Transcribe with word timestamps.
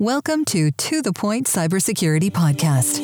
Welcome 0.00 0.44
to 0.44 0.70
To 0.70 1.02
The 1.02 1.12
Point 1.12 1.48
Cybersecurity 1.48 2.30
Podcast. 2.30 3.00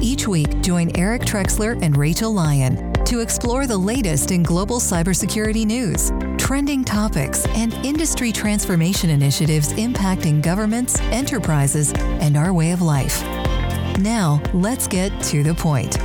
Each 0.00 0.28
week, 0.28 0.60
join 0.60 0.96
Eric 0.96 1.22
Trexler 1.22 1.76
and 1.82 1.96
Rachel 1.96 2.32
Lyon 2.32 2.92
to 3.04 3.18
explore 3.18 3.66
the 3.66 3.76
latest 3.76 4.30
in 4.30 4.44
global 4.44 4.78
cybersecurity 4.78 5.66
news, 5.66 6.12
trending 6.38 6.84
topics, 6.84 7.44
and 7.56 7.74
industry 7.84 8.30
transformation 8.30 9.10
initiatives 9.10 9.72
impacting 9.72 10.40
governments, 10.40 11.00
enterprises, 11.10 11.92
and 11.96 12.36
our 12.36 12.52
way 12.52 12.70
of 12.70 12.80
life. 12.80 13.20
Now, 13.98 14.40
let's 14.54 14.86
get 14.86 15.10
to 15.24 15.42
the 15.42 15.52
point. 15.52 15.96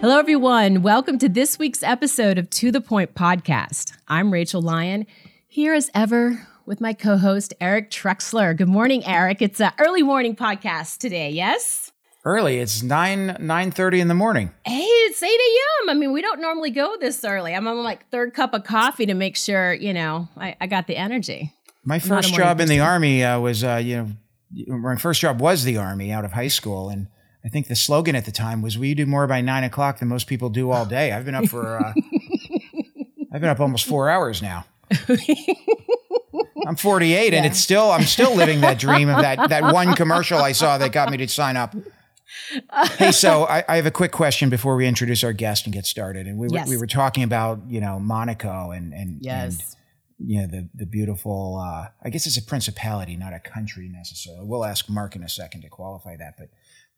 Hello, 0.00 0.18
everyone. 0.18 0.82
Welcome 0.82 1.20
to 1.20 1.28
this 1.28 1.60
week's 1.60 1.84
episode 1.84 2.38
of 2.38 2.50
To 2.50 2.72
The 2.72 2.80
Point 2.80 3.14
podcast. 3.14 3.92
I'm 4.08 4.32
Rachel 4.32 4.60
Lyon, 4.60 5.06
here 5.46 5.74
as 5.74 5.92
ever 5.94 6.48
with 6.66 6.80
my 6.80 6.92
co 6.92 7.16
host, 7.16 7.54
Eric 7.60 7.90
Trexler. 7.90 8.56
Good 8.56 8.68
morning, 8.68 9.04
Eric. 9.04 9.42
It's 9.42 9.60
an 9.60 9.72
early 9.78 10.02
morning 10.02 10.34
podcast 10.36 10.98
today, 10.98 11.30
yes? 11.30 11.92
Early. 12.24 12.58
It's 12.58 12.82
9 12.82 13.36
9 13.38 13.70
30 13.70 14.00
in 14.00 14.08
the 14.08 14.14
morning. 14.14 14.50
Hey, 14.64 14.82
it's 14.82 15.22
8 15.22 15.26
a.m. 15.26 15.90
I 15.90 15.94
mean, 15.94 16.12
we 16.12 16.22
don't 16.22 16.40
normally 16.40 16.70
go 16.70 16.96
this 16.98 17.24
early. 17.24 17.54
I'm 17.54 17.68
on 17.68 17.82
like 17.82 18.08
third 18.10 18.32
cup 18.32 18.54
of 18.54 18.64
coffee 18.64 19.06
to 19.06 19.14
make 19.14 19.36
sure, 19.36 19.74
you 19.74 19.92
know, 19.92 20.28
I, 20.36 20.56
I 20.60 20.66
got 20.66 20.86
the 20.86 20.96
energy. 20.96 21.52
My 21.84 21.98
first 21.98 22.32
job 22.34 22.60
in 22.60 22.68
the 22.68 22.80
Army 22.80 23.22
uh, 23.22 23.38
was, 23.40 23.62
uh, 23.62 23.80
you 23.82 24.16
know, 24.56 24.76
my 24.78 24.96
first 24.96 25.20
job 25.20 25.40
was 25.40 25.64
the 25.64 25.76
Army 25.76 26.12
out 26.12 26.24
of 26.24 26.32
high 26.32 26.48
school. 26.48 26.88
And 26.88 27.08
I 27.44 27.48
think 27.50 27.68
the 27.68 27.76
slogan 27.76 28.16
at 28.16 28.24
the 28.24 28.32
time 28.32 28.62
was, 28.62 28.78
"We 28.78 28.94
do 28.94 29.04
more 29.04 29.26
by 29.26 29.42
nine 29.42 29.64
o'clock 29.64 29.98
than 29.98 30.08
most 30.08 30.26
people 30.26 30.48
do 30.48 30.70
all 30.70 30.86
day." 30.86 31.12
I've 31.12 31.26
been 31.26 31.34
up 31.34 31.46
for, 31.46 31.78
uh, 31.78 31.92
I've 33.34 33.42
been 33.42 33.50
up 33.50 33.60
almost 33.60 33.84
four 33.84 34.08
hours 34.08 34.40
now. 34.40 34.64
I'm 36.66 36.76
48, 36.76 37.32
yeah. 37.32 37.36
and 37.36 37.46
it's 37.46 37.58
still, 37.58 37.90
I'm 37.90 38.04
still 38.04 38.34
living 38.34 38.60
that 38.60 38.78
dream 38.86 39.08
of 39.08 39.20
that 39.20 39.48
that 39.48 39.72
one 39.72 39.94
commercial 39.94 40.38
I 40.38 40.52
saw 40.52 40.78
that 40.78 40.92
got 40.92 41.10
me 41.10 41.16
to 41.18 41.28
sign 41.28 41.56
up. 41.56 41.74
hey, 42.98 43.12
so 43.12 43.44
I, 43.44 43.64
I, 43.68 43.76
have 43.76 43.86
a 43.86 43.90
quick 43.90 44.12
question 44.12 44.50
before 44.50 44.76
we 44.76 44.86
introduce 44.86 45.22
our 45.24 45.32
guest 45.32 45.66
and 45.66 45.72
get 45.72 45.86
started. 45.86 46.26
And 46.26 46.38
we 46.38 46.48
yes. 46.50 46.66
were, 46.66 46.70
we 46.70 46.76
were 46.78 46.86
talking 46.86 47.22
about 47.22 47.60
you 47.68 47.80
know 47.80 47.98
Monaco 47.98 48.70
and 48.70 48.92
and 48.92 49.18
yes. 49.20 49.76
and 50.18 50.30
you 50.30 50.40
know 50.40 50.46
the 50.46 50.68
the 50.74 50.86
beautiful. 50.86 51.60
Uh, 51.62 51.88
I 52.02 52.10
guess 52.10 52.26
it's 52.26 52.36
a 52.36 52.42
principality, 52.42 53.16
not 53.16 53.32
a 53.32 53.40
country 53.40 53.88
necessarily. 53.88 54.44
We'll 54.44 54.64
ask 54.64 54.88
Mark 54.88 55.16
in 55.16 55.22
a 55.22 55.28
second 55.28 55.62
to 55.62 55.68
qualify 55.68 56.16
that, 56.16 56.34
but 56.38 56.48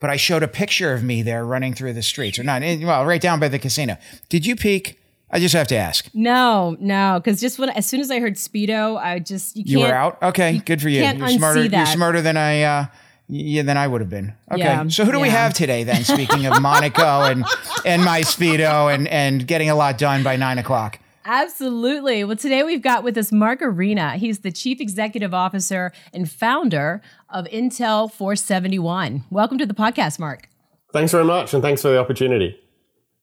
but 0.00 0.10
I 0.10 0.16
showed 0.16 0.42
a 0.42 0.48
picture 0.48 0.92
of 0.92 1.02
me 1.02 1.22
there 1.22 1.44
running 1.44 1.74
through 1.74 1.94
the 1.94 2.02
streets, 2.02 2.38
or 2.38 2.42
not, 2.42 2.62
eh, 2.62 2.78
well, 2.82 3.04
right 3.04 3.20
down 3.20 3.41
by 3.41 3.48
the 3.48 3.58
casino. 3.58 3.96
Did 4.28 4.46
you 4.46 4.56
peek? 4.56 5.00
I 5.30 5.41
just 5.41 5.55
have 5.55 5.66
to 5.69 5.77
ask. 5.77 6.08
No, 6.14 6.77
no, 6.78 7.20
because 7.22 7.41
just 7.41 7.58
when 7.58 7.70
as 7.70 7.86
soon 7.86 8.00
as 8.00 8.10
I 8.10 8.20
heard 8.20 8.34
speedo, 8.34 8.96
I 8.96 9.19
just 9.19 9.56
you, 9.56 9.64
you 9.66 9.78
were 9.80 9.92
out. 9.92 10.22
Okay, 10.22 10.58
good 10.58 10.80
for 10.80 10.88
you. 10.88 11.00
Can't 11.00 11.19
you're 11.19 11.28
smarter. 11.30 11.69
That. 11.69 11.77
You're 11.77 11.86
smarter 11.86 12.22
than 12.22 12.36
I. 12.36 12.62
Uh, 12.62 12.86
yeah, 13.28 13.62
than 13.62 13.77
I 13.77 13.88
would 13.88 14.00
have 14.00 14.10
been. 14.10 14.34
Okay, 14.52 14.60
yeah, 14.60 14.86
so 14.86 15.04
who 15.04 15.10
do 15.10 15.19
yeah. 15.19 15.22
we 15.22 15.30
have 15.30 15.52
today 15.52 15.82
then? 15.82 16.04
Speaking 16.04 16.47
of 16.47 16.62
Monaco 16.62 17.22
and 17.22 17.44
and 17.84 18.04
my 18.04 18.20
speedo 18.20 18.94
and 18.94 19.08
and 19.08 19.44
getting 19.47 19.69
a 19.69 19.74
lot 19.74 19.98
done 19.98 20.22
by 20.22 20.36
nine 20.36 20.58
o'clock. 20.58 21.00
Absolutely. 21.24 22.22
Well, 22.22 22.36
today 22.36 22.62
we've 22.62 22.82
got 22.82 23.02
with 23.02 23.19
us 23.19 23.32
Mark 23.32 23.60
Arena. 23.60 24.16
He's 24.16 24.41
the 24.41 24.52
Chief 24.52 24.80
Executive 24.80 25.34
Officer 25.34 25.92
and 26.12 26.30
founder 26.30 27.02
of 27.28 27.47
Intel 27.47 28.12
471. 28.12 29.24
Welcome 29.30 29.58
to 29.58 29.66
the 29.66 29.74
podcast, 29.74 30.20
Mark. 30.20 30.48
Thanks 30.92 31.10
very 31.10 31.24
much, 31.24 31.52
and 31.52 31.64
thanks 31.64 31.82
for 31.82 31.88
the 31.88 31.98
opportunity. 31.98 32.56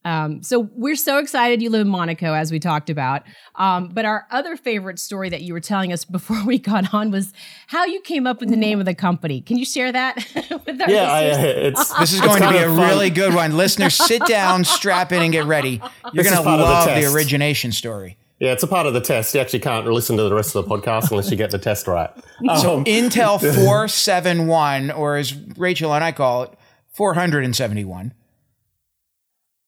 Um, 0.06 0.44
so 0.44 0.70
we're 0.76 0.96
so 0.96 1.18
excited 1.18 1.62
you 1.62 1.70
live 1.70 1.82
in 1.82 1.88
Monaco, 1.88 2.34
as 2.34 2.52
we 2.52 2.60
talked 2.60 2.90
about. 2.90 3.24
Um, 3.56 3.90
but 3.90 4.06
our 4.06 4.28
other 4.32 4.58
favorite 4.58 5.00
story 5.00 5.30
that 5.30 5.42
you 5.42 5.54
were 5.54 5.60
telling 5.60 5.94
us 5.94 6.06
before 6.14 6.44
we 6.46 6.58
got 6.58 6.94
on 6.94 7.12
was 7.12 7.34
how 7.68 7.86
you 7.86 8.02
came 8.02 8.28
up 8.28 8.40
with 8.40 8.50
the 8.50 8.58
name 8.58 8.80
of 8.80 8.86
the 8.86 8.96
company. 8.96 9.42
Can 9.42 9.58
you 9.58 9.66
share 9.66 9.92
that 9.92 10.16
with 10.66 10.82
our 10.82 10.90
yeah, 10.90 11.12
I, 11.12 11.22
it's, 11.22 11.94
this 11.96 12.14
is 12.14 12.22
going 12.22 12.42
to 12.42 12.50
be 12.50 12.58
a 12.58 12.66
fun. 12.66 12.78
really 12.78 13.10
good 13.10 13.34
one. 13.34 13.56
Listeners, 13.56 13.96
sit 13.96 14.26
down, 14.28 14.64
strap 14.64 15.12
in, 15.12 15.22
and 15.22 15.32
get 15.32 15.46
ready. 15.46 15.82
You're 16.12 16.24
going 16.24 16.36
to 16.36 16.42
love 16.42 16.88
the, 16.88 17.02
the 17.02 17.14
origination 17.14 17.72
story. 17.72 18.18
Yeah, 18.40 18.52
it's 18.52 18.64
a 18.64 18.68
part 18.68 18.88
of 18.88 18.94
the 18.94 19.00
test. 19.00 19.34
You 19.34 19.40
actually 19.40 19.60
can't 19.60 19.86
listen 19.86 20.18
to 20.18 20.24
the 20.24 20.34
rest 20.36 20.54
of 20.56 20.66
the 20.66 20.76
podcast 20.76 21.12
unless 21.12 21.32
you 21.32 21.38
get 21.38 21.52
the 21.52 21.60
test 21.60 21.88
right. 21.88 22.10
Um, 22.50 22.58
so 22.58 22.84
Intel 22.84 23.40
471, 23.40 24.92
or 24.92 25.16
as 25.16 25.34
Rachel 25.56 25.94
and 25.94 26.04
I 26.04 26.12
call 26.12 26.44
it, 26.44 26.54
471. 26.92 28.14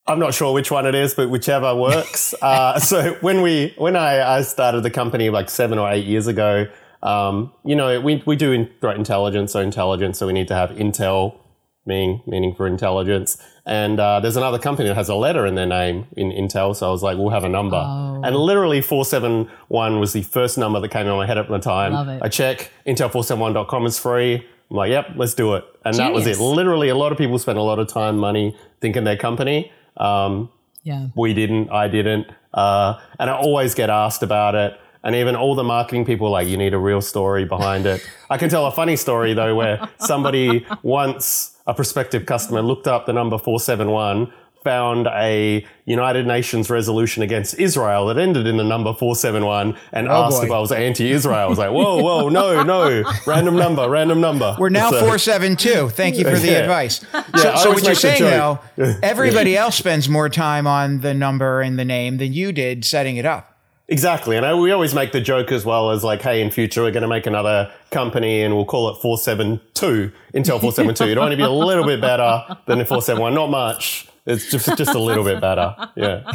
I'm 0.07 0.19
not 0.19 0.33
sure 0.33 0.53
which 0.53 0.69
one 0.69 0.85
it 0.85 0.93
is, 0.93 1.13
but 1.13 1.29
whichever 1.29 1.75
works. 1.75 2.35
uh, 2.41 2.79
so 2.79 3.13
when 3.21 3.41
we 3.41 3.73
when 3.77 3.95
I, 3.95 4.37
I 4.37 4.41
started 4.41 4.81
the 4.81 4.91
company 4.91 5.29
like 5.29 5.49
seven 5.49 5.79
or 5.79 5.91
eight 5.91 6.05
years 6.05 6.27
ago, 6.27 6.67
um, 7.01 7.51
you 7.63 7.75
know, 7.75 7.99
we, 8.01 8.23
we 8.25 8.35
do 8.35 8.67
threat 8.81 8.97
intelligence, 8.97 9.53
so 9.53 9.59
intelligence, 9.59 10.19
so 10.19 10.27
we 10.27 10.33
need 10.33 10.47
to 10.47 10.55
have 10.55 10.71
Intel, 10.71 11.37
meaning 11.85 12.21
meaning 12.25 12.53
for 12.53 12.67
intelligence, 12.67 13.37
and 13.65 13.99
uh, 13.99 14.19
there's 14.19 14.37
another 14.37 14.59
company 14.59 14.87
that 14.89 14.95
has 14.95 15.09
a 15.09 15.15
letter 15.15 15.45
in 15.45 15.55
their 15.55 15.65
name 15.65 16.05
in 16.15 16.31
Intel. 16.31 16.75
So 16.75 16.87
I 16.87 16.91
was 16.91 17.01
like, 17.01 17.17
we'll 17.17 17.31
have 17.31 17.43
a 17.43 17.49
number. 17.49 17.81
Oh. 17.83 18.21
And 18.23 18.35
literally 18.35 18.79
471 18.79 19.99
was 19.99 20.13
the 20.13 20.21
first 20.21 20.57
number 20.57 20.79
that 20.79 20.89
came 20.89 21.07
in 21.07 21.15
my 21.15 21.25
head 21.25 21.39
at 21.39 21.49
the 21.49 21.57
time. 21.57 21.93
Love 21.93 22.09
it. 22.09 22.21
I 22.21 22.29
check, 22.29 22.71
intel471.com 22.85 23.85
is 23.87 23.97
free. 23.97 24.47
I'm 24.69 24.77
like, 24.77 24.91
yep, 24.91 25.09
let's 25.15 25.33
do 25.33 25.55
it. 25.55 25.63
And 25.83 25.95
Genius. 25.95 25.97
that 25.97 26.13
was 26.13 26.27
it. 26.27 26.41
Literally, 26.41 26.89
a 26.89 26.95
lot 26.95 27.11
of 27.11 27.17
people 27.17 27.39
spend 27.39 27.57
a 27.57 27.63
lot 27.63 27.79
of 27.79 27.87
time, 27.87 28.17
money 28.17 28.55
thinking 28.81 29.03
their 29.03 29.17
company. 29.17 29.71
Um, 29.97 30.49
yeah. 30.83 31.07
We 31.15 31.33
didn't, 31.33 31.71
I 31.71 31.87
didn't. 31.87 32.27
Uh, 32.53 32.99
and 33.19 33.29
I 33.29 33.33
always 33.33 33.73
get 33.73 33.89
asked 33.89 34.23
about 34.23 34.55
it. 34.55 34.79
And 35.03 35.15
even 35.15 35.35
all 35.35 35.53
the 35.55 35.63
marketing 35.63 36.05
people 36.05 36.29
like, 36.31 36.47
you 36.47 36.57
need 36.57 36.73
a 36.73 36.79
real 36.79 37.01
story 37.01 37.45
behind 37.45 37.85
it. 37.85 38.07
I 38.29 38.37
can 38.37 38.49
tell 38.49 38.65
a 38.65 38.71
funny 38.71 38.95
story 38.95 39.33
though, 39.33 39.55
where 39.55 39.87
somebody 39.99 40.65
once 40.83 41.57
a 41.67 41.73
prospective 41.73 42.25
customer 42.25 42.61
looked 42.61 42.87
up 42.87 43.05
the 43.05 43.13
number 43.13 43.37
471 43.37 44.31
found 44.65 45.07
a 45.07 45.65
United 45.85 46.25
Nations 46.25 46.69
resolution 46.69 47.21
against 47.23 47.57
Israel 47.57 48.07
that 48.07 48.17
ended 48.17 48.47
in 48.47 48.57
the 48.57 48.63
number 48.63 48.93
471 48.93 49.77
and 49.93 50.07
oh 50.09 50.23
asked 50.23 50.39
boy. 50.39 50.45
if 50.47 50.51
I 50.51 50.59
was 50.59 50.71
anti-Israel. 50.71 51.37
I 51.37 51.45
was 51.45 51.59
like, 51.59 51.71
whoa, 51.71 52.01
whoa, 52.01 52.29
no, 52.29 52.63
no, 52.63 53.03
random 53.27 53.55
number, 53.55 53.87
random 53.87 54.19
number. 54.19 54.57
We're 54.59 54.69
now 54.69 54.89
so, 54.89 54.99
472. 54.99 55.89
Thank 55.89 56.17
you 56.17 56.25
for 56.25 56.37
the 56.37 56.47
yeah. 56.47 56.57
advice. 56.57 57.05
Yeah, 57.13 57.23
so, 57.37 57.55
so 57.55 57.71
what 57.71 57.83
you're 57.83 57.95
saying 57.95 58.23
though, 58.23 58.59
everybody 59.03 59.55
else 59.55 59.77
spends 59.77 60.09
more 60.09 60.27
time 60.27 60.67
on 60.67 61.01
the 61.01 61.13
number 61.13 61.61
and 61.61 61.79
the 61.79 61.85
name 61.85 62.17
than 62.17 62.33
you 62.33 62.51
did 62.51 62.83
setting 62.83 63.17
it 63.17 63.25
up. 63.25 63.55
Exactly. 63.87 64.35
And 64.35 64.45
I, 64.45 64.55
we 64.55 64.71
always 64.71 64.95
make 64.95 65.11
the 65.11 65.21
joke 65.21 65.51
as 65.51 65.63
well 65.63 65.91
as 65.91 66.03
like, 66.03 66.23
hey, 66.23 66.41
in 66.41 66.49
future, 66.49 66.81
we're 66.81 66.91
going 66.91 67.03
to 67.03 67.07
make 67.07 67.27
another 67.27 67.71
company 67.91 68.41
and 68.41 68.55
we'll 68.55 68.65
call 68.65 68.89
it 68.89 68.95
472, 68.99 70.11
Intel 70.33 70.59
472. 70.59 71.11
It'll 71.11 71.23
only 71.23 71.35
be 71.35 71.43
a 71.43 71.49
little 71.49 71.85
bit 71.85 72.01
better 72.01 72.57
than 72.65 72.79
471. 72.79 73.35
Not 73.35 73.51
much. 73.51 74.07
It's 74.25 74.49
just, 74.49 74.77
just 74.77 74.95
a 74.95 74.99
little 74.99 75.23
bit 75.23 75.39
better. 75.41 75.75
Yeah. 75.95 76.23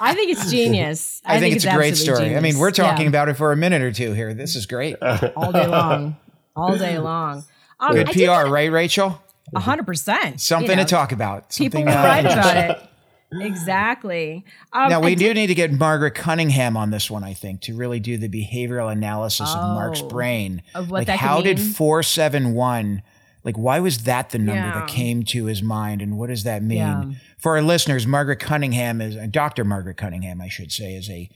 I 0.00 0.14
think 0.14 0.30
it's 0.30 0.50
genius. 0.50 1.20
I, 1.24 1.36
I 1.36 1.40
think, 1.40 1.42
think, 1.42 1.56
it's, 1.56 1.64
it's 1.64 1.74
a 1.74 1.76
great 1.76 1.96
story. 1.96 2.18
Genius. 2.20 2.38
I 2.38 2.40
mean, 2.40 2.58
we're 2.58 2.70
talking 2.70 3.02
yeah. 3.02 3.08
about 3.08 3.28
it 3.28 3.34
for 3.34 3.52
a 3.52 3.56
minute 3.56 3.82
or 3.82 3.92
two 3.92 4.12
here. 4.12 4.32
This 4.34 4.56
is 4.56 4.66
great. 4.66 4.96
All 5.36 5.52
day 5.52 5.66
long. 5.66 6.16
All 6.56 6.76
day 6.76 6.98
long. 6.98 7.44
Um, 7.78 7.94
Good 7.94 8.08
PR, 8.08 8.48
right, 8.48 8.70
Rachel? 8.70 9.22
hundred 9.54 9.84
percent. 9.84 10.40
Something 10.40 10.70
you 10.70 10.76
know, 10.76 10.82
to 10.84 10.88
talk 10.88 11.12
about. 11.12 11.52
Something, 11.52 11.86
people 11.86 11.92
uh, 11.92 12.04
write 12.04 12.24
about 12.24 12.56
it 12.56 12.90
exactly. 13.32 14.44
Um, 14.72 14.90
now 14.90 15.00
we 15.00 15.14
do 15.14 15.32
need 15.34 15.48
to 15.48 15.54
get 15.54 15.72
Margaret 15.72 16.14
Cunningham 16.14 16.76
on 16.76 16.90
this 16.90 17.10
one, 17.10 17.24
I 17.24 17.34
think, 17.34 17.62
to 17.62 17.74
really 17.74 18.00
do 18.00 18.16
the 18.16 18.28
behavioral 18.28 18.90
analysis 18.90 19.50
oh, 19.54 19.58
of 19.58 19.74
Mark's 19.74 20.02
oh, 20.02 20.08
brain. 20.08 20.62
Of 20.74 20.90
what 20.90 20.98
like, 20.98 21.06
that 21.08 21.18
how 21.18 21.40
did 21.40 21.60
four 21.60 22.02
seven 22.02 22.54
one? 22.54 23.02
Like, 23.44 23.56
why 23.56 23.80
was 23.80 24.04
that 24.04 24.30
the 24.30 24.38
number 24.38 24.60
yeah. 24.60 24.80
that 24.80 24.88
came 24.88 25.22
to 25.24 25.46
his 25.46 25.62
mind, 25.62 26.02
and 26.02 26.18
what 26.18 26.28
does 26.28 26.44
that 26.44 26.62
mean 26.62 26.78
yeah. 26.78 27.04
for 27.38 27.56
our 27.56 27.62
listeners? 27.62 28.06
Margaret 28.06 28.38
Cunningham 28.40 29.00
is 29.00 29.16
uh, 29.16 29.26
Dr. 29.30 29.64
Margaret 29.64 29.96
Cunningham, 29.96 30.40
I 30.40 30.48
should 30.48 30.72
say, 30.72 30.94
is 30.94 31.08
a 31.08 31.30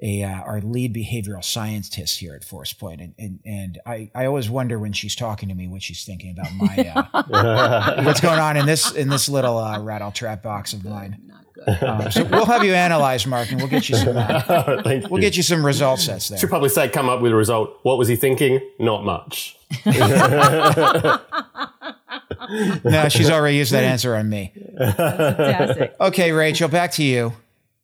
a 0.00 0.22
uh, 0.22 0.40
our 0.42 0.60
lead 0.60 0.94
behavioral 0.94 1.44
scientist 1.44 2.20
here 2.20 2.34
at 2.34 2.42
Forcepoint, 2.42 3.02
and 3.02 3.14
and, 3.18 3.40
and 3.44 3.80
I, 3.84 4.10
I 4.14 4.26
always 4.26 4.48
wonder 4.48 4.78
when 4.78 4.92
she's 4.92 5.16
talking 5.16 5.48
to 5.48 5.54
me 5.54 5.66
what 5.66 5.82
she's 5.82 6.04
thinking 6.04 6.30
about 6.30 6.52
my 6.54 7.08
uh, 7.32 8.02
what's 8.04 8.20
going 8.20 8.38
on 8.38 8.56
in 8.56 8.66
this 8.66 8.92
in 8.92 9.08
this 9.08 9.28
little 9.28 9.58
uh, 9.58 9.80
rattle 9.80 10.12
trap 10.12 10.42
box 10.42 10.72
of 10.72 10.84
mine. 10.84 11.32
Um, 11.66 12.10
so 12.10 12.24
we'll 12.24 12.46
have 12.46 12.64
you 12.64 12.72
analyze, 12.74 13.26
Mark, 13.26 13.50
and 13.50 13.58
we'll 13.60 13.68
get 13.68 13.88
you 13.88 13.96
some. 13.96 14.16
Uh, 14.16 14.82
we'll 14.84 15.02
you. 15.02 15.20
get 15.20 15.36
you 15.36 15.42
some 15.42 15.66
result 15.66 16.00
sets 16.00 16.28
there. 16.28 16.38
Should 16.38 16.50
probably 16.50 16.68
say, 16.68 16.88
come 16.88 17.08
up 17.08 17.20
with 17.20 17.32
a 17.32 17.34
result. 17.36 17.78
What 17.82 17.98
was 17.98 18.06
he 18.08 18.16
thinking? 18.16 18.60
Not 18.78 19.04
much. 19.04 19.58
no, 22.84 23.08
she's 23.08 23.28
already 23.28 23.56
used 23.56 23.72
that 23.72 23.84
answer 23.84 24.14
on 24.14 24.28
me. 24.30 24.52
Fantastic. 24.78 25.96
Okay, 26.00 26.32
Rachel, 26.32 26.68
back 26.68 26.92
to 26.92 27.02
you. 27.02 27.32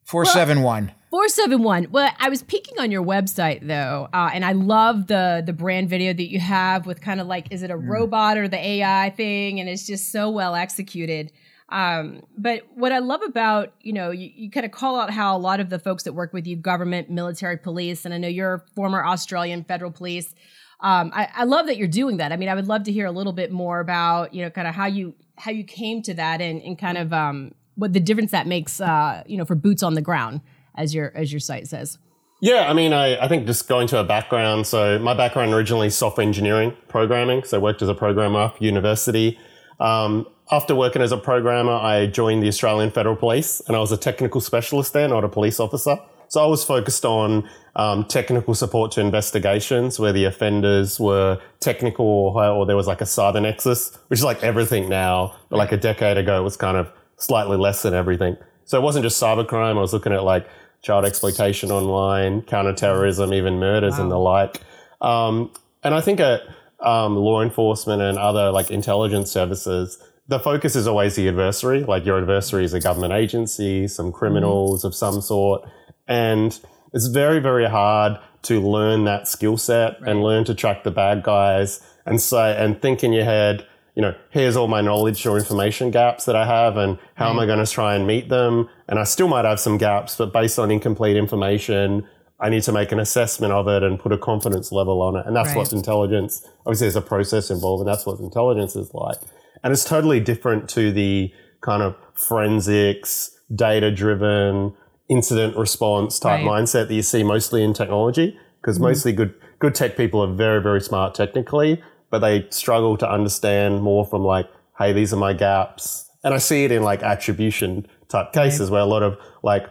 Four 0.05 0.25
seven 0.25 0.63
one. 0.63 0.93
471. 1.15 1.93
Well, 1.93 2.11
I 2.19 2.29
was 2.29 2.43
peeking 2.43 2.81
on 2.81 2.91
your 2.91 3.05
website 3.05 3.65
though, 3.65 4.09
uh, 4.13 4.31
and 4.35 4.45
I 4.45 4.51
love 4.51 5.07
the 5.07 5.45
the 5.47 5.53
brand 5.53 5.89
video 5.89 6.13
that 6.13 6.29
you 6.29 6.41
have 6.41 6.87
with 6.87 7.01
kind 7.01 7.21
of 7.21 7.29
like, 7.29 7.53
is 7.53 7.63
it 7.63 7.71
a 7.71 7.77
mm. 7.77 7.89
robot 7.89 8.37
or 8.37 8.49
the 8.49 8.59
AI 8.59 9.11
thing? 9.17 9.61
And 9.61 9.69
it's 9.69 9.87
just 9.87 10.11
so 10.11 10.29
well 10.29 10.57
executed. 10.57 11.31
Um, 11.69 12.25
but 12.37 12.63
what 12.75 12.91
I 12.91 12.99
love 12.99 13.23
about, 13.23 13.75
you 13.81 13.93
know, 13.93 14.11
you, 14.11 14.29
you 14.35 14.51
kind 14.51 14.67
of 14.67 14.73
call 14.73 14.99
out 14.99 15.11
how 15.11 15.37
a 15.37 15.39
lot 15.39 15.61
of 15.61 15.71
the 15.71 15.79
folks 15.79 16.03
that 16.03 16.15
work 16.15 16.33
with 16.33 16.49
you, 16.49 16.57
government, 16.57 17.11
military, 17.11 17.59
police, 17.59 18.05
and 18.05 18.13
I 18.13 18.19
know 18.19 18.27
you're 18.27 18.65
former 18.75 19.05
Australian 19.05 19.63
federal 19.63 19.93
police. 19.93 20.35
Um, 20.81 21.13
I, 21.15 21.29
I 21.33 21.45
love 21.45 21.67
that 21.67 21.77
you're 21.77 21.87
doing 21.87 22.17
that. 22.17 22.33
I 22.33 22.37
mean, 22.37 22.49
I 22.49 22.57
would 22.57 22.67
love 22.67 22.83
to 22.85 22.93
hear 22.93 23.07
a 23.07 23.13
little 23.13 23.33
bit 23.33 23.53
more 23.53 23.79
about, 23.79 24.35
you 24.35 24.43
know, 24.43 24.51
kind 24.51 24.67
of 24.67 24.75
how 24.75 24.87
you 24.87 25.15
how 25.37 25.53
you 25.53 25.63
came 25.63 26.03
to 26.03 26.15
that 26.15 26.41
and, 26.41 26.61
and 26.63 26.77
kind 26.77 26.99
of 26.99 27.13
um, 27.13 27.55
what 27.77 27.93
the 27.93 28.01
difference 28.01 28.33
that 28.33 28.49
makes, 28.49 28.81
uh, 28.81 29.23
you 29.27 29.37
know, 29.37 29.45
for 29.45 29.55
boots 29.55 29.85
on 29.85 29.95
the 29.95 30.03
ground, 30.03 30.41
as 30.77 30.95
your 30.95 31.13
as 31.15 31.33
your 31.33 31.41
site 31.41 31.67
says. 31.67 31.99
Yeah, 32.41 32.69
I 32.69 32.75
mean, 32.75 32.93
I, 32.93 33.17
I 33.25 33.29
think 33.29 33.47
just 33.47 33.69
going 33.69 33.87
to 33.89 33.99
a 33.99 34.05
background. 34.05 34.67
So 34.67 34.99
my 34.99 35.15
background 35.15 35.55
originally 35.55 35.89
software 35.89 36.27
engineering, 36.27 36.77
programming. 36.89 37.45
So 37.45 37.59
I 37.59 37.61
worked 37.63 37.81
as 37.81 37.89
a 37.89 37.95
programmer 37.95 38.41
after 38.41 38.65
university. 38.65 39.39
Um, 39.81 40.27
after 40.51 40.75
working 40.75 41.01
as 41.01 41.11
a 41.11 41.17
programmer, 41.17 41.73
I 41.73 42.07
joined 42.07 42.43
the 42.43 42.49
Australian 42.49 42.91
Federal 42.91 43.17
Police, 43.17 43.63
and 43.67 43.77
I 43.77 43.81
was 43.81 43.93
a 43.93 43.97
technical 43.97 44.41
specialist 44.43 44.93
there, 44.93 45.09
not 45.09 45.25
a 45.25 45.29
police 45.29 45.59
officer. 45.59 45.97
So 46.29 46.43
I 46.43 46.47
was 46.47 46.65
focused 46.65 47.05
on 47.05 47.49
um, 47.77 48.05
technical 48.05 48.55
support 48.55 48.93
to 48.93 49.01
investigations 49.01 49.99
where 49.99 50.13
the 50.13 50.25
offenders 50.25 50.99
were 50.99 51.41
technical 51.61 52.07
or, 52.07 52.45
or, 52.45 52.67
there 52.67 52.77
was 52.77 52.87
like 52.87 53.01
a 53.01 53.05
cyber 53.05 53.41
nexus, 53.41 53.97
which 54.09 54.19
is 54.19 54.25
like 54.25 54.43
everything 54.43 54.89
now, 54.89 55.37
but 55.49 55.57
like 55.57 55.73
a 55.73 55.77
decade 55.77 56.19
ago 56.19 56.41
it 56.41 56.43
was 56.43 56.57
kind 56.57 56.77
of 56.77 56.91
slightly 57.17 57.57
less 57.57 57.83
than 57.83 57.95
everything. 57.95 58.37
So 58.65 58.79
it 58.79 58.83
wasn't 58.83 59.05
just 59.05 59.23
cybercrime. 59.23 59.77
I 59.77 59.81
was 59.81 59.93
looking 59.93 60.13
at 60.13 60.25
like 60.25 60.49
child 60.85 61.05
exploitation 61.07 61.71
online, 61.71 62.43
counterterrorism, 62.43 63.33
even 63.33 63.59
murders 63.59 63.95
wow. 63.95 64.03
and 64.03 64.11
the 64.11 64.19
like. 64.19 64.61
Um, 65.01 65.51
and 65.83 65.95
I 65.95 66.01
think 66.01 66.21
at 66.21 66.43
um, 66.81 67.17
law 67.17 67.43
enforcement 67.43 68.03
and 68.03 68.19
other 68.19 68.51
like 68.51 68.71
intelligence 68.71 69.31
services, 69.31 69.99
the 70.29 70.39
focus 70.39 70.77
is 70.77 70.87
always 70.87 71.17
the 71.17 71.27
adversary. 71.29 71.85
Like 71.85 72.05
your 72.05 72.19
adversary 72.19 72.65
is 72.65 72.75
a 72.75 72.81
government 72.81 73.15
agency, 73.15 73.89
some 73.89 74.13
criminals 74.13 74.81
mm-hmm. 74.81 74.89
of 74.89 74.95
some 74.95 75.21
sort. 75.21 75.69
And 76.07 76.59
it's 76.93 77.07
very, 77.07 77.41
very 77.41 77.69
hard 77.69 78.19
to 78.43 78.61
learn 78.61 79.05
that 79.05 79.27
skill 79.27 79.57
set 79.57 80.01
right. 80.01 80.11
and 80.11 80.23
learn 80.23 80.45
to 80.45 80.55
track 80.55 80.85
the 80.85 80.91
bad 80.91 81.23
guys 81.23 81.81
and 82.05 82.21
say, 82.21 82.57
and 82.63 82.81
think 82.81 83.03
in 83.03 83.13
your 83.13 83.25
head, 83.25 83.67
you 83.95 84.03
know, 84.03 84.15
here's 84.31 84.57
all 84.57 84.67
my 84.67 84.81
knowledge 84.81 85.25
or 85.25 85.39
information 85.39 85.91
gaps 85.91 86.25
that 86.25 86.35
I 86.35 86.47
have 86.47 86.77
and 86.77 86.99
how 87.15 87.27
right. 87.27 87.31
am 87.31 87.39
I 87.39 87.47
going 87.47 87.65
to 87.65 87.71
try 87.71 87.95
and 87.95 88.07
meet 88.07 88.29
them? 88.29 88.69
And 88.89 88.99
I 88.99 89.05
still 89.05 89.29
might 89.29 89.45
have 89.45 89.61
some 89.61 89.79
gaps, 89.79 90.17
but 90.17 90.33
based 90.33 90.59
on 90.59 90.71
incomplete 90.71 91.17
information, 91.17 92.07
I 92.41 92.51
need 92.51 92.65
to 92.65 92.73
make 92.73 92.91
an 92.91 92.99
assessment 92.99 93.53
of 93.53 93.69
it 93.69 93.85
and 93.85 93.99
put 93.99 94.13
a 94.13 94.19
confidence 94.19 94.73
level 94.73 95.01
on 95.01 95.17
it. 95.17 95.27
And 95.27 95.37
that's 95.37 95.51
right. 95.51 95.59
what 95.59 95.73
intelligence, 95.73 96.47
obviously 96.67 96.87
there's 96.87 96.97
a 96.97 97.01
process 97.01 97.51
involved 97.51 97.83
and 97.83 97.89
that's 97.89 98.05
what 98.05 98.19
intelligence 98.19 98.75
is 98.75 98.93
like. 98.93 99.19
And 99.63 99.73
it's 99.73 99.85
totally 99.85 100.19
different 100.19 100.69
to 100.71 100.91
the 100.91 101.33
kind 101.61 101.83
of 101.83 101.97
forensics, 102.15 103.39
data 103.55 103.91
driven, 103.93 104.75
incident 105.09 105.57
response 105.57 106.19
type 106.19 106.45
right. 106.45 106.63
mindset 106.63 106.89
that 106.89 106.95
you 106.95 107.03
see 107.03 107.23
mostly 107.23 107.63
in 107.63 107.73
technology. 107.73 108.39
Because 108.61 108.77
mm-hmm. 108.77 108.87
mostly 108.87 109.13
good, 109.13 109.35
good 109.59 109.75
tech 109.75 109.97
people 109.97 110.21
are 110.21 110.35
very, 110.35 110.61
very 110.61 110.81
smart 110.81 111.15
technically, 111.15 111.83
but 112.11 112.21
they 112.21 112.47
struggle 112.51 112.97
to 112.99 113.11
understand 113.11 113.83
more 113.83 114.05
from 114.05 114.23
like, 114.23 114.49
hey, 114.79 114.93
these 114.93 115.13
are 115.13 115.17
my 115.17 115.33
gaps. 115.33 116.11
And 116.23 116.33
I 116.33 116.39
see 116.39 116.65
it 116.65 116.73
in 116.73 116.83
like 116.83 117.03
attribution 117.03 117.87
type 118.09 118.33
cases 118.33 118.71
where 118.71 118.81
a 118.81 118.87
lot 118.87 119.03
of 119.03 119.19
like 119.43 119.67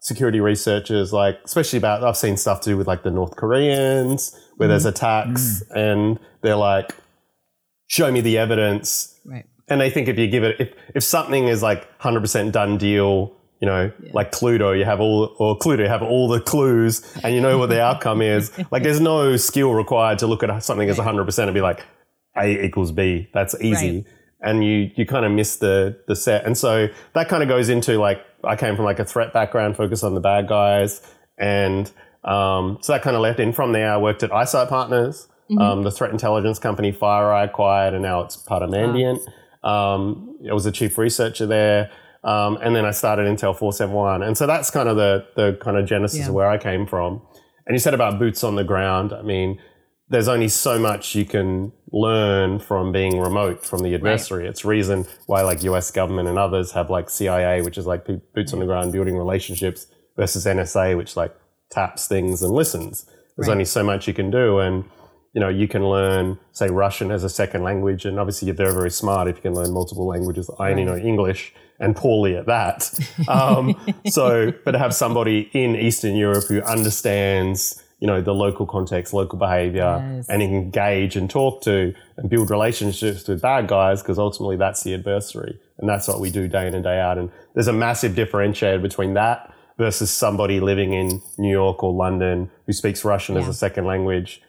security 0.00 0.40
researchers, 0.40 1.12
like, 1.12 1.38
especially 1.44 1.78
about, 1.78 2.04
I've 2.04 2.16
seen 2.16 2.36
stuff 2.36 2.60
to 2.62 2.70
do 2.70 2.76
with 2.76 2.86
like 2.86 3.02
the 3.02 3.10
North 3.10 3.36
Koreans 3.36 4.38
where 4.56 4.68
mm. 4.68 4.72
there's 4.72 4.84
attacks 4.84 5.62
mm. 5.70 5.76
and 5.76 6.20
they're 6.42 6.56
like, 6.56 6.94
show 7.86 8.10
me 8.12 8.20
the 8.20 8.38
evidence. 8.38 9.18
Right. 9.24 9.46
And 9.68 9.80
they 9.80 9.88
think 9.88 10.08
if 10.08 10.18
you 10.18 10.26
give 10.28 10.44
it, 10.44 10.60
if, 10.60 10.74
if 10.94 11.02
something 11.02 11.48
is 11.48 11.62
like 11.62 11.98
100% 12.00 12.52
done 12.52 12.76
deal, 12.76 13.34
you 13.60 13.66
know, 13.66 13.90
yeah. 14.02 14.10
like 14.12 14.32
Cluedo, 14.32 14.76
you 14.76 14.84
have 14.84 15.00
all, 15.00 15.34
or 15.38 15.58
Cluedo, 15.58 15.80
you 15.80 15.88
have 15.88 16.02
all 16.02 16.28
the 16.28 16.40
clues 16.40 17.02
and 17.22 17.34
you 17.34 17.40
know 17.40 17.58
what 17.58 17.70
the 17.70 17.80
outcome 17.80 18.20
is. 18.20 18.50
Like 18.70 18.82
there's 18.82 19.00
no 19.00 19.36
skill 19.36 19.72
required 19.72 20.18
to 20.20 20.26
look 20.26 20.42
at 20.42 20.62
something 20.62 20.88
as 20.88 20.98
100% 20.98 21.38
and 21.44 21.54
be 21.54 21.60
like, 21.60 21.84
A 22.36 22.64
equals 22.64 22.92
B. 22.92 23.28
That's 23.32 23.54
easy. 23.60 23.96
Right. 23.96 24.06
And 24.40 24.64
you, 24.64 24.90
you 24.96 25.06
kind 25.06 25.24
of 25.24 25.32
miss 25.32 25.56
the, 25.56 25.98
the 26.08 26.16
set. 26.16 26.44
And 26.44 26.58
so 26.58 26.88
that 27.14 27.28
kind 27.28 27.42
of 27.42 27.48
goes 27.48 27.68
into 27.68 27.98
like, 27.98 28.20
I 28.42 28.56
came 28.56 28.76
from 28.76 28.84
like 28.84 28.98
a 28.98 29.04
threat 29.04 29.32
background, 29.32 29.76
focused 29.76 30.02
on 30.04 30.14
the 30.14 30.20
bad 30.20 30.48
guys. 30.48 31.00
And, 31.38 31.90
um, 32.24 32.78
so 32.80 32.92
that 32.92 33.02
kind 33.02 33.16
of 33.16 33.22
left 33.22 33.38
in 33.38 33.52
from 33.52 33.72
there. 33.72 33.92
I 33.92 33.96
worked 33.98 34.22
at 34.22 34.30
iSIGHT 34.30 34.68
Partners, 34.68 35.28
mm-hmm. 35.50 35.60
um, 35.60 35.82
the 35.82 35.90
threat 35.90 36.10
intelligence 36.10 36.58
company 36.58 36.92
FireEye 36.92 37.44
acquired, 37.44 37.94
and 37.94 38.02
now 38.02 38.22
it's 38.22 38.36
part 38.36 38.62
of 38.62 38.70
Mandiant. 38.70 39.20
Wow. 39.62 39.94
Um, 39.94 40.38
I 40.48 40.52
was 40.52 40.66
a 40.66 40.72
chief 40.72 40.98
researcher 40.98 41.46
there. 41.46 41.90
Um, 42.24 42.58
and 42.62 42.74
then 42.74 42.84
I 42.86 42.90
started 42.90 43.26
Intel 43.26 43.56
471. 43.56 44.22
And 44.22 44.36
so 44.36 44.46
that's 44.46 44.70
kind 44.70 44.88
of 44.88 44.96
the, 44.96 45.26
the 45.36 45.58
kind 45.60 45.76
of 45.76 45.86
genesis 45.86 46.20
yeah. 46.20 46.28
of 46.28 46.34
where 46.34 46.48
I 46.48 46.56
came 46.56 46.86
from. 46.86 47.20
And 47.66 47.74
you 47.74 47.78
said 47.78 47.94
about 47.94 48.18
boots 48.18 48.42
on 48.42 48.56
the 48.56 48.64
ground. 48.64 49.12
I 49.12 49.22
mean, 49.22 49.60
there's 50.08 50.28
only 50.28 50.48
so 50.48 50.78
much 50.78 51.14
you 51.14 51.24
can 51.24 51.72
learn 51.92 52.58
from 52.58 52.92
being 52.92 53.18
remote 53.18 53.64
from 53.64 53.82
the 53.82 53.94
adversary. 53.94 54.44
Right. 54.44 54.50
It's 54.50 54.64
reason 54.64 55.06
why 55.26 55.42
like 55.42 55.62
US 55.64 55.90
government 55.90 56.28
and 56.28 56.38
others 56.38 56.72
have 56.72 56.90
like 56.90 57.10
CIA, 57.10 57.62
which 57.62 57.78
is 57.78 57.86
like 57.86 58.06
boots 58.34 58.52
on 58.52 58.58
the 58.58 58.66
ground 58.66 58.92
building 58.92 59.16
relationships 59.16 59.86
versus 60.16 60.46
NSA, 60.46 60.96
which 60.96 61.16
like 61.16 61.34
taps 61.70 62.06
things 62.06 62.42
and 62.42 62.52
listens. 62.52 63.04
There's 63.36 63.48
right. 63.48 63.54
only 63.54 63.64
so 63.64 63.82
much 63.82 64.06
you 64.08 64.14
can 64.14 64.30
do. 64.30 64.58
And, 64.60 64.84
you 65.34 65.40
know, 65.40 65.48
you 65.48 65.66
can 65.66 65.84
learn, 65.86 66.38
say, 66.52 66.68
Russian 66.68 67.10
as 67.10 67.24
a 67.24 67.28
second 67.28 67.64
language. 67.64 68.04
And 68.04 68.20
obviously 68.20 68.46
you're 68.46 68.54
very, 68.54 68.72
very 68.72 68.90
smart 68.90 69.28
if 69.28 69.36
you 69.36 69.42
can 69.42 69.54
learn 69.54 69.72
multiple 69.72 70.06
languages. 70.06 70.48
I 70.60 70.70
only 70.70 70.84
know 70.84 70.96
English 70.96 71.52
and 71.80 71.94
poorly 71.94 72.36
at 72.36 72.46
that. 72.46 72.90
Um, 73.28 73.74
so, 74.06 74.52
but 74.64 74.72
to 74.72 74.78
have 74.78 74.94
somebody 74.94 75.50
in 75.52 75.76
Eastern 75.76 76.14
Europe 76.14 76.44
who 76.48 76.60
understands, 76.62 77.82
you 77.98 78.06
know, 78.06 78.20
the 78.20 78.34
local 78.34 78.66
context, 78.66 79.14
local 79.14 79.38
behavior, 79.38 80.04
yes. 80.16 80.28
and 80.28 80.42
engage 80.42 81.16
and 81.16 81.28
talk 81.28 81.62
to 81.62 81.94
and 82.16 82.28
build 82.28 82.50
relationships 82.50 83.26
with 83.26 83.40
bad 83.40 83.66
guys, 83.66 84.02
because 84.02 84.18
ultimately 84.18 84.56
that's 84.56 84.82
the 84.82 84.94
adversary. 84.94 85.58
And 85.78 85.88
that's 85.88 86.06
what 86.06 86.20
we 86.20 86.30
do 86.30 86.48
day 86.48 86.68
in 86.68 86.74
and 86.74 86.84
day 86.84 87.00
out. 87.00 87.18
And 87.18 87.30
there's 87.54 87.68
a 87.68 87.72
massive 87.72 88.12
differentiator 88.12 88.82
between 88.82 89.14
that 89.14 89.52
versus 89.78 90.10
somebody 90.10 90.60
living 90.60 90.92
in 90.92 91.22
New 91.38 91.50
York 91.50 91.82
or 91.82 91.92
London 91.92 92.50
who 92.66 92.72
speaks 92.72 93.04
Russian 93.04 93.34
yeah. 93.36 93.42
as 93.42 93.48
a 93.48 93.54
second 93.54 93.86
language. 93.86 94.42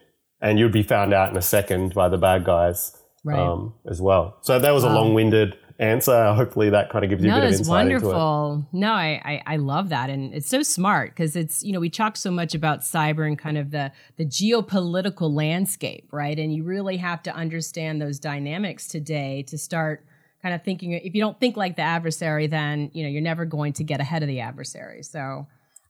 And 0.45 0.59
you'd 0.59 0.71
be 0.71 0.83
found 0.83 1.13
out 1.13 1.31
in 1.31 1.37
a 1.37 1.41
second 1.41 1.93
by 1.95 2.07
the 2.07 2.17
bad 2.17 2.45
guys 2.45 2.95
right. 3.23 3.39
um, 3.39 3.73
as 3.89 3.99
well. 3.99 4.37
So 4.41 4.59
that 4.59 4.71
was 4.71 4.83
wow. 4.83 4.91
a 4.91 4.93
long 4.93 5.13
winded 5.13 5.57
answer. 5.79 6.33
Hopefully, 6.33 6.69
that 6.69 6.89
kind 6.89 7.03
of 7.03 7.09
gives 7.09 7.23
you 7.23 7.31
no, 7.31 7.37
a 7.37 7.41
bit 7.41 7.47
of 7.47 7.53
insight 7.59 7.67
wonderful. 7.67 8.53
into 8.53 8.67
it. 8.67 8.79
No, 8.79 8.91
I, 8.91 9.21
I, 9.25 9.53
I 9.53 9.55
love 9.57 9.89
that, 9.89 10.09
and 10.09 10.33
it's 10.33 10.47
so 10.47 10.63
smart 10.63 11.11
because 11.11 11.35
it's 11.35 11.63
you 11.63 11.73
know 11.73 11.79
we 11.79 11.89
talk 11.89 12.15
so 12.15 12.31
much 12.31 12.55
about 12.55 12.81
cyber 12.81 13.27
and 13.27 13.37
kind 13.37 13.57
of 13.57 13.71
the 13.71 13.91
the 14.17 14.25
geopolitical 14.25 15.33
landscape, 15.33 16.07
right? 16.11 16.37
And 16.37 16.53
you 16.53 16.63
really 16.63 16.97
have 16.97 17.23
to 17.23 17.35
understand 17.35 18.01
those 18.01 18.19
dynamics 18.19 18.87
today 18.87 19.43
to 19.47 19.57
start 19.57 20.05
kind 20.41 20.53
of 20.53 20.63
thinking. 20.63 20.91
If 20.91 21.15
you 21.15 21.21
don't 21.21 21.39
think 21.39 21.57
like 21.57 21.75
the 21.75 21.81
adversary, 21.81 22.47
then 22.47 22.91
you 22.93 23.03
know 23.03 23.09
you're 23.09 23.21
never 23.21 23.45
going 23.45 23.73
to 23.73 23.83
get 23.83 23.99
ahead 23.99 24.21
of 24.21 24.27
the 24.27 24.39
adversary. 24.41 25.03
So, 25.03 25.47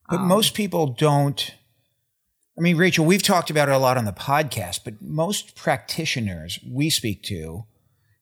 but 0.10 0.22
um, 0.22 0.28
most 0.28 0.54
people 0.54 0.88
don't. 0.88 1.54
I 2.58 2.62
mean, 2.62 2.78
Rachel, 2.78 3.06
we've 3.06 3.24
talked 3.24 3.50
about 3.50 3.68
it 3.68 3.74
a 3.74 3.78
lot 3.78 3.98
on 3.98 4.06
the 4.06 4.14
podcast, 4.14 4.82
but 4.86 5.02
most 5.02 5.56
practitioners 5.56 6.58
we 6.66 6.90
speak 6.90 7.22
to 7.24 7.66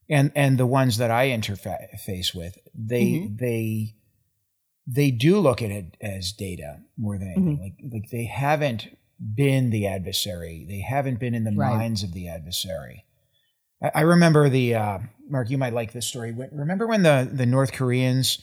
and 0.08 0.32
and 0.34 0.58
the 0.58 0.66
ones 0.66 0.98
that 0.98 1.10
I 1.10 1.28
interface 1.28 2.34
with, 2.34 2.58
they 2.74 3.04
mm-hmm. 3.04 3.36
they 3.36 3.94
they 4.86 5.10
do 5.10 5.38
look 5.38 5.62
at 5.62 5.70
it 5.70 5.96
as 6.00 6.32
data 6.32 6.80
more 6.98 7.16
than 7.18 7.28
anything. 7.28 7.56
Mm-hmm. 7.56 7.62
Like 7.62 8.02
like 8.02 8.10
they 8.10 8.24
haven't 8.24 8.88
been 9.34 9.70
the 9.70 9.86
adversary. 9.86 10.66
They 10.68 10.80
haven't 10.80 11.20
been 11.20 11.34
in 11.34 11.44
the 11.44 11.52
right. 11.52 11.74
minds 11.74 12.02
of 12.02 12.12
the 12.12 12.28
adversary. 12.28 13.04
I, 13.82 13.90
I 13.94 14.00
remember 14.02 14.48
the 14.48 14.74
uh, 14.74 14.98
Mark. 15.28 15.50
You 15.50 15.58
might 15.58 15.72
like 15.72 15.92
this 15.92 16.06
story. 16.06 16.32
Remember 16.52 16.86
when 16.86 17.02
the 17.02 17.28
the 17.32 17.46
North 17.46 17.72
Koreans? 17.72 18.38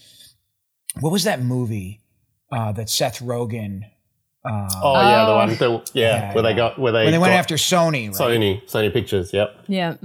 What 0.99 1.11
was 1.11 1.23
that 1.23 1.41
movie 1.41 2.01
uh, 2.51 2.71
that 2.73 2.89
Seth 2.89 3.19
Rogen? 3.19 3.83
Uh, 4.43 4.67
oh 4.81 4.93
yeah, 4.93 5.25
the 5.25 5.35
one. 5.35 5.49
The, 5.49 5.91
yeah, 5.93 6.03
yeah, 6.03 6.33
where 6.33 6.43
yeah. 6.43 6.49
they 6.49 6.55
got 6.55 6.79
where 6.79 6.91
they 6.91 7.03
when 7.03 7.11
they 7.11 7.19
went 7.19 7.33
after 7.33 7.55
Sony. 7.55 8.07
Right? 8.07 8.39
Sony, 8.39 8.63
Sony 8.69 8.91
Pictures. 8.91 9.33
Yep. 9.33 9.65
Yeah. 9.67 9.95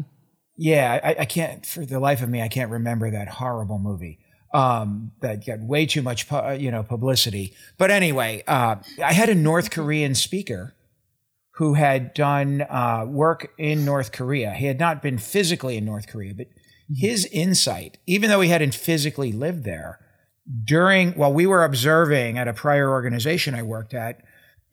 Yeah, 0.59 1.01
I, 1.05 1.17
I, 1.21 1.25
can't 1.27 1.67
for 1.67 1.85
the 1.85 2.01
life 2.01 2.23
of 2.23 2.31
me, 2.31 2.41
I 2.41 2.49
can't 2.49 2.71
remember 2.71 3.11
that 3.11 3.29
horrible 3.29 3.79
movie. 3.79 4.19
Um, 4.55 5.13
that 5.21 5.45
got 5.45 5.61
way 5.61 5.85
too 5.85 6.01
much, 6.01 6.29
pu- 6.29 6.55
you 6.55 6.71
know, 6.71 6.83
publicity. 6.83 7.55
But 7.77 7.91
anyway, 7.91 8.43
uh, 8.47 8.77
I 9.05 9.13
had 9.13 9.29
a 9.29 9.35
North 9.35 9.71
Korean 9.71 10.15
speaker 10.15 10.75
who 11.57 11.75
had 11.75 12.15
done 12.15 12.63
uh, 12.63 13.05
work 13.07 13.53
in 13.59 13.85
North 13.85 14.13
Korea. 14.13 14.53
He 14.53 14.67
had 14.67 14.79
not 14.79 15.03
been 15.03 15.19
physically 15.19 15.77
in 15.77 15.85
North 15.85 16.07
Korea, 16.07 16.33
but 16.35 16.47
his 16.95 17.27
insight, 17.27 17.99
even 18.07 18.31
though 18.31 18.41
he 18.41 18.49
hadn't 18.49 18.75
physically 18.75 19.33
lived 19.33 19.65
there, 19.65 19.99
during 20.65 21.13
while 21.13 21.33
we 21.33 21.47
were 21.47 21.65
observing 21.65 22.39
at 22.39 22.49
a 22.49 22.53
prior 22.53 22.91
organization 22.91 23.55
I 23.55 23.63
worked 23.63 23.95
at, 23.95 24.23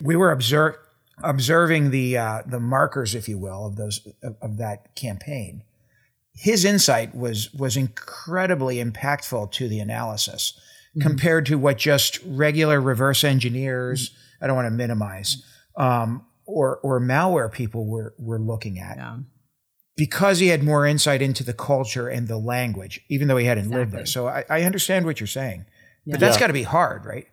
we 0.01 0.15
were 0.15 0.32
observe, 0.32 0.75
observing 1.24 1.92
the 1.92 2.18
uh, 2.18 2.42
the 2.46 2.60
markers, 2.60 3.15
if 3.15 3.27
you 3.27 3.38
will, 3.38 3.65
of 3.65 3.75
those 3.75 4.08
of, 4.22 4.36
of 4.42 4.58
that 4.58 4.96
campaign 4.96 5.63
his 6.36 6.65
insight 6.65 7.15
was 7.15 7.53
was 7.53 7.77
incredibly 7.77 8.84
impactful 8.84 9.51
to 9.51 9.68
the 9.68 9.80
analysis 9.80 10.60
mm-hmm. 10.89 11.08
compared 11.08 11.46
to 11.46 11.58
what 11.58 11.77
just 11.77 12.20
regular 12.25 12.82
reverse 12.82 13.24
engineers. 13.24 14.10
Mm-hmm. 14.10 14.44
I 14.44 14.48
don't 14.48 14.56
want 14.56 14.65
to 14.65 14.72
minimize 14.72 15.44
um, 15.77 16.25
or 16.46 16.77
or 16.77 17.00
malware 17.00 17.51
people 17.51 17.86
were 17.86 18.13
were 18.18 18.39
looking 18.39 18.80
at. 18.80 18.98
Yeah. 18.98 19.18
Because 19.95 20.39
he 20.39 20.47
had 20.47 20.63
more 20.63 20.88
insight 20.88 21.21
into 21.21 21.43
the 21.43 21.53
culture 21.53 22.07
and 22.07 22.27
the 22.27 22.38
language, 22.38 23.01
even 23.09 23.27
though 23.27 23.38
he 23.38 23.45
hadn't 23.45 23.65
exactly. 23.65 23.79
lived 23.79 23.91
there. 23.91 24.05
So 24.07 24.27
I, 24.27 24.43
I, 24.50 24.63
understand 24.63 25.05
what 25.05 25.19
you're 25.19 25.27
saying, 25.27 25.65
yeah. 26.05 26.13
but 26.13 26.19
that's 26.19 26.35
yeah. 26.35 26.39
got 26.39 26.47
to 26.47 26.53
be 26.53 26.63
hard, 26.63 27.05
right? 27.05 27.27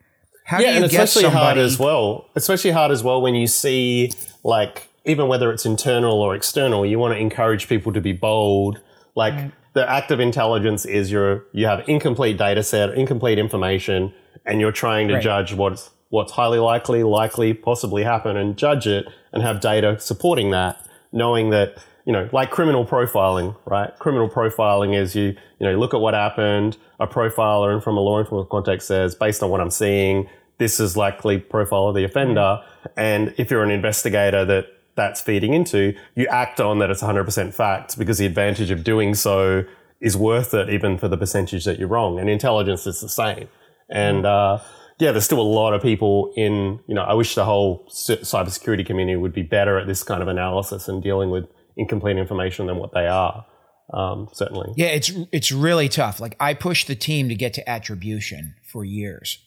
How 0.44 0.58
yeah, 0.58 0.76
and 0.76 0.84
especially 0.84 1.22
somebody- 1.22 1.36
Especially 1.36 1.46
hard 1.46 1.58
as 1.58 1.78
well. 1.78 2.28
Especially 2.36 2.70
hard 2.72 2.90
as 2.90 3.02
well 3.02 3.22
when 3.22 3.34
you 3.34 3.46
see 3.46 4.12
like 4.44 4.88
even 5.04 5.28
whether 5.28 5.50
it's 5.52 5.64
internal 5.64 6.20
or 6.20 6.34
external, 6.34 6.84
you 6.84 6.98
want 6.98 7.14
to 7.14 7.18
encourage 7.18 7.68
people 7.68 7.92
to 7.92 8.00
be 8.00 8.12
bold. 8.12 8.80
Like 9.14 9.34
right. 9.34 9.52
the 9.72 9.88
act 9.88 10.10
of 10.10 10.20
intelligence 10.20 10.84
is 10.84 11.10
you're 11.10 11.44
you 11.52 11.66
have 11.66 11.88
incomplete 11.88 12.36
data 12.36 12.62
set, 12.62 12.90
incomplete 12.90 13.38
information, 13.38 14.12
and 14.44 14.60
you're 14.60 14.72
trying 14.72 15.08
to 15.08 15.14
right. 15.14 15.22
judge 15.22 15.54
what's 15.54 15.90
what's 16.10 16.32
highly 16.32 16.58
likely, 16.58 17.02
likely, 17.02 17.54
possibly 17.54 18.02
happen 18.02 18.36
and 18.36 18.56
judge 18.56 18.86
it 18.86 19.06
and 19.32 19.42
have 19.42 19.60
data 19.60 19.98
supporting 19.98 20.50
that, 20.50 20.84
knowing 21.12 21.50
that, 21.50 21.78
you 22.07 22.12
know, 22.12 22.28
like 22.33 22.50
criminal 22.50 22.85
profiling, 22.85 23.57
right? 23.66 23.97
Criminal 23.99 24.28
profiling 24.28 24.95
is 24.97 25.14
you, 25.14 25.37
you 25.59 25.66
know, 25.66 25.78
look 25.78 25.95
at 25.95 26.00
what 26.00 26.14
happened, 26.14 26.76
a 26.99 27.07
profiler 27.07 27.73
and 27.73 27.83
from 27.83 27.97
a 27.97 28.00
law 28.00 28.19
enforcement 28.19 28.50
context 28.50 28.88
says, 28.88 29.14
based 29.14 29.42
on 29.42 29.50
what 29.50 29.61
I'm 29.61 29.71
seeing, 29.71 30.28
this 30.59 30.80
is 30.80 30.97
likely 30.97 31.38
profile 31.38 31.88
of 31.88 31.95
the 31.95 32.04
offender. 32.04 32.62
And 32.97 33.35
if 33.38 33.50
you're 33.50 33.64
an 33.64 33.71
investigator 33.71 34.45
that 34.45 34.66
that's 34.95 35.21
feeding 35.21 35.54
into, 35.54 35.95
you 36.14 36.26
act 36.26 36.61
on 36.61 36.78
that 36.78 36.90
it's 36.90 37.02
100% 37.02 37.54
fact 37.54 37.99
because 37.99 38.19
the 38.19 38.26
advantage 38.26 38.71
of 38.71 38.85
doing 38.85 39.14
so 39.14 39.64
is 40.00 40.16
worth 40.16 40.52
it 40.54 40.69
even 40.71 40.99
for 40.99 41.09
the 41.09 41.16
percentage 41.16 41.64
that 41.64 41.78
you're 41.78 41.88
wrong. 41.88 42.19
And 42.19 42.28
intelligence 42.28 42.87
is 42.87 43.00
the 43.00 43.09
same. 43.09 43.49
And, 43.88 44.26
uh, 44.26 44.59
yeah, 44.99 45.12
there's 45.12 45.25
still 45.25 45.40
a 45.40 45.42
lot 45.42 45.73
of 45.73 45.80
people 45.80 46.33
in, 46.37 46.78
you 46.87 46.95
know, 46.95 47.02
I 47.02 47.14
wish 47.14 47.35
the 47.35 47.47
whole 47.47 47.87
cybersecurity 47.88 48.85
community 48.85 49.16
would 49.16 49.33
be 49.33 49.42
better 49.42 49.78
at 49.78 49.87
this 49.87 50.02
kind 50.02 50.23
of 50.23 50.28
analysis 50.28 50.88
and 50.88 51.02
dealing 51.02 51.30
with 51.30 51.49
incomplete 51.76 52.16
information 52.16 52.66
than 52.66 52.76
what 52.76 52.92
they 52.92 53.06
are. 53.06 53.46
Um, 53.92 54.28
certainly. 54.32 54.72
Yeah, 54.76 54.88
it's 54.88 55.10
it's 55.32 55.50
really 55.50 55.88
tough. 55.88 56.20
Like 56.20 56.36
I 56.38 56.54
pushed 56.54 56.86
the 56.86 56.94
team 56.94 57.28
to 57.28 57.34
get 57.34 57.54
to 57.54 57.68
attribution 57.68 58.54
for 58.62 58.84
years. 58.84 59.38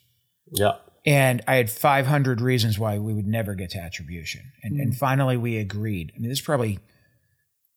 Yeah. 0.51 0.73
And 1.05 1.41
I 1.47 1.55
had 1.55 1.69
500 1.69 2.39
reasons 2.39 2.79
why 2.79 2.97
we 2.97 3.13
would 3.13 3.27
never 3.27 3.55
get 3.55 3.71
to 3.71 3.77
attribution. 3.77 4.53
And, 4.63 4.77
mm. 4.77 4.81
and 4.81 4.95
finally 4.95 5.35
we 5.35 5.57
agreed. 5.57 6.13
I 6.15 6.19
mean, 6.19 6.29
this 6.29 6.39
is 6.39 6.45
probably, 6.45 6.79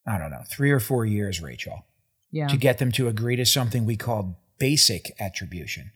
I 0.06 0.16
don't 0.18 0.30
know, 0.30 0.44
three 0.48 0.70
or 0.70 0.78
four 0.78 1.04
years, 1.04 1.42
Rachel, 1.42 1.86
yeah. 2.30 2.46
to 2.46 2.56
get 2.56 2.78
them 2.78 2.92
to 2.92 3.08
agree 3.08 3.34
to 3.34 3.44
something 3.44 3.84
we 3.84 3.96
called 3.96 4.36
basic 4.58 5.12
attribution 5.20 5.90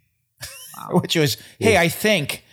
wow. 0.76 0.88
which 1.00 1.16
was, 1.16 1.36
hey, 1.58 1.76
I 1.76 1.88
think, 1.88 2.44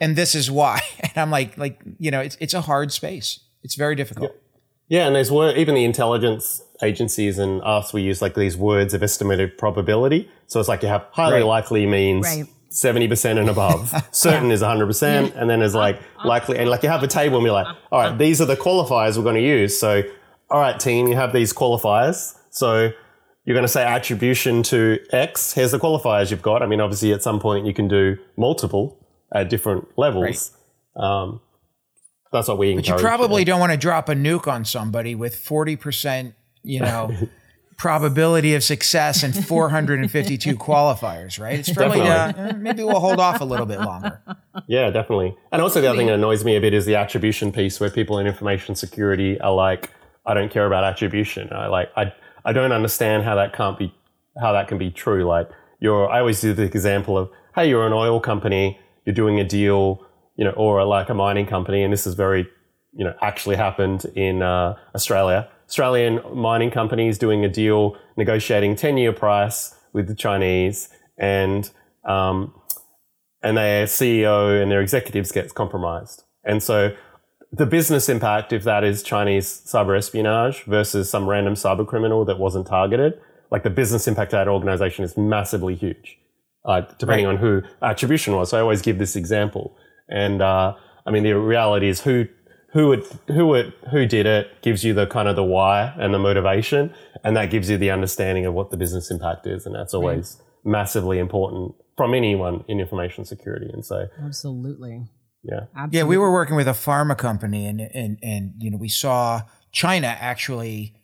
and 0.00 0.16
this 0.16 0.34
is 0.34 0.50
why. 0.50 0.80
And 1.02 1.18
I'm 1.18 1.30
like, 1.32 1.58
like 1.58 1.80
you 1.98 2.12
know, 2.12 2.20
it's 2.20 2.36
it's 2.38 2.54
a 2.54 2.60
hard 2.60 2.92
space. 2.92 3.40
It's 3.64 3.74
very 3.74 3.96
difficult. 3.96 4.30
Yeah, 4.30 4.49
yeah 4.90 5.06
and 5.06 5.16
there's 5.16 5.30
word, 5.30 5.56
even 5.56 5.74
the 5.74 5.84
intelligence 5.84 6.62
agencies 6.82 7.38
and 7.38 7.62
us, 7.62 7.92
we 7.92 8.02
use 8.02 8.20
like 8.20 8.34
these 8.34 8.56
words 8.56 8.92
of 8.92 9.02
estimated 9.02 9.56
probability. 9.56 10.30
So 10.46 10.60
it's 10.60 10.68
like 10.68 10.82
you 10.82 10.88
have 10.88 11.06
highly 11.12 11.36
right. 11.36 11.46
likely 11.46 11.86
means. 11.86 12.26
Right. 12.26 12.46
70% 12.70 13.36
and 13.36 13.50
above. 13.50 13.92
Certain 14.12 14.52
is 14.52 14.62
100%. 14.62 15.34
And 15.34 15.50
then 15.50 15.58
there's 15.58 15.74
like 15.74 16.00
likely, 16.24 16.56
and 16.56 16.70
like 16.70 16.84
you 16.84 16.88
have 16.88 17.02
a 17.02 17.08
table 17.08 17.38
and 17.38 17.44
you're 17.44 17.52
like, 17.52 17.66
all 17.90 18.00
right, 18.00 18.16
these 18.16 18.40
are 18.40 18.44
the 18.44 18.56
qualifiers 18.56 19.16
we're 19.16 19.24
going 19.24 19.34
to 19.34 19.42
use. 19.42 19.76
So, 19.76 20.02
all 20.50 20.60
right, 20.60 20.78
team, 20.78 21.08
you 21.08 21.16
have 21.16 21.32
these 21.32 21.52
qualifiers. 21.52 22.36
So 22.50 22.92
you're 23.44 23.54
going 23.54 23.64
to 23.64 23.68
say 23.68 23.84
attribution 23.84 24.62
to 24.64 24.98
X. 25.10 25.52
Here's 25.52 25.72
the 25.72 25.80
qualifiers 25.80 26.30
you've 26.30 26.42
got. 26.42 26.62
I 26.62 26.66
mean, 26.66 26.80
obviously, 26.80 27.12
at 27.12 27.24
some 27.24 27.40
point 27.40 27.66
you 27.66 27.74
can 27.74 27.88
do 27.88 28.16
multiple 28.36 29.04
at 29.34 29.50
different 29.50 29.88
levels. 29.98 30.56
Right. 30.96 31.04
Um, 31.04 31.40
that's 32.32 32.48
what 32.48 32.58
we. 32.58 32.74
But 32.74 32.88
you 32.88 32.94
probably 32.94 33.44
don't 33.44 33.60
want 33.60 33.72
to 33.72 33.78
drop 33.78 34.08
a 34.08 34.14
nuke 34.14 34.46
on 34.46 34.64
somebody 34.64 35.14
with 35.14 35.36
forty 35.36 35.76
percent, 35.76 36.34
you 36.62 36.80
know, 36.80 37.12
probability 37.76 38.54
of 38.54 38.62
success 38.62 39.22
and 39.22 39.34
452 39.46 40.54
qualifiers, 40.56 41.40
right? 41.40 41.58
It's 41.58 41.72
probably 41.72 42.02
uh, 42.02 42.52
maybe 42.54 42.84
we'll 42.84 43.00
hold 43.00 43.20
off 43.20 43.40
a 43.40 43.44
little 43.44 43.66
bit 43.66 43.80
longer. 43.80 44.20
Yeah, 44.66 44.90
definitely. 44.90 45.34
And 45.50 45.62
also 45.62 45.80
the 45.80 45.88
other 45.88 45.96
thing 45.96 46.08
that 46.08 46.14
annoys 46.14 46.44
me 46.44 46.56
a 46.56 46.60
bit 46.60 46.74
is 46.74 46.86
the 46.86 46.96
attribution 46.96 47.52
piece, 47.52 47.80
where 47.80 47.90
people 47.90 48.18
in 48.18 48.26
information 48.26 48.74
security 48.74 49.40
are 49.40 49.52
like, 49.52 49.90
"I 50.26 50.34
don't 50.34 50.50
care 50.50 50.66
about 50.66 50.84
attribution." 50.84 51.52
I 51.52 51.68
like 51.68 51.90
I 51.96 52.12
I 52.44 52.52
don't 52.52 52.72
understand 52.72 53.24
how 53.24 53.34
that 53.36 53.54
can't 53.54 53.78
be 53.78 53.94
how 54.40 54.52
that 54.52 54.68
can 54.68 54.78
be 54.78 54.90
true. 54.90 55.24
Like 55.24 55.48
you're, 55.80 56.08
I 56.08 56.20
always 56.20 56.40
do 56.40 56.52
the 56.52 56.62
example 56.62 57.18
of, 57.18 57.30
hey, 57.54 57.68
you're 57.68 57.86
an 57.86 57.92
oil 57.92 58.20
company, 58.20 58.78
you're 59.04 59.14
doing 59.14 59.40
a 59.40 59.44
deal, 59.44 60.06
you 60.40 60.46
know, 60.46 60.52
or 60.52 60.82
like 60.86 61.10
a 61.10 61.14
mining 61.14 61.44
company, 61.44 61.82
and 61.82 61.92
this 61.92 62.06
is 62.06 62.14
very, 62.14 62.48
you 62.94 63.04
know, 63.04 63.14
actually 63.20 63.56
happened 63.56 64.06
in 64.16 64.40
uh, 64.40 64.74
Australia. 64.94 65.46
Australian 65.68 66.18
mining 66.34 66.70
companies 66.70 67.18
doing 67.18 67.44
a 67.44 67.48
deal, 67.48 67.94
negotiating 68.16 68.74
ten 68.74 68.96
year 68.96 69.12
price 69.12 69.74
with 69.92 70.08
the 70.08 70.14
Chinese, 70.14 70.88
and 71.18 71.70
um, 72.06 72.54
and 73.42 73.58
their 73.58 73.84
CEO 73.84 74.62
and 74.62 74.72
their 74.72 74.80
executives 74.80 75.30
gets 75.30 75.52
compromised, 75.52 76.24
and 76.42 76.62
so 76.62 76.96
the 77.52 77.66
business 77.66 78.08
impact, 78.08 78.50
if 78.50 78.64
that 78.64 78.82
is 78.82 79.02
Chinese 79.02 79.62
cyber 79.66 79.98
espionage 79.98 80.62
versus 80.62 81.10
some 81.10 81.28
random 81.28 81.54
cyber 81.54 81.86
criminal 81.86 82.24
that 82.24 82.38
wasn't 82.38 82.66
targeted, 82.66 83.20
like 83.50 83.62
the 83.62 83.70
business 83.70 84.08
impact 84.08 84.32
of 84.32 84.38
that 84.38 84.48
organization 84.48 85.04
is 85.04 85.18
massively 85.18 85.74
huge, 85.74 86.16
uh, 86.64 86.80
depending 86.98 87.26
right. 87.26 87.34
on 87.34 87.38
who 87.38 87.62
attribution 87.82 88.34
was. 88.36 88.50
So 88.50 88.56
I 88.56 88.60
always 88.62 88.80
give 88.80 88.98
this 88.98 89.16
example. 89.16 89.76
And 90.10 90.42
uh, 90.42 90.74
I 91.06 91.10
mean, 91.10 91.22
the 91.22 91.32
reality 91.32 91.88
is 91.88 92.00
who 92.02 92.26
who 92.72 92.92
it, 92.92 93.06
who 93.28 93.54
it, 93.54 93.74
who 93.90 94.06
did 94.06 94.26
it 94.26 94.62
gives 94.62 94.84
you 94.84 94.94
the 94.94 95.06
kind 95.06 95.28
of 95.28 95.36
the 95.36 95.44
why 95.44 95.92
and 95.98 96.14
the 96.14 96.18
motivation, 96.18 96.94
and 97.24 97.36
that 97.36 97.50
gives 97.50 97.68
you 97.68 97.78
the 97.78 97.90
understanding 97.90 98.46
of 98.46 98.54
what 98.54 98.70
the 98.70 98.76
business 98.76 99.10
impact 99.10 99.46
is, 99.46 99.66
and 99.66 99.74
that's 99.74 99.94
always 99.94 100.36
right. 100.38 100.72
massively 100.72 101.18
important 101.18 101.74
from 101.96 102.14
anyone 102.14 102.64
in 102.68 102.80
information 102.80 103.24
security. 103.24 103.68
And 103.72 103.84
so, 103.84 104.06
absolutely, 104.22 105.08
yeah. 105.42 105.66
Absolutely. 105.74 105.98
Yeah, 105.98 106.04
we 106.04 106.16
were 106.16 106.32
working 106.32 106.56
with 106.56 106.68
a 106.68 106.72
pharma 106.72 107.16
company 107.16 107.66
and 107.66 107.80
and 107.80 108.18
and 108.22 108.54
you 108.58 108.70
know, 108.70 108.76
we 108.76 108.88
saw 108.88 109.42
China 109.72 110.16
actually 110.20 110.94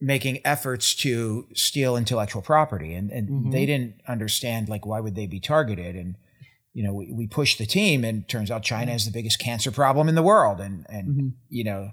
making 0.00 0.40
efforts 0.44 0.94
to 0.94 1.46
steal 1.54 1.96
intellectual 1.96 2.42
property 2.42 2.94
and 2.94 3.10
and 3.10 3.28
mm-hmm. 3.28 3.50
they 3.50 3.64
didn't 3.64 3.94
understand 4.06 4.68
like 4.68 4.84
why 4.84 5.00
would 5.00 5.14
they 5.14 5.26
be 5.26 5.40
targeted 5.40 5.96
and 5.96 6.16
you 6.74 6.84
know, 6.84 6.92
we, 6.92 7.10
we 7.12 7.26
pushed 7.26 7.58
the 7.58 7.66
team 7.66 8.04
and 8.04 8.28
turns 8.28 8.50
out 8.50 8.62
China 8.62 8.92
is 8.92 9.06
the 9.06 9.12
biggest 9.12 9.38
cancer 9.38 9.70
problem 9.70 10.08
in 10.08 10.14
the 10.14 10.22
world 10.22 10.60
and 10.60 10.84
and 10.90 11.08
mm-hmm. 11.08 11.28
you 11.48 11.64
know, 11.64 11.92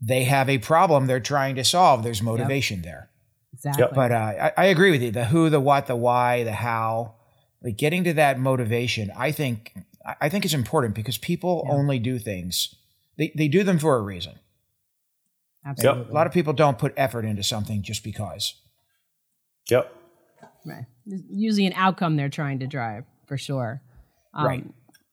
they 0.00 0.24
have 0.24 0.48
a 0.48 0.58
problem 0.58 1.06
they're 1.06 1.20
trying 1.20 1.54
to 1.56 1.64
solve. 1.64 2.02
There's 2.02 2.22
motivation 2.22 2.78
yep. 2.78 2.84
there. 2.84 3.10
Exactly. 3.52 3.86
But 3.94 4.12
uh, 4.12 4.14
I, 4.14 4.52
I 4.56 4.64
agree 4.66 4.90
with 4.90 5.02
you. 5.02 5.10
The 5.10 5.26
who, 5.26 5.48
the 5.48 5.60
what, 5.60 5.86
the 5.86 5.96
why, 5.96 6.42
the 6.42 6.52
how, 6.52 7.14
like 7.62 7.76
getting 7.76 8.04
to 8.04 8.12
that 8.14 8.38
motivation, 8.38 9.10
I 9.16 9.30
think 9.30 9.74
I 10.20 10.28
think 10.28 10.44
it's 10.44 10.54
important 10.54 10.94
because 10.94 11.16
people 11.16 11.64
yeah. 11.66 11.74
only 11.74 11.98
do 11.98 12.18
things. 12.18 12.74
They 13.16 13.32
they 13.34 13.48
do 13.48 13.62
them 13.62 13.78
for 13.78 13.96
a 13.96 14.02
reason. 14.02 14.38
Absolutely. 15.64 16.02
Yep. 16.02 16.10
A 16.10 16.14
lot 16.14 16.26
of 16.26 16.32
people 16.32 16.52
don't 16.52 16.78
put 16.78 16.92
effort 16.96 17.24
into 17.24 17.42
something 17.42 17.82
just 17.82 18.04
because. 18.04 18.54
Yep. 19.70 19.94
Right. 20.66 20.84
Usually 21.06 21.66
an 21.66 21.72
outcome 21.74 22.16
they're 22.16 22.28
trying 22.28 22.58
to 22.58 22.66
drive 22.66 23.04
for 23.26 23.38
sure. 23.38 23.80
Um, 24.34 24.46
right. 24.46 24.64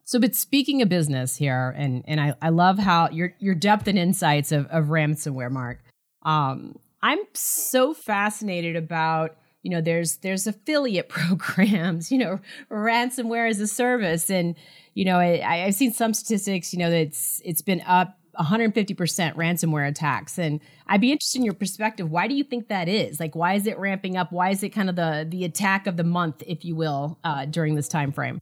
So, 0.04 0.20
but 0.20 0.36
speaking 0.36 0.82
of 0.82 0.90
business 0.90 1.38
here, 1.38 1.74
and 1.78 2.04
and 2.08 2.20
I, 2.20 2.36
I 2.42 2.50
love 2.50 2.78
how 2.80 3.10
your 3.10 3.34
your 3.40 3.56
depth 3.56 3.88
and 3.88 3.98
insights 3.98 4.52
of, 4.52 4.66
of 4.68 4.86
ransomware, 4.86 5.52
Mark. 5.52 5.80
Um, 6.24 6.78
I'm 7.02 7.20
so 7.34 7.94
fascinated 7.94 8.76
about 8.76 9.38
you 9.64 9.72
know 9.72 9.80
there's 9.80 10.18
there's 10.18 10.48
affiliate 10.48 11.08
programs, 11.10 12.12
you 12.12 12.18
know, 12.18 12.40
ransomware 12.70 13.50
as 13.50 13.60
a 13.60 13.68
service, 13.68 14.30
and 14.30 14.56
you 14.94 15.06
know, 15.06 15.18
I, 15.18 15.66
I've 15.66 15.76
seen 15.76 15.94
some 15.94 16.14
statistics, 16.14 16.74
you 16.74 16.80
know, 16.80 16.90
that 16.90 17.00
it's 17.00 17.42
it's 17.46 17.62
been 17.62 17.82
up 17.88 18.18
150% 18.40 18.96
ransomware 19.36 19.88
attacks. 19.88 20.40
And 20.40 20.62
i'd 20.88 21.02
be 21.02 21.12
interested 21.12 21.40
in 21.40 21.46
your 21.46 21.54
perspective. 21.54 22.10
Why 22.10 22.28
do 22.28 22.36
you 22.36 22.44
think 22.44 22.68
that 22.68 22.88
is? 22.88 23.20
Like 23.20 23.36
why 23.36 23.54
is 23.54 23.68
it 23.68 23.78
ramping 23.78 24.18
up? 24.18 24.32
Why 24.32 24.50
is 24.50 24.64
it 24.64 24.70
kind 24.70 24.90
of 24.90 24.96
the 24.96 25.26
the 25.30 25.46
attack 25.46 25.88
of 25.88 25.98
the 25.98 26.04
month 26.04 26.44
if 26.46 26.66
you 26.66 26.76
will 26.76 27.20
uh, 27.24 27.46
during 27.46 27.76
this 27.76 27.88
time 27.88 28.12
frame 28.12 28.40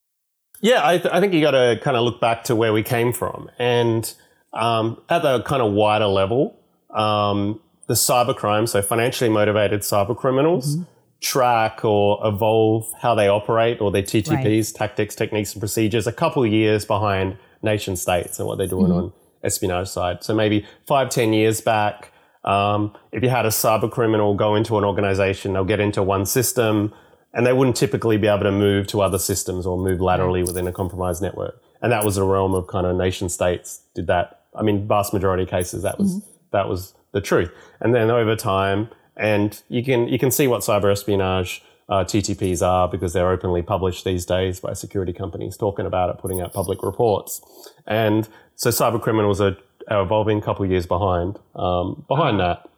yeah 0.62 0.86
i, 0.88 0.98
th- 0.98 1.14
I 1.14 1.20
think 1.20 1.34
you 1.34 1.42
got 1.42 1.52
to 1.52 1.80
kind 1.82 1.98
of 1.98 2.04
look 2.04 2.20
back 2.20 2.44
to 2.46 2.56
where 2.56 2.74
we 2.74 2.84
came 2.84 3.14
from 3.14 3.50
and 3.60 4.12
um, 4.52 5.00
at 5.10 5.22
the 5.22 5.44
kind 5.44 5.62
of 5.62 5.74
wider 5.74 6.08
level 6.08 6.60
um, 6.96 7.60
the 7.88 7.94
cybercrime 7.94 8.68
so 8.68 8.82
financially 8.82 9.30
motivated 9.30 9.82
cyber 9.82 10.18
criminals 10.18 10.76
mm-hmm 10.76 10.84
track 11.22 11.84
or 11.84 12.20
evolve 12.26 12.92
how 13.02 13.14
they 13.14 13.28
operate 13.28 13.82
or 13.82 13.92
their 13.92 14.04
TTPs, 14.04 14.72
right. 14.72 14.76
tactics, 14.76 15.16
techniques, 15.16 15.54
and 15.54 15.62
procedures 15.62 16.08
a 16.08 16.14
couple 16.14 16.44
of 16.44 16.52
years 16.52 16.86
behind 16.86 17.38
nation 17.62 17.96
states 17.96 18.40
and 18.40 18.48
what 18.48 18.58
they're 18.58 18.68
doing 18.68 18.86
mm-hmm. 18.86 19.06
on 19.06 19.14
espionage 19.44 19.88
side. 19.88 20.24
So 20.24 20.34
maybe 20.34 20.66
five, 20.88 21.10
ten 21.10 21.34
years 21.34 21.62
back, 21.62 22.14
Um, 22.46 22.96
if 23.12 23.22
you 23.22 23.30
had 23.30 23.46
a 23.46 23.50
cyber 23.50 23.92
criminal 23.92 24.34
go 24.34 24.56
into 24.56 24.78
an 24.78 24.86
organization, 24.86 25.54
they'll 25.54 25.66
get 25.66 25.82
into 25.82 26.02
one 26.02 26.26
system 26.26 26.94
and 27.34 27.46
they 27.46 27.54
wouldn't 27.54 27.76
typically 27.76 28.18
be 28.18 28.28
able 28.28 28.44
to 28.44 28.52
move 28.52 28.88
to 28.88 29.02
other 29.02 29.20
systems 29.20 29.66
or 29.66 29.78
move 29.78 30.02
laterally 30.02 30.44
within 30.44 30.68
a 30.68 30.72
compromised 30.72 31.22
network. 31.22 31.62
And 31.82 31.92
that 31.92 32.04
was 32.04 32.18
a 32.18 32.24
realm 32.24 32.54
of 32.54 32.68
kind 32.68 32.86
of 32.86 32.96
nation 32.96 33.30
states 33.30 33.82
did 33.96 34.08
that. 34.08 34.42
I 34.56 34.64
mean, 34.64 34.88
vast 34.88 35.14
majority 35.14 35.44
of 35.44 35.50
cases 35.50 35.84
that 35.84 36.00
was 36.00 36.16
mm-hmm. 36.16 36.28
that 36.52 36.68
was 36.68 36.94
the 37.14 37.22
truth. 37.22 37.52
And 37.80 37.94
then 37.94 38.10
over 38.10 38.36
time, 38.36 38.90
and 39.16 39.62
you 39.70 39.84
can 39.84 40.08
you 40.08 40.20
can 40.20 40.32
see 40.32 40.48
what 40.48 40.62
cyber 40.62 40.92
espionage 40.92 41.64
uh, 41.88 42.04
TTPs 42.04 42.66
are 42.66 42.88
because 42.88 43.14
they're 43.14 43.30
openly 43.30 43.62
published 43.62 44.06
these 44.06 44.26
days 44.26 44.60
by 44.60 44.74
security 44.74 45.14
companies 45.14 45.58
talking 45.58 45.86
about 45.86 46.10
it, 46.10 46.18
putting 46.20 46.40
out 46.40 46.54
public 46.54 46.84
reports. 46.84 47.42
And 47.88 48.28
so 48.56 48.70
cyber 48.70 49.02
criminals 49.02 49.42
are, 49.42 49.58
are 49.88 50.04
evolving 50.04 50.38
a 50.38 50.42
couple 50.42 50.66
of 50.66 50.72
years 50.72 50.86
behind 50.86 51.40
um, 51.56 52.06
behind 52.08 52.40
that. 52.40 52.70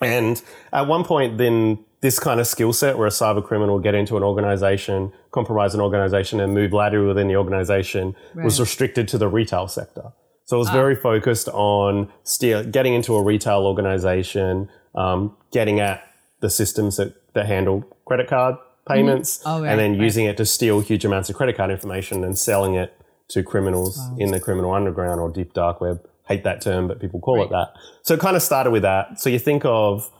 And 0.00 0.42
at 0.72 0.86
one 0.86 1.04
point, 1.04 1.38
then 1.38 1.84
this 2.02 2.18
kind 2.18 2.40
of 2.40 2.46
skill 2.46 2.72
set 2.72 2.98
where 2.98 3.06
a 3.06 3.10
cyber 3.10 3.42
criminal 3.42 3.78
get 3.78 3.94
into 3.94 4.16
an 4.16 4.24
organization, 4.24 5.12
compromise 5.30 5.72
an 5.72 5.80
organization, 5.80 6.40
and 6.40 6.52
move 6.52 6.72
laterally 6.72 7.06
within 7.06 7.28
the 7.28 7.36
organization 7.36 8.14
right. 8.34 8.44
was 8.44 8.60
restricted 8.60 9.06
to 9.08 9.18
the 9.18 9.28
retail 9.28 9.68
sector. 9.68 10.12
So 10.44 10.56
it 10.56 10.58
was 10.58 10.68
ah. 10.68 10.72
very 10.72 10.96
focused 10.96 11.48
on 11.48 12.12
steal, 12.24 12.64
getting 12.64 12.94
into 12.94 13.14
a 13.14 13.22
retail 13.22 13.64
organization, 13.64 14.68
um, 14.96 15.36
getting 15.52 15.78
at 15.78 16.02
the 16.40 16.50
systems 16.50 16.96
that, 16.96 17.14
that 17.34 17.46
handle 17.46 17.82
credit 18.04 18.28
card 18.28 18.56
payments, 18.88 19.38
mm-hmm. 19.38 19.48
oh, 19.48 19.62
right, 19.62 19.70
and 19.70 19.78
then 19.78 19.92
right. 19.92 20.00
using 20.00 20.26
it 20.26 20.36
to 20.38 20.44
steal 20.44 20.80
huge 20.80 21.04
amounts 21.04 21.30
of 21.30 21.36
credit 21.36 21.56
card 21.56 21.70
information 21.70 22.24
and 22.24 22.36
selling 22.36 22.74
it 22.74 22.98
to 23.28 23.44
criminals 23.44 23.96
wow. 23.96 24.16
in 24.18 24.32
the 24.32 24.40
criminal 24.40 24.74
underground 24.74 25.20
or 25.20 25.30
deep 25.30 25.52
dark 25.52 25.80
web. 25.80 26.04
Hate 26.26 26.42
that 26.44 26.60
term, 26.60 26.88
but 26.88 27.00
people 27.00 27.20
call 27.20 27.42
it 27.42 27.50
that. 27.50 27.68
So 28.02 28.14
it 28.14 28.20
kind 28.20 28.36
of 28.36 28.42
started 28.42 28.70
with 28.70 28.82
that. 28.82 29.20
So 29.20 29.28
you 29.28 29.38
think 29.38 29.64
of 29.64 30.10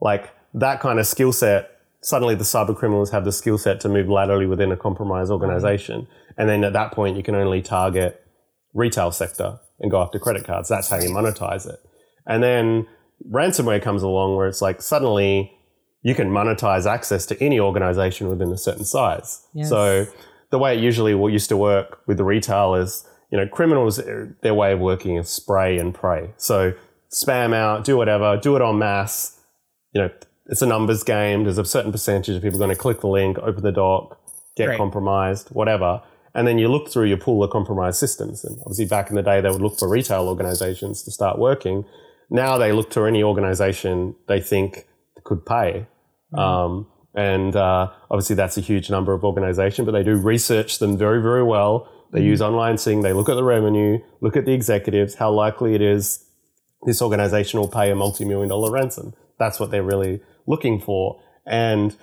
like 0.00 0.30
that 0.54 0.80
kind 0.80 0.98
of 0.98 1.06
skill 1.06 1.32
set. 1.32 1.70
Suddenly, 2.02 2.34
the 2.34 2.44
cyber 2.44 2.74
criminals 2.74 3.10
have 3.10 3.24
the 3.24 3.32
skill 3.32 3.58
set 3.58 3.80
to 3.80 3.88
move 3.88 4.08
laterally 4.08 4.46
within 4.46 4.72
a 4.72 4.76
compromised 4.76 5.30
organization, 5.30 6.06
and 6.38 6.48
then 6.48 6.64
at 6.64 6.72
that 6.72 6.92
point, 6.92 7.16
you 7.16 7.22
can 7.22 7.34
only 7.34 7.60
target 7.60 8.24
retail 8.72 9.10
sector 9.10 9.58
and 9.80 9.90
go 9.90 10.00
after 10.00 10.18
credit 10.18 10.44
cards. 10.44 10.68
That's 10.68 10.88
how 10.88 10.98
you 10.98 11.10
monetize 11.10 11.68
it. 11.68 11.80
And 12.26 12.42
then 12.42 12.86
ransomware 13.28 13.82
comes 13.82 14.02
along 14.02 14.36
where 14.36 14.46
it's 14.46 14.62
like 14.62 14.80
suddenly 14.80 15.52
you 16.02 16.14
can 16.14 16.30
monetize 16.30 16.90
access 16.90 17.26
to 17.26 17.42
any 17.42 17.60
organization 17.60 18.28
within 18.28 18.50
a 18.50 18.56
certain 18.56 18.84
size. 18.84 19.46
Yes. 19.52 19.68
So 19.68 20.06
the 20.50 20.58
way 20.58 20.76
it 20.76 20.82
usually 20.82 21.12
used 21.32 21.48
to 21.50 21.56
work 21.56 22.00
with 22.06 22.16
the 22.16 22.24
retail 22.24 22.74
is, 22.74 23.06
you 23.30 23.38
know, 23.38 23.46
criminals, 23.46 23.98
eh, 23.98 24.26
their 24.42 24.54
way 24.54 24.72
of 24.72 24.80
working 24.80 25.16
is 25.16 25.28
spray 25.28 25.78
and 25.78 25.94
pray. 25.94 26.32
So 26.36 26.72
spam 27.12 27.54
out, 27.54 27.84
do 27.84 27.96
whatever, 27.96 28.36
do 28.36 28.56
it 28.56 28.62
en 28.62 28.78
masse. 28.78 29.38
You 29.92 30.02
know, 30.02 30.10
it's 30.50 30.62
a 30.62 30.66
numbers 30.66 31.04
game. 31.04 31.44
There's 31.44 31.58
a 31.58 31.64
certain 31.64 31.92
percentage 31.92 32.34
of 32.34 32.42
people 32.42 32.58
going 32.58 32.70
to 32.70 32.76
click 32.76 33.00
the 33.00 33.08
link, 33.08 33.38
open 33.38 33.62
the 33.62 33.72
doc, 33.72 34.20
get 34.56 34.66
right. 34.66 34.76
compromised, 34.76 35.48
whatever. 35.50 36.02
And 36.34 36.46
then 36.46 36.58
you 36.58 36.68
look 36.68 36.90
through 36.90 37.06
your 37.06 37.16
pool 37.16 37.42
of 37.42 37.50
compromised 37.50 37.98
systems. 37.98 38.44
And 38.44 38.58
obviously 38.60 38.86
back 38.86 39.10
in 39.10 39.16
the 39.16 39.22
day, 39.22 39.40
they 39.40 39.48
would 39.48 39.62
look 39.62 39.78
for 39.78 39.88
retail 39.88 40.28
organizations 40.28 41.02
to 41.04 41.12
start 41.12 41.38
working. 41.38 41.84
Now 42.30 42.58
they 42.58 42.72
look 42.72 42.90
to 42.90 43.04
any 43.04 43.22
organization 43.22 44.16
they 44.26 44.40
think 44.40 44.86
could 45.24 45.46
pay. 45.46 45.86
Mm. 46.34 46.38
Um, 46.38 46.86
and 47.14 47.56
uh, 47.56 47.90
obviously, 48.10 48.36
that's 48.36 48.56
a 48.56 48.60
huge 48.60 48.90
number 48.90 49.12
of 49.12 49.24
organizations, 49.24 49.84
but 49.86 49.92
they 49.92 50.04
do 50.04 50.16
research 50.16 50.78
them 50.78 50.96
very, 50.96 51.20
very 51.20 51.42
well. 51.42 51.90
They 52.12 52.20
mm. 52.20 52.26
use 52.26 52.40
online 52.40 52.78
SIG, 52.78 53.02
they 53.02 53.12
look 53.12 53.28
at 53.28 53.34
the 53.34 53.42
revenue, 53.42 53.98
look 54.20 54.36
at 54.36 54.44
the 54.44 54.52
executives, 54.52 55.16
how 55.16 55.32
likely 55.32 55.74
it 55.74 55.82
is 55.82 56.24
this 56.84 57.02
organization 57.02 57.60
will 57.60 57.68
pay 57.68 57.90
a 57.90 57.94
multi 57.94 58.24
million 58.24 58.48
dollar 58.48 58.70
ransom. 58.70 59.14
That's 59.40 59.58
what 59.58 59.72
they're 59.72 59.82
really 59.82 60.20
looking 60.46 60.80
for. 60.80 61.20
And 61.44 61.96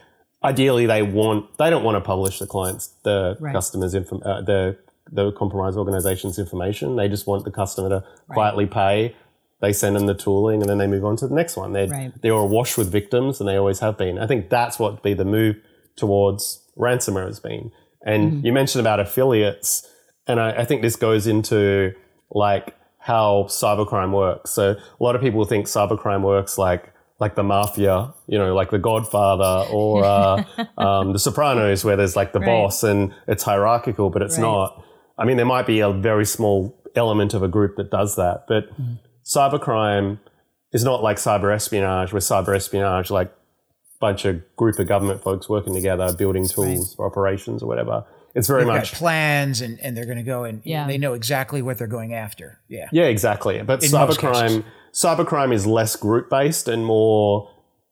ideally, 0.43 0.85
they 0.85 1.01
want, 1.03 1.57
they 1.57 1.69
don't 1.69 1.85
want 1.85 1.95
to 1.95 2.01
publish 2.01 2.39
the 2.39 2.47
clients, 2.47 2.93
the 3.03 3.37
right. 3.39 3.53
customers, 3.53 3.93
info, 3.93 4.19
uh, 4.19 4.41
the, 4.41 4.77
the 5.09 5.31
compromised 5.31 5.77
organization's 5.77 6.37
information. 6.37 6.97
They 6.97 7.07
just 7.07 7.25
want 7.25 7.45
the 7.45 7.51
customer 7.51 7.87
to 7.87 7.95
right. 8.27 8.35
quietly 8.35 8.65
pay 8.65 9.15
they 9.59 9.73
send 9.73 9.95
them 9.95 10.05
the 10.05 10.13
tooling 10.13 10.61
and 10.61 10.69
then 10.69 10.77
they 10.77 10.87
move 10.87 11.03
on 11.03 11.15
to 11.17 11.27
the 11.27 11.33
next 11.33 11.57
one. 11.57 11.73
They're, 11.73 11.87
right. 11.87 12.11
they're 12.21 12.33
awash 12.33 12.77
with 12.77 12.91
victims 12.91 13.39
and 13.39 13.49
they 13.49 13.55
always 13.55 13.79
have 13.79 13.97
been. 13.97 14.19
I 14.19 14.27
think 14.27 14.49
that's 14.49 14.77
what 14.77 15.01
be 15.01 15.13
the 15.13 15.25
move 15.25 15.57
towards 15.95 16.63
ransomware 16.77 17.25
has 17.25 17.39
been. 17.39 17.71
And 18.05 18.33
mm-hmm. 18.33 18.45
you 18.45 18.53
mentioned 18.53 18.81
about 18.81 18.99
affiliates, 18.99 19.87
and 20.27 20.39
I, 20.39 20.61
I, 20.61 20.65
think 20.65 20.83
this 20.83 20.95
goes 20.95 21.25
into 21.25 21.93
like 22.29 22.75
how 22.99 23.45
cybercrime 23.49 24.11
works. 24.13 24.51
So 24.51 24.71
a 24.71 25.03
lot 25.03 25.15
of 25.15 25.21
people 25.21 25.43
think 25.45 25.65
cybercrime 25.65 26.21
works 26.21 26.57
like 26.57 26.93
like 27.19 27.35
the 27.35 27.43
mafia, 27.43 28.13
you 28.27 28.37
know, 28.37 28.53
like 28.53 28.69
The 28.69 28.79
Godfather 28.79 29.69
or 29.71 30.03
uh, 30.03 30.43
um, 30.77 31.13
The 31.13 31.19
Sopranos, 31.19 31.83
where 31.83 31.95
there's 31.95 32.15
like 32.15 32.33
the 32.33 32.39
right. 32.39 32.45
boss 32.45 32.83
and 32.83 33.13
it's 33.27 33.43
hierarchical, 33.43 34.09
but 34.09 34.21
it's 34.21 34.37
right. 34.37 34.43
not. 34.43 34.83
I 35.17 35.25
mean, 35.25 35.37
there 35.37 35.45
might 35.45 35.65
be 35.65 35.79
a 35.79 35.91
very 35.91 36.25
small 36.25 36.79
element 36.95 37.33
of 37.33 37.41
a 37.41 37.47
group 37.47 37.75
that 37.77 37.89
does 37.89 38.15
that, 38.15 38.45
but 38.47 38.71
mm-hmm 38.73 38.95
cybercrime 39.27 40.19
is 40.71 40.83
not 40.83 41.03
like 41.03 41.17
cyber 41.17 41.53
espionage, 41.53 42.13
where 42.13 42.21
cyber 42.21 42.55
espionage, 42.55 43.11
like 43.11 43.27
a 43.27 43.99
bunch 43.99 44.25
of 44.25 44.41
group 44.55 44.79
of 44.79 44.87
government 44.87 45.21
folks 45.21 45.49
working 45.49 45.73
together, 45.73 46.13
building 46.13 46.47
tools 46.47 46.89
right. 46.89 46.95
for 46.95 47.05
operations 47.05 47.61
or 47.61 47.67
whatever. 47.67 48.05
It's 48.35 48.47
very 48.47 48.63
They've 48.63 48.73
much 48.73 48.93
plans, 48.93 49.61
and, 49.61 49.79
and 49.79 49.97
they're 49.97 50.05
going 50.05 50.17
to 50.17 50.23
go 50.23 50.43
and 50.43 50.61
yeah. 50.63 50.85
they 50.85 50.97
know 50.97 51.13
exactly 51.13 51.61
what 51.61 51.77
they're 51.77 51.87
going 51.87 52.13
after. 52.13 52.59
Yeah, 52.67 52.87
yeah, 52.91 53.05
exactly. 53.05 53.61
But 53.63 53.83
In 53.83 53.89
cybercrime, 53.89 54.63
cybercrime 54.93 55.53
is 55.53 55.65
less 55.65 55.95
group 55.95 56.29
based 56.29 56.67
and 56.67 56.85
more 56.85 57.51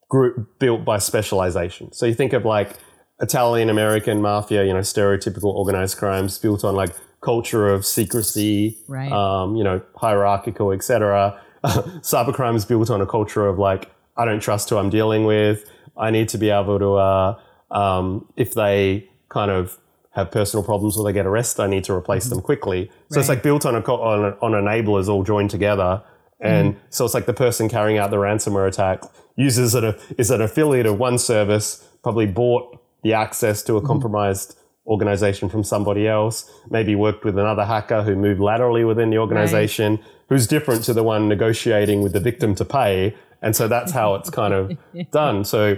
group 0.10 0.60
built 0.60 0.86
by 0.86 0.98
specialization. 0.98 1.92
So 1.94 2.06
you 2.06 2.14
think 2.14 2.34
of 2.34 2.46
like 2.46 2.78
Italian 3.22 3.70
American 3.70 4.22
mafia, 4.22 4.66
you 4.66 4.74
know, 4.74 4.80
stereotypical 4.80 5.54
organized 5.54 5.98
crimes 5.98 6.38
built 6.38 6.64
on 6.64 6.76
like 6.76 6.92
culture 7.22 7.68
of 7.70 7.86
secrecy, 7.86 8.78
right. 8.88 9.12
um, 9.12 9.56
you 9.56 9.64
know, 9.64 9.82
hierarchical, 9.96 10.72
etc. 10.72 11.42
cybercrime 11.64 12.56
is 12.56 12.66
built 12.66 12.90
on 12.90 13.02
a 13.02 13.06
culture 13.06 13.48
of 13.48 13.58
like, 13.58 13.92
I 14.18 14.26
don't 14.26 14.40
trust 14.40 14.70
who 14.70 14.78
I'm 14.78 14.90
dealing 14.90 15.26
with. 15.26 15.70
I 15.98 16.12
need 16.12 16.30
to 16.30 16.38
be 16.38 16.50
able 16.50 16.78
to, 16.80 16.96
uh, 16.96 17.40
um, 17.72 18.28
if 18.36 18.54
they 18.54 19.10
kind 19.30 19.50
of 19.50 19.80
have 20.12 20.32
personal 20.32 20.64
problems 20.64 20.98
or 20.98 21.04
they 21.04 21.14
get 21.14 21.26
arrested, 21.26 21.62
I 21.64 21.68
need 21.68 21.84
to 21.86 21.94
replace 21.94 22.26
mm-hmm. 22.26 22.36
them 22.36 22.42
quickly. 22.42 22.92
So 23.10 23.16
right. 23.16 23.20
it's 23.22 23.30
like 23.30 23.44
built 23.44 23.66
on, 23.66 23.76
a, 23.76 23.80
on, 23.80 24.38
on 24.42 24.52
enablers 24.52 25.08
all 25.08 25.24
joined 25.24 25.50
together. 25.50 26.04
And 26.46 26.76
mm 26.76 26.80
so 26.90 27.04
it's 27.04 27.14
like 27.14 27.26
the 27.26 27.34
person 27.34 27.68
carrying 27.68 27.98
out 27.98 28.10
the 28.10 28.18
ransomware 28.18 28.68
attack 28.68 29.04
uses 29.36 29.76
it 29.76 30.00
is 30.18 30.32
an 30.32 30.42
affiliate 30.42 30.86
of 30.86 30.98
one 30.98 31.18
service, 31.18 31.86
probably 32.04 32.26
bought 32.26 32.80
the 33.04 33.14
access 33.14 33.62
to 33.64 33.76
a 33.76 33.82
mm 33.82 33.88
compromised 33.88 34.58
organization 34.88 35.50
from 35.50 35.64
somebody 35.64 36.08
else, 36.08 36.50
maybe 36.70 36.96
worked 36.96 37.26
with 37.26 37.38
another 37.38 37.66
hacker 37.66 38.04
who 38.04 38.16
moved 38.16 38.40
laterally 38.40 38.84
within 38.84 39.10
the 39.10 39.18
organization, 39.18 39.96
right. 39.96 40.06
who's 40.30 40.48
different 40.48 40.84
to 40.84 40.94
the 40.94 41.04
one 41.04 41.28
negotiating 41.28 42.02
with 42.04 42.14
the 42.14 42.20
victim 42.20 42.54
to 42.56 42.64
pay. 42.64 43.16
And 43.42 43.56
so 43.56 43.68
that's 43.68 43.92
how 43.92 44.16
it's 44.16 44.30
kind 44.30 44.54
of 44.54 44.78
done. 45.12 45.44
So 45.44 45.78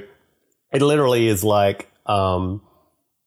it 0.74 0.82
literally 0.82 1.28
is 1.28 1.44
like, 1.44 1.90
um, 2.06 2.62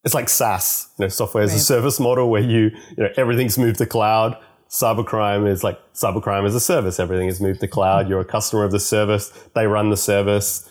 it's 0.03 0.13
like 0.13 0.29
SaaS, 0.29 0.89
you 0.97 1.05
know, 1.05 1.09
software 1.09 1.43
as 1.43 1.51
right. 1.51 1.57
a 1.57 1.63
service 1.63 1.99
model 1.99 2.29
where 2.29 2.41
you, 2.41 2.71
you 2.97 3.03
know, 3.03 3.09
everything's 3.17 3.57
moved 3.57 3.77
to 3.79 3.85
cloud. 3.85 4.37
Cybercrime 4.71 5.47
is 5.47 5.63
like 5.63 5.79
cybercrime 5.93 6.45
as 6.45 6.55
a 6.55 6.59
service. 6.59 6.99
Everything 6.99 7.27
is 7.27 7.41
moved 7.41 7.59
to 7.59 7.67
cloud. 7.67 8.07
You're 8.07 8.21
a 8.21 8.25
customer 8.25 8.63
of 8.63 8.71
the 8.71 8.79
service. 8.79 9.29
They 9.53 9.67
run 9.67 9.89
the 9.89 9.97
service 9.97 10.67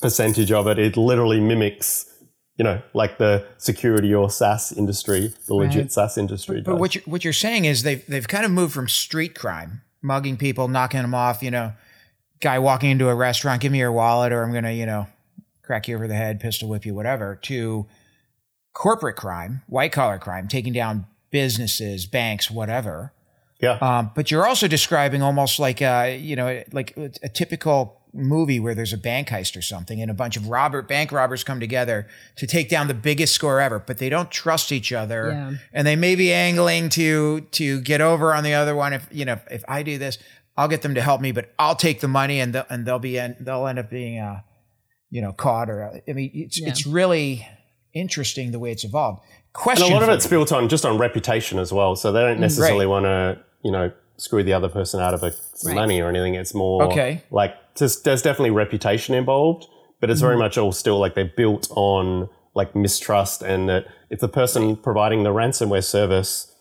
percentage 0.00 0.50
of 0.50 0.66
it. 0.66 0.78
It 0.78 0.96
literally 0.96 1.40
mimics 1.40 2.10
you 2.56 2.64
know, 2.64 2.80
like 2.92 3.18
the 3.18 3.44
security 3.58 4.14
or 4.14 4.30
SaaS 4.30 4.72
industry, 4.72 5.32
the 5.46 5.54
legit 5.54 5.82
right. 5.82 5.92
SaaS 5.92 6.16
industry. 6.16 6.60
But, 6.60 6.72
but 6.72 6.80
what, 6.80 6.94
you're, 6.94 7.04
what 7.04 7.24
you're 7.24 7.32
saying 7.32 7.64
is 7.64 7.82
they've, 7.82 8.04
they've 8.06 8.28
kind 8.28 8.44
of 8.44 8.52
moved 8.52 8.72
from 8.72 8.88
street 8.88 9.34
crime, 9.34 9.82
mugging 10.02 10.36
people, 10.36 10.68
knocking 10.68 11.02
them 11.02 11.14
off, 11.14 11.42
you 11.42 11.50
know, 11.50 11.72
guy 12.40 12.58
walking 12.58 12.90
into 12.90 13.08
a 13.08 13.14
restaurant, 13.14 13.60
give 13.60 13.72
me 13.72 13.78
your 13.78 13.90
wallet 13.90 14.32
or 14.32 14.44
I'm 14.44 14.52
going 14.52 14.64
to, 14.64 14.72
you 14.72 14.86
know, 14.86 15.08
crack 15.62 15.88
you 15.88 15.96
over 15.96 16.06
the 16.06 16.14
head, 16.14 16.38
pistol 16.38 16.68
whip 16.68 16.86
you, 16.86 16.94
whatever, 16.94 17.36
to 17.42 17.86
corporate 18.72 19.16
crime, 19.16 19.62
white 19.66 19.92
collar 19.92 20.18
crime, 20.18 20.46
taking 20.46 20.72
down 20.72 21.06
businesses, 21.30 22.06
banks, 22.06 22.50
whatever. 22.50 23.12
Yeah. 23.64 23.78
Um, 23.80 24.10
but 24.14 24.30
you're 24.30 24.46
also 24.46 24.68
describing 24.68 25.22
almost 25.22 25.58
like 25.58 25.80
a, 25.80 26.16
you 26.16 26.36
know, 26.36 26.62
like 26.72 26.96
a 26.96 27.28
typical 27.28 28.00
movie 28.14 28.60
where 28.60 28.74
there's 28.74 28.92
a 28.92 28.98
bank 28.98 29.28
heist 29.28 29.56
or 29.56 29.62
something 29.62 30.00
and 30.00 30.10
a 30.10 30.14
bunch 30.14 30.36
of 30.36 30.48
robber 30.48 30.82
bank 30.82 31.10
robbers 31.10 31.42
come 31.42 31.58
together 31.58 32.06
to 32.36 32.46
take 32.46 32.68
down 32.68 32.86
the 32.86 32.94
biggest 32.94 33.34
score 33.34 33.60
ever 33.60 33.80
but 33.80 33.98
they 33.98 34.08
don't 34.08 34.30
trust 34.30 34.70
each 34.70 34.92
other 34.92 35.30
yeah. 35.32 35.52
and 35.72 35.86
they 35.86 35.96
may 35.96 36.14
be 36.14 36.32
angling 36.32 36.88
to 36.88 37.40
to 37.50 37.80
get 37.80 38.00
over 38.00 38.32
on 38.32 38.44
the 38.44 38.54
other 38.54 38.74
one 38.74 38.92
if 38.92 39.06
you 39.10 39.24
know 39.24 39.38
if 39.50 39.64
I 39.66 39.82
do 39.82 39.98
this 39.98 40.18
I'll 40.56 40.68
get 40.68 40.82
them 40.82 40.94
to 40.94 41.02
help 41.02 41.20
me 41.20 41.32
but 41.32 41.52
I'll 41.58 41.74
take 41.74 42.00
the 42.00 42.08
money 42.08 42.38
and 42.38 42.54
they'll, 42.54 42.66
and 42.70 42.86
they'll 42.86 43.00
be 43.00 43.18
in, 43.18 43.36
they'll 43.40 43.66
end 43.66 43.80
up 43.80 43.90
being 43.90 44.20
uh 44.20 44.42
you 45.10 45.20
know 45.20 45.32
caught 45.32 45.68
or 45.68 46.00
I 46.08 46.12
mean 46.12 46.30
it's 46.32 46.60
yeah. 46.60 46.68
it's 46.68 46.86
really 46.86 47.46
interesting 47.92 48.52
the 48.52 48.60
way 48.60 48.70
it's 48.70 48.84
evolved 48.84 49.22
question 49.52 49.86
and 49.86 49.92
a 49.92 49.96
lot 49.96 50.08
of 50.08 50.14
it's 50.14 50.26
built 50.26 50.52
on 50.52 50.68
just 50.68 50.84
on 50.84 50.98
reputation 50.98 51.58
as 51.58 51.72
well 51.72 51.96
so 51.96 52.12
they 52.12 52.20
don't 52.20 52.40
necessarily 52.40 52.86
right. 52.86 52.90
want 52.90 53.04
to 53.04 53.44
you 53.64 53.72
know 53.72 53.90
screw 54.16 54.42
the 54.44 54.52
other 54.52 54.68
person 54.68 55.00
out 55.00 55.14
of 55.14 55.22
a, 55.22 55.32
Right. 55.64 55.74
money 55.74 56.00
or 56.00 56.08
anything. 56.08 56.34
It's 56.34 56.54
more 56.54 56.84
Okay. 56.84 57.22
like 57.30 57.54
just, 57.74 58.04
there's 58.04 58.22
definitely 58.22 58.50
reputation 58.50 59.14
involved, 59.14 59.66
but 60.00 60.10
it's 60.10 60.20
very 60.20 60.36
mm. 60.36 60.40
much 60.40 60.56
all 60.58 60.70
still 60.72 60.98
like 60.98 61.14
they're 61.14 61.32
built 61.36 61.68
on 61.74 62.28
like 62.54 62.76
mistrust 62.76 63.42
and 63.42 63.68
that 63.68 63.86
if 64.10 64.20
the 64.20 64.28
person 64.28 64.76
providing 64.76 65.24
the 65.24 65.30
ransomware 65.30 65.82
service, 65.82 66.54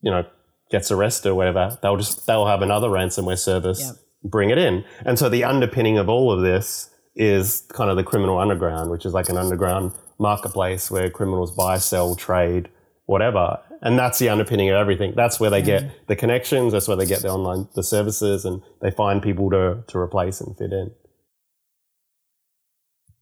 you 0.00 0.10
know, 0.10 0.24
gets 0.70 0.90
arrested 0.90 1.28
or 1.30 1.34
whatever, 1.36 1.78
they'll 1.82 1.96
just 1.96 2.26
they'll 2.26 2.46
have 2.46 2.62
another 2.62 2.88
ransomware 2.88 3.38
service 3.38 3.80
Yep. 3.80 3.96
bring 4.24 4.50
it 4.50 4.58
in. 4.58 4.84
And 5.04 5.18
so 5.18 5.28
the 5.28 5.44
underpinning 5.44 5.98
of 5.98 6.08
all 6.08 6.32
of 6.32 6.40
this 6.40 6.90
is 7.14 7.64
kind 7.72 7.90
of 7.90 7.96
the 7.96 8.02
criminal 8.04 8.38
underground, 8.38 8.90
which 8.90 9.04
is 9.06 9.12
like 9.12 9.28
an 9.28 9.36
underground 9.36 9.92
marketplace 10.18 10.90
where 10.90 11.10
criminals 11.10 11.54
buy, 11.54 11.78
sell, 11.78 12.16
trade, 12.16 12.68
whatever. 13.12 13.58
And 13.80 13.98
that's 13.98 14.18
the 14.18 14.28
underpinning 14.28 14.68
of 14.70 14.76
everything. 14.76 15.12
That's 15.16 15.38
where 15.38 15.50
they 15.50 15.62
get 15.62 15.84
the 16.08 16.16
connections. 16.16 16.72
That's 16.72 16.88
where 16.88 16.96
they 16.96 17.06
get 17.06 17.22
the 17.22 17.28
online 17.28 17.68
the 17.74 17.82
services, 17.82 18.44
and 18.44 18.62
they 18.80 18.90
find 18.90 19.22
people 19.22 19.50
to 19.50 19.84
to 19.86 19.98
replace 19.98 20.40
and 20.40 20.56
fit 20.56 20.72
in. 20.72 20.90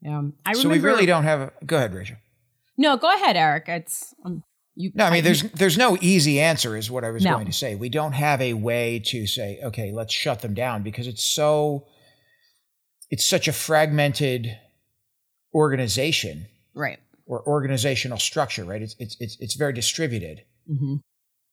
Yeah. 0.03 0.23
I 0.47 0.55
So 0.55 0.69
we 0.69 0.79
really 0.79 1.07
don't 1.07 1.25
have. 1.25 1.41
A, 1.41 1.53
go 1.65 1.77
ahead, 1.77 1.93
Rachel. 1.95 2.17
No, 2.79 2.97
go 2.97 3.13
ahead, 3.15 3.37
Eric. 3.37 3.65
It's 3.69 4.15
um, 4.25 4.43
you. 4.75 4.91
No, 4.95 5.05
I 5.05 5.11
mean, 5.11 5.25
there's 5.25 5.43
there's 5.53 5.77
no 5.77 5.99
easy 6.01 6.41
answer, 6.41 6.77
is 6.77 6.91
what 6.91 7.05
I 7.05 7.11
was 7.11 7.23
No. 7.25 7.35
going 7.35 7.47
to 7.47 7.53
say. 7.53 7.75
We 7.75 7.89
don't 7.91 8.13
have 8.13 8.41
a 8.41 8.55
way 8.55 9.03
to 9.07 9.27
say, 9.27 9.61
okay, 9.63 9.93
let's 9.93 10.15
shut 10.15 10.41
them 10.41 10.55
down 10.55 10.83
because 10.83 11.07
it's 11.07 11.23
so, 11.25 11.87
it's 13.11 13.27
such 13.27 13.49
a 13.49 13.53
fragmented 13.53 14.57
organization 15.55 16.47
right. 16.75 16.99
Or 17.31 17.47
organizational 17.47 18.19
structure, 18.19 18.65
right? 18.65 18.83
It's 18.83 18.97
it's 18.99 19.17
it's, 19.21 19.37
it's 19.41 19.55
very 19.55 19.73
distributed. 19.73 20.43
hmm 20.67 20.97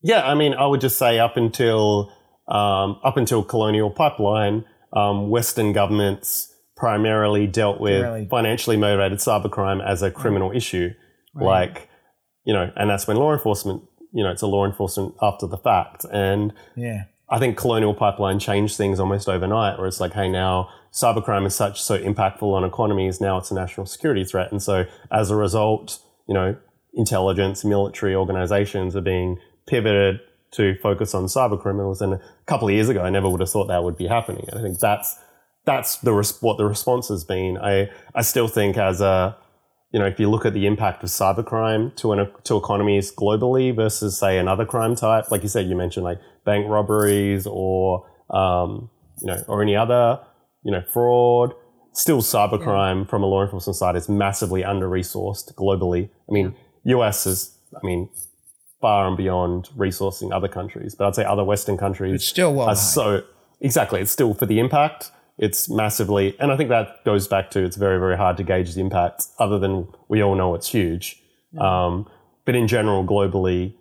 Yeah, 0.02 0.22
I 0.28 0.34
mean, 0.34 0.54
I 0.54 0.66
would 0.66 0.82
just 0.82 0.98
say 0.98 1.20
up 1.20 1.38
until 1.38 2.12
um, 2.48 3.00
up 3.04 3.16
until 3.18 3.44
colonial 3.44 3.90
pipeline, 3.92 4.66
um, 4.94 5.30
Western 5.30 5.74
governments 5.74 6.52
primarily 6.76 7.46
dealt 7.48 7.80
with 7.80 8.02
Primarily- 8.02 8.28
financially 8.30 8.78
motivated 8.78 9.20
cybercrime 9.20 9.80
as 9.86 10.02
a 10.02 10.10
criminal 10.12 10.52
issue, 10.52 10.90
like 11.36 11.90
you 12.44 12.54
know, 12.54 12.72
and 12.76 12.90
that's 12.90 13.06
when 13.08 13.18
law 13.18 13.34
enforcement, 13.34 13.84
you 14.14 14.24
know, 14.24 14.32
it's 14.32 14.42
a 14.42 14.48
law 14.48 14.66
enforcement 14.66 15.14
after 15.22 15.46
the 15.48 15.58
fact, 15.58 16.06
and 16.12 16.54
Yeah. 16.76 17.04
I 17.30 17.40
think 17.40 17.58
colonial 17.58 17.94
pipeline 17.94 18.40
changed 18.40 18.78
things 18.78 19.00
almost 19.02 19.28
overnight, 19.28 19.78
where 19.78 19.88
it's 19.88 20.00
like, 20.00 20.14
hey, 20.14 20.30
now 20.30 20.70
cybercrime 20.98 21.46
is 21.46 21.54
such 21.54 21.82
so 21.82 21.98
impactful 21.98 22.42
on 22.42 22.64
economies. 22.64 23.22
Now 23.22 23.38
it's 23.38 23.52
a 23.52 23.56
national 23.56 23.86
security 23.86 24.24
threat, 24.24 24.52
and 24.52 24.62
so 24.62 24.86
as 25.12 25.30
a 25.30 25.36
result, 25.36 26.00
you 26.28 26.34
know, 26.34 26.58
intelligence, 26.94 27.64
military 27.64 28.16
organizations 28.16 28.96
are 28.96 29.02
being 29.02 29.38
pivoted 29.68 30.20
to 30.52 30.76
focus 30.82 31.14
on 31.14 31.26
cyber 31.26 31.62
criminals. 31.62 32.02
And 32.02 32.14
a 32.14 32.22
couple 32.48 32.68
of 32.68 32.74
years 32.74 32.90
ago, 32.90 33.04
I 33.04 33.10
never 33.10 33.30
would 33.30 33.42
have 33.42 33.50
thought 33.50 33.68
that 33.68 33.84
would 33.84 33.98
be 33.98 34.08
happening. 34.08 34.46
And 34.50 34.60
I 34.60 34.64
think 34.64 34.80
that's 34.80 35.16
that's 35.66 35.98
the 35.98 36.14
res- 36.14 36.42
what 36.42 36.58
the 36.58 36.66
response 36.66 37.10
has 37.10 37.24
been. 37.24 37.58
I 37.58 37.90
I 38.16 38.22
still 38.22 38.48
think 38.48 38.78
as 38.78 39.02
a 39.02 39.38
you 39.92 40.00
know, 40.00 40.06
if 40.06 40.20
you 40.20 40.30
look 40.30 40.46
at 40.46 40.54
the 40.54 40.66
impact 40.66 41.04
of 41.04 41.10
cybercrime 41.10 41.96
to 41.98 42.12
an, 42.12 42.30
to 42.44 42.58
economies 42.58 43.14
globally 43.14 43.74
versus 43.74 44.20
say 44.20 44.38
another 44.38 44.66
crime 44.66 44.96
type, 44.96 45.32
like 45.32 45.44
you 45.44 45.50
said, 45.50 45.68
you 45.68 45.76
mentioned 45.76 46.04
like 46.04 46.20
bank 46.44 46.66
robberies 46.68 47.48
or 47.48 48.06
um, 48.30 48.90
you 49.22 49.28
know, 49.28 49.44
or 49.48 49.62
any 49.62 49.76
other 49.76 50.20
you 50.68 50.74
know 50.74 50.84
fraud. 50.94 51.54
Still, 51.94 52.22
cybercrime 52.22 53.10
from 53.10 53.24
a 53.24 53.26
law 53.26 53.42
enforcement 53.42 53.76
side 53.76 53.96
is 53.96 54.08
massively 54.08 54.64
under 54.64 54.88
resourced 54.88 55.52
globally. 55.56 56.10
I 56.30 56.32
mean, 56.32 56.56
US 56.84 57.26
is, 57.26 57.58
I 57.76 57.84
mean, 57.84 58.10
far 58.80 59.08
and 59.08 59.18
beyond 59.18 59.70
resourcing 59.76 60.32
other 60.32 60.48
countries, 60.48 60.94
but 60.94 61.08
I'd 61.08 61.16
say 61.16 61.24
other 61.24 61.44
Western 61.44 61.76
countries 61.76 62.14
It's 62.14 62.26
still 62.26 62.54
well 62.54 62.68
are 62.68 62.76
behind. 62.76 62.80
so 62.80 63.24
exactly. 63.62 64.00
It's 64.00 64.12
still 64.12 64.36
for 64.36 64.46
the 64.46 64.60
impact. 64.60 65.10
It's 65.40 65.70
massively, 65.70 66.36
and 66.40 66.52
I 66.52 66.58
think 66.58 66.70
that 66.70 67.04
goes 67.04 67.28
back 67.28 67.50
to 67.52 67.64
it's 67.64 67.78
very 67.78 68.00
very 68.00 68.18
hard 68.18 68.38
to 68.38 68.44
gauge 68.44 68.76
the 68.76 68.82
impact. 68.82 69.26
Other 69.40 69.58
than 69.58 69.88
we 70.08 70.22
all 70.22 70.36
know 70.36 70.54
it's 70.54 70.70
huge, 70.70 71.20
um, 71.60 72.08
but 72.46 72.54
in 72.56 72.68
general, 72.68 73.04
globally, 73.06 73.74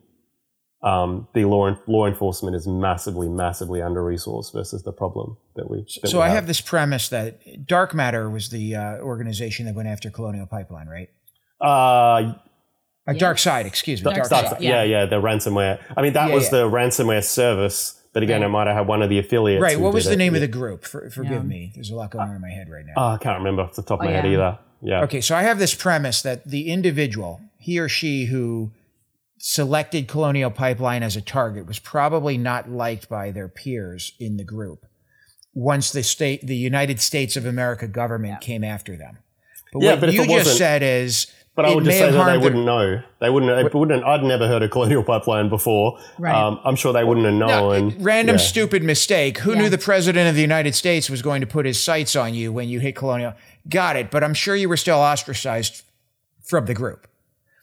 um, 0.86 1.26
the 1.34 1.44
law 1.44 1.74
law 1.86 2.06
enforcement 2.06 2.54
is 2.54 2.66
massively 2.66 3.28
massively 3.28 3.80
under 3.82 4.02
resourced 4.02 4.52
versus 4.52 4.82
the 4.84 4.92
problem 4.92 5.36
that 5.56 5.68
we. 5.70 5.78
that 6.02 6.08
So 6.08 6.18
we 6.18 6.24
I 6.24 6.28
have 6.28 6.46
this 6.46 6.60
premise 6.60 7.08
that 7.08 7.66
Dark 7.66 7.92
Matter 7.94 8.30
was 8.30 8.50
the 8.50 8.76
uh, 8.76 8.98
organization 8.98 9.66
that 9.66 9.74
went 9.74 9.88
after 9.88 10.10
Colonial 10.10 10.46
Pipeline, 10.46 10.88
right? 10.88 11.10
Uh, 11.60 12.34
Uh, 13.08 13.12
Dark 13.12 13.38
Side, 13.38 13.66
excuse 13.66 14.00
me. 14.00 14.04
Dark 14.12 14.28
Dark, 14.28 14.28
Side. 14.28 14.50
Side. 14.50 14.60
yeah. 14.62 14.82
yeah, 14.82 15.06
the 15.06 15.20
ransomware. 15.22 15.78
I 15.96 16.02
mean, 16.02 16.12
that 16.14 16.28
Yeah, 16.28 16.34
was 16.34 16.44
yeah. 16.44 16.58
the 16.58 16.70
ransomware 16.70 17.22
service, 17.24 18.00
but 18.12 18.22
again, 18.24 18.40
Right. 18.40 18.46
it 18.48 18.50
might 18.50 18.66
have 18.66 18.76
had 18.76 18.86
one 18.88 19.00
of 19.02 19.08
the 19.10 19.18
affiliates. 19.20 19.62
Right. 19.62 19.78
What 19.78 19.94
was 19.94 20.04
did 20.04 20.10
the 20.10 20.14
it. 20.14 20.18
name 20.24 20.34
of 20.34 20.40
the 20.40 20.48
group? 20.48 20.84
For, 20.84 21.08
forgive 21.10 21.32
Yeah. 21.32 21.54
me. 21.56 21.70
There's 21.74 21.90
a 21.90 21.94
lot 21.94 22.10
going 22.10 22.28
on 22.28 22.34
in 22.34 22.42
my 22.42 22.50
head 22.50 22.68
right 22.68 22.84
now. 22.84 22.94
Oh, 22.96 23.08
I 23.14 23.18
can't 23.18 23.38
remember 23.38 23.62
off 23.62 23.74
the 23.76 23.82
top 23.82 24.00
of 24.00 24.06
my 24.06 24.10
Oh, 24.12 24.14
head 24.16 24.26
either. 24.26 24.58
Yeah. 24.82 25.02
Okay, 25.04 25.20
so 25.20 25.36
I 25.36 25.42
have 25.42 25.58
this 25.60 25.72
premise 25.74 26.20
that 26.22 26.44
the 26.48 26.68
individual, 26.68 27.40
he 27.58 27.78
or 27.78 27.88
she 27.88 28.24
who 28.26 28.72
selected 29.38 30.08
Colonial 30.08 30.50
Pipeline 30.50 31.02
as 31.02 31.16
a 31.16 31.20
target 31.20 31.66
was 31.66 31.78
probably 31.78 32.38
not 32.38 32.70
liked 32.70 33.08
by 33.08 33.30
their 33.30 33.48
peers 33.48 34.12
in 34.18 34.36
the 34.36 34.44
group 34.44 34.86
once 35.54 35.90
the 35.92 36.02
state 36.02 36.46
the 36.46 36.56
United 36.56 37.00
States 37.00 37.36
of 37.36 37.46
America 37.46 37.86
government 37.86 38.40
came 38.40 38.64
after 38.64 38.96
them. 38.96 39.18
But 39.72 39.82
Yeah, 39.82 39.90
what 39.92 40.00
but 40.00 40.08
if 40.10 40.14
you 40.14 40.22
it 40.22 40.26
just 40.28 40.38
wasn't- 40.38 40.56
said 40.58 40.82
is 40.82 41.26
But 41.54 41.64
I 41.64 41.74
would 41.74 41.84
just 41.84 41.96
say 41.96 42.04
that 42.06 42.12
they 42.12 42.18
harmed 42.18 42.42
wouldn't 42.42 42.64
know. 42.66 43.00
They 43.18 43.30
wouldn't. 43.30 43.72
They 43.72 43.78
wouldn't. 43.78 44.04
I'd 44.04 44.22
never 44.22 44.46
heard 44.46 44.62
of 44.62 44.70
Colonial 44.70 45.02
Pipeline 45.02 45.48
before. 45.48 45.98
Right. 46.18 46.34
Um, 46.34 46.60
I'm 46.64 46.76
sure 46.76 46.92
they 46.92 47.02
wouldn't 47.04 47.24
have 47.24 47.34
No, 47.34 47.46
known. 47.70 47.96
random 48.00 48.36
Yeah. 48.36 48.42
stupid 48.42 48.82
mistake. 48.82 49.38
Who 49.38 49.52
Yeah. 49.54 49.62
knew 49.62 49.68
the 49.70 49.78
president 49.78 50.28
of 50.28 50.34
the 50.34 50.42
United 50.42 50.74
States 50.74 51.08
was 51.08 51.22
going 51.22 51.40
to 51.40 51.46
put 51.46 51.64
his 51.64 51.82
sights 51.82 52.14
on 52.14 52.34
you 52.34 52.52
when 52.52 52.68
you 52.68 52.80
hit 52.80 52.94
Colonial? 52.94 53.32
Got 53.70 53.96
it, 53.96 54.10
but 54.10 54.22
I'm 54.22 54.34
sure 54.34 54.54
you 54.54 54.68
were 54.68 54.76
still 54.76 54.98
ostracized 54.98 55.82
from 56.44 56.66
the 56.66 56.74
group. 56.74 57.06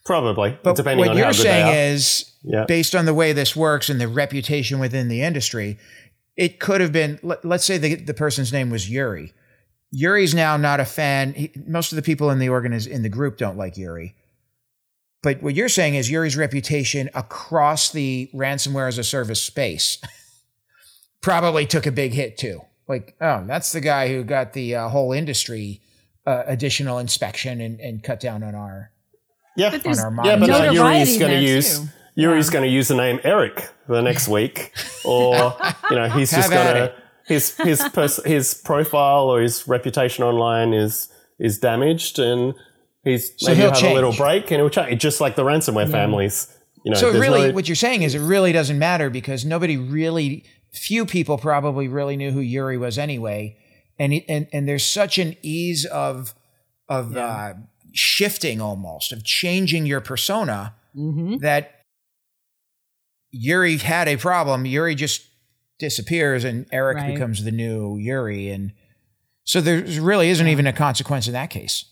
Probably, 0.05 0.57
But 0.63 0.75
depending 0.75 1.05
what 1.07 1.15
you're 1.15 1.31
saying 1.33 1.93
is, 1.93 2.31
Yeah. 2.43 2.65
based 2.67 2.93
on 2.93 3.05
the 3.05 3.13
way 3.13 3.31
this 3.31 3.55
works 3.55 3.89
and 3.89 4.01
the 4.01 4.07
reputation 4.07 4.79
within 4.79 5.07
the 5.07 5.21
industry, 5.21 5.77
it 6.35 6.59
could 6.59 6.81
have 6.81 6.91
been. 6.91 7.19
Let, 7.23 7.45
let's 7.45 7.63
say 7.63 7.77
the 7.77 7.95
the 7.95 8.13
person's 8.13 8.51
name 8.51 8.69
was 8.69 8.89
Yuri. 8.89 9.33
Yuri's 9.91 10.33
now 10.33 10.57
not 10.57 10.79
a 10.79 10.85
fan. 10.85 11.33
He, 11.33 11.51
most 11.67 11.91
of 11.91 11.95
the 11.95 12.01
people 12.01 12.31
in 12.31 12.39
the 12.39 12.47
organiz, 12.47 12.87
in 12.87 13.03
the 13.03 13.09
group 13.09 13.37
don't 13.37 13.57
like 13.57 13.77
Yuri. 13.77 14.15
But 15.21 15.41
what 15.41 15.55
you're 15.55 15.69
saying 15.69 15.95
is 15.95 16.09
Yuri's 16.11 16.35
reputation 16.35 17.09
across 17.13 17.91
the 17.91 18.29
ransomware 18.33 18.87
as 18.89 18.97
a 18.97 19.03
service 19.03 19.41
space 19.41 19.99
probably 21.21 21.65
took 21.65 21.85
a 21.85 21.91
big 21.91 22.11
hit 22.13 22.37
too. 22.37 22.61
Like, 22.87 23.15
oh, 23.21 23.43
that's 23.47 23.71
the 23.71 23.79
guy 23.79 24.09
who 24.09 24.23
got 24.23 24.51
the 24.53 24.75
uh, 24.75 24.89
whole 24.89 25.13
industry 25.13 25.79
uh, 26.25 26.43
additional 26.45 26.97
inspection 26.99 27.61
and, 27.61 27.79
and 27.79 28.03
cut 28.03 28.19
down 28.19 28.43
on 28.43 28.55
our 28.55 28.91
yeah, 29.55 29.69
But 29.71 29.83
there's 29.83 29.99
our 29.99 30.13
yeah, 30.23 30.37
but 30.37 30.49
uh, 30.49 30.71
Yuri's 30.71 31.17
going 31.17 31.31
to 31.31 31.41
use 31.41 31.79
too. 31.79 31.87
Yuri's 32.15 32.49
going 32.49 32.63
to 32.63 32.69
use 32.69 32.87
the 32.87 32.95
name 32.95 33.19
Eric 33.23 33.69
the 33.87 34.01
next 34.01 34.27
week, 34.27 34.71
or 35.05 35.55
you 35.89 35.95
know, 35.95 36.09
he's 36.09 36.31
just 36.31 36.49
going 36.49 36.75
to 36.75 36.93
his 37.25 37.55
his 37.57 37.81
pers- 37.93 38.23
his 38.25 38.53
profile 38.53 39.23
or 39.29 39.41
his 39.41 39.67
reputation 39.67 40.23
online 40.23 40.73
is 40.73 41.09
is 41.39 41.57
damaged, 41.59 42.19
and 42.19 42.53
he's 43.03 43.33
maybe 43.41 43.61
he'll 43.61 43.71
have 43.73 43.83
a 43.83 43.93
little 43.93 44.13
break, 44.13 44.51
and 44.51 44.59
he'll 44.59 44.69
change, 44.69 45.01
just 45.01 45.21
like 45.21 45.35
the 45.35 45.43
ransomware 45.43 45.89
families. 45.89 46.47
You 46.83 46.91
know, 46.91 46.97
So 46.97 47.11
really, 47.11 47.47
no- 47.47 47.53
what 47.53 47.67
you're 47.67 47.75
saying 47.75 48.01
is 48.03 48.13
it 48.13 48.19
really 48.19 48.51
doesn't 48.51 48.77
matter 48.77 49.09
because 49.09 49.45
nobody 49.45 49.77
really, 49.77 50.43
few 50.73 51.05
people 51.05 51.37
probably 51.37 51.87
really 51.87 52.17
knew 52.17 52.31
who 52.31 52.41
Yuri 52.41 52.77
was 52.77 52.97
anyway, 52.97 53.57
and 53.97 54.13
it, 54.13 54.25
and 54.27 54.47
and 54.51 54.67
there's 54.67 54.85
such 54.85 55.17
an 55.17 55.35
ease 55.41 55.85
of 55.85 56.33
of 56.89 57.15
uh, 57.15 57.53
shifting 57.93 58.59
almost 58.59 59.11
of 59.13 59.23
changing 59.23 59.85
your 59.85 60.01
persona 60.01 60.73
Mm-hmm. 60.95 61.37
that 61.37 61.71
Yuri 63.31 63.77
had 63.77 64.07
a 64.07 64.15
problem. 64.17 64.65
Yuri 64.65 64.93
just 64.95 65.23
disappears, 65.79 66.43
and 66.43 66.67
Eric 66.71 66.97
Right. 66.97 67.13
becomes 67.13 67.43
the 67.43 67.51
new 67.51 67.97
Yuri, 67.97 68.49
and 68.49 68.73
so 69.43 69.59
there 69.59 69.81
really 69.99 70.29
isn't 70.29 70.47
even 70.47 70.67
a 70.67 70.73
consequence 70.73 71.25
in 71.27 71.33
that 71.33 71.49
case. 71.49 71.85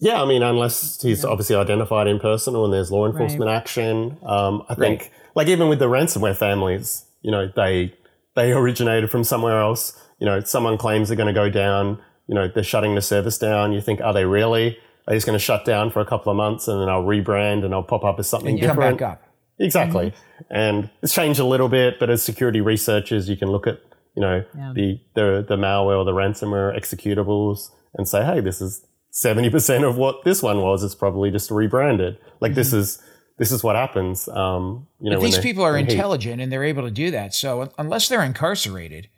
Yeah, 0.00 0.20
I 0.22 0.26
mean, 0.26 0.42
unless 0.42 1.00
he's 1.00 1.24
obviously 1.24 1.54
identified 1.56 2.06
in 2.08 2.18
person 2.18 2.56
or 2.56 2.62
when 2.62 2.70
there's 2.72 2.90
law 2.90 3.06
enforcement 3.06 3.50
action. 3.50 4.16
Um, 4.24 4.62
I 4.68 4.74
think, 4.74 5.02
Right. 5.02 5.10
like 5.36 5.48
even 5.48 5.68
with 5.68 5.78
the 5.78 5.86
ransomware 5.88 6.36
families, 6.36 7.04
you 7.22 7.30
know, 7.30 7.50
they 7.54 7.94
they 8.34 8.52
originated 8.52 9.10
from 9.10 9.24
somewhere 9.24 9.60
else. 9.60 9.92
You 10.18 10.26
know, 10.26 10.40
someone 10.40 10.76
claims 10.78 11.08
they're 11.08 11.16
going 11.16 11.32
to 11.32 11.40
go 11.40 11.50
down. 11.50 11.98
You 12.26 12.34
know, 12.34 12.48
they're 12.48 12.62
shutting 12.64 12.94
the 12.94 13.02
service 13.02 13.38
down. 13.38 13.72
You 13.72 13.80
think, 13.80 14.00
are 14.00 14.12
they 14.14 14.24
really? 14.24 14.76
Are 15.08 15.14
just 15.14 15.26
going 15.26 15.38
to 15.38 15.44
shut 15.44 15.64
down 15.64 15.90
for 15.90 16.00
a 16.00 16.04
couple 16.06 16.30
of 16.30 16.36
months 16.36 16.68
and 16.68 16.80
then 16.80 16.88
I'll 16.88 17.02
rebrand 17.04 17.64
and 17.64 17.74
I'll 17.74 17.82
pop 17.82 18.04
up 18.04 18.18
as 18.18 18.28
something 18.28 18.50
And 18.50 18.58
you 18.58 18.66
come 18.66 18.76
different? 18.76 18.98
back 18.98 19.08
up. 19.12 19.22
Exactly. 19.58 20.12
And 20.50 20.88
it's 21.02 21.12
changed 21.14 21.40
a 21.40 21.44
little 21.44 21.68
bit, 21.68 21.98
but 21.98 22.08
as 22.10 22.22
security 22.22 22.60
researchers, 22.60 23.28
you 23.28 23.36
can 23.36 23.50
look 23.50 23.66
at, 23.66 23.80
you 24.14 24.22
know, 24.22 24.44
Yeah. 24.56 24.72
the, 24.74 25.00
the, 25.14 25.44
the 25.48 25.56
malware 25.56 25.98
or 25.98 26.04
the 26.04 26.12
ransomware 26.12 26.78
executables 26.78 27.70
and 27.94 28.08
say, 28.08 28.24
hey, 28.24 28.40
this 28.40 28.60
is 28.60 28.86
70% 29.12 29.88
of 29.88 29.96
what 29.96 30.24
this 30.24 30.42
one 30.42 30.60
was. 30.62 30.82
It's 30.84 30.94
probably 30.94 31.30
just 31.30 31.50
rebranded. 31.50 32.18
Like 32.40 32.54
this 32.54 32.72
is, 32.72 33.02
this 33.38 33.50
is 33.52 33.62
what 33.64 33.74
happens. 33.76 34.28
Um, 34.28 34.86
you 35.00 35.10
know, 35.10 35.16
but 35.18 35.24
these 35.24 35.38
people 35.38 35.64
are 35.64 35.76
intelligent 35.76 36.40
and 36.40 36.52
they're 36.52 36.64
able 36.64 36.82
to 36.84 36.90
do 36.90 37.10
that. 37.10 37.34
So 37.34 37.70
unless 37.78 38.08
they're 38.08 38.22
incarcerated, 38.22 39.08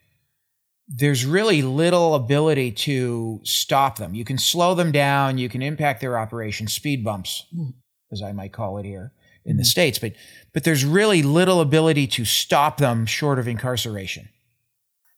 there's 0.89 1.25
really 1.25 1.63
little 1.63 2.15
ability 2.15 2.73
to 2.73 3.41
stop 3.45 3.97
them. 3.97 4.15
You 4.15 4.25
can 4.25 4.39
slow 4.39 4.75
them 4.75 4.93
down, 4.93 5.39
you 5.39 5.49
can 5.49 5.63
impact 5.63 6.01
their 6.01 6.19
operation, 6.19 6.69
speed 6.69 7.05
bumps, 7.05 7.47
as 8.11 8.23
I 8.23 8.33
might 8.33 8.53
call 8.53 8.79
it 8.79 8.85
here 8.85 9.13
in 9.45 9.57
the 9.57 9.63
mm-hmm. 9.63 9.69
states. 9.69 9.99
But 9.99 10.13
but 10.53 10.65
there's 10.65 10.85
really 10.85 11.23
little 11.23 11.61
ability 11.61 12.07
to 12.09 12.25
stop 12.25 12.79
them 12.79 13.07
short 13.07 13.39
of 13.39 13.49
incarceration. 13.49 14.29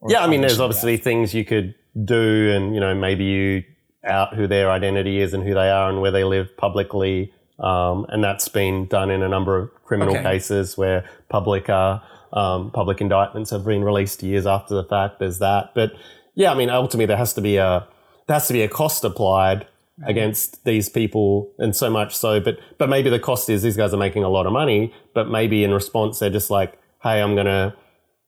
Yeah, 0.07 0.23
I 0.23 0.27
mean, 0.27 0.43
there's 0.43 0.61
obviously 0.61 0.97
death. 0.97 1.05
things 1.05 1.35
you 1.35 1.45
could 1.45 1.75
do, 2.05 2.51
and 2.51 2.75
you 2.75 2.81
know, 2.81 2.95
maybe 2.95 3.25
you 3.25 3.65
out 4.07 4.35
who 4.35 4.47
their 4.47 4.71
identity 4.71 5.21
is 5.21 5.35
and 5.35 5.43
who 5.43 5.55
they 5.55 5.71
are 5.71 5.89
and 5.89 6.01
where 6.01 6.11
they 6.11 6.25
live 6.25 6.55
publicly. 6.57 7.33
Um, 7.59 8.07
and 8.09 8.23
that's 8.23 8.49
been 8.49 8.87
done 8.87 9.11
in 9.11 9.23
a 9.23 9.29
number 9.29 9.59
of 9.59 9.85
criminal 9.85 10.15
okay. 10.15 10.25
cases 10.25 10.77
where 10.77 11.09
public 11.29 11.71
uh, 11.71 12.01
um, 12.35 12.71
public 12.71 13.01
indictments 13.01 13.51
have 13.51 13.65
been 13.65 13.83
released 13.83 14.23
years 14.23 14.47
after 14.47 14.75
the 14.75 14.85
fact. 14.85 15.21
There's 15.21 15.39
that, 15.39 15.73
but 15.75 15.93
yeah, 16.35 16.53
I 16.53 16.55
mean, 16.55 16.69
ultimately 16.69 17.07
there 17.07 17.17
has 17.17 17.33
to 17.35 17.41
be 17.41 17.57
a 17.57 17.87
there 18.27 18.35
has 18.35 18.47
to 18.49 18.53
be 18.53 18.63
a 18.63 18.69
cost 18.69 19.05
applied 19.05 19.67
right. 19.99 20.11
against 20.11 20.65
these 20.65 20.89
people, 20.89 21.53
and 21.59 21.75
so 21.75 21.89
much 21.89 22.15
so. 22.17 22.41
But 22.41 22.59
but 22.79 22.89
maybe 22.89 23.09
the 23.09 23.21
cost 23.21 23.49
is 23.49 23.63
these 23.63 23.77
guys 23.77 23.95
are 23.95 23.99
making 23.99 24.25
a 24.25 24.29
lot 24.29 24.47
of 24.47 24.53
money, 24.53 24.93
but 25.15 25.29
maybe 25.29 25.65
in 25.65 25.73
response 25.73 26.19
they're 26.19 26.31
just 26.31 26.51
like, 26.51 26.79
hey, 27.03 27.23
I'm 27.23 27.35
gonna 27.35 27.75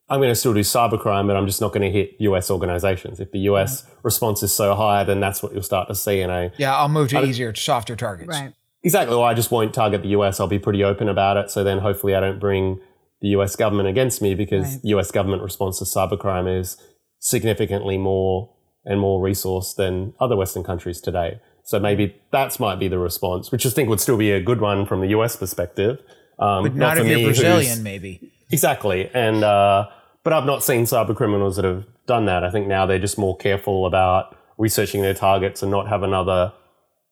I'm 0.08 0.20
going 0.20 0.30
to 0.30 0.36
still 0.36 0.54
do 0.54 0.60
cybercrime, 0.60 1.26
but 1.26 1.36
I'm 1.36 1.46
just 1.46 1.60
not 1.60 1.72
going 1.72 1.82
to 1.82 1.90
hit 1.90 2.14
US 2.20 2.50
organizations. 2.50 3.18
If 3.18 3.32
the 3.32 3.40
US 3.40 3.84
right. 3.84 3.94
response 4.04 4.42
is 4.42 4.52
so 4.52 4.74
high, 4.74 5.02
then 5.02 5.18
that's 5.18 5.42
what 5.42 5.52
you'll 5.52 5.62
start 5.62 5.88
to 5.88 5.94
see 5.94 6.20
in 6.20 6.30
a. 6.30 6.52
Yeah, 6.58 6.76
I'll 6.76 6.88
move 6.88 7.08
to 7.08 7.24
easier, 7.24 7.54
softer 7.54 7.96
targets. 7.96 8.28
Right. 8.28 8.52
Exactly. 8.84 9.16
Well, 9.16 9.24
I 9.24 9.34
just 9.34 9.50
won't 9.50 9.74
target 9.74 10.02
the 10.02 10.10
US. 10.10 10.38
I'll 10.38 10.46
be 10.46 10.60
pretty 10.60 10.84
open 10.84 11.08
about 11.08 11.36
it. 11.36 11.50
So 11.50 11.64
then 11.64 11.78
hopefully 11.78 12.14
I 12.14 12.20
don't 12.20 12.38
bring 12.38 12.80
the 13.26 13.38
US 13.38 13.56
government 13.56 13.88
against 13.88 14.22
me 14.22 14.34
because 14.34 14.76
right. 14.76 14.84
US 14.84 15.10
government 15.10 15.42
response 15.42 15.78
to 15.80 15.84
cybercrime 15.84 16.60
is 16.60 16.76
significantly 17.18 17.98
more 17.98 18.54
and 18.84 19.00
more 19.00 19.20
resource 19.20 19.74
than 19.74 20.14
other 20.20 20.36
Western 20.36 20.62
countries 20.62 21.00
today. 21.00 21.40
So 21.64 21.80
maybe 21.80 22.14
that 22.30 22.58
might 22.60 22.78
be 22.78 22.86
the 22.86 22.98
response, 22.98 23.50
which 23.50 23.66
I 23.66 23.70
think 23.70 23.88
would 23.88 24.00
still 24.00 24.16
be 24.16 24.30
a 24.30 24.40
good 24.40 24.60
one 24.60 24.86
from 24.86 25.00
the 25.00 25.08
US 25.08 25.34
perspective. 25.34 25.98
Um, 26.38 26.62
but 26.62 26.74
not, 26.76 26.96
not 26.96 26.98
if 26.98 27.18
you're 27.18 27.28
Brazilian, 27.28 27.82
maybe. 27.82 28.32
Exactly. 28.52 29.10
And, 29.12 29.42
uh, 29.42 29.88
but 30.22 30.32
I've 30.32 30.44
not 30.44 30.62
seen 30.62 30.84
cyber 30.84 31.16
criminals 31.16 31.56
that 31.56 31.64
have 31.64 31.84
done 32.06 32.26
that. 32.26 32.44
I 32.44 32.50
think 32.50 32.68
now 32.68 32.86
they're 32.86 33.00
just 33.00 33.18
more 33.18 33.36
careful 33.36 33.86
about 33.86 34.36
researching 34.58 35.02
their 35.02 35.14
targets 35.14 35.62
and 35.62 35.70
not 35.70 35.88
have 35.88 36.04
another, 36.04 36.52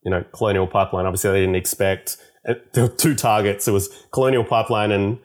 you 0.05 0.13
know, 0.13 0.25
Colonial 0.33 0.69
Pipeline. 0.69 1.07
Obviously, 1.07 1.33
they 1.33 1.41
didn't 1.41 1.57
expect 1.57 2.19
uh, 2.49 2.55
there 2.75 2.85
were 2.85 2.91
two 2.91 3.15
targets. 3.15 3.67
It 3.67 3.73
was 3.73 3.89
Colonial 4.13 4.45
Pipeline 4.45 4.93
and 4.93 5.19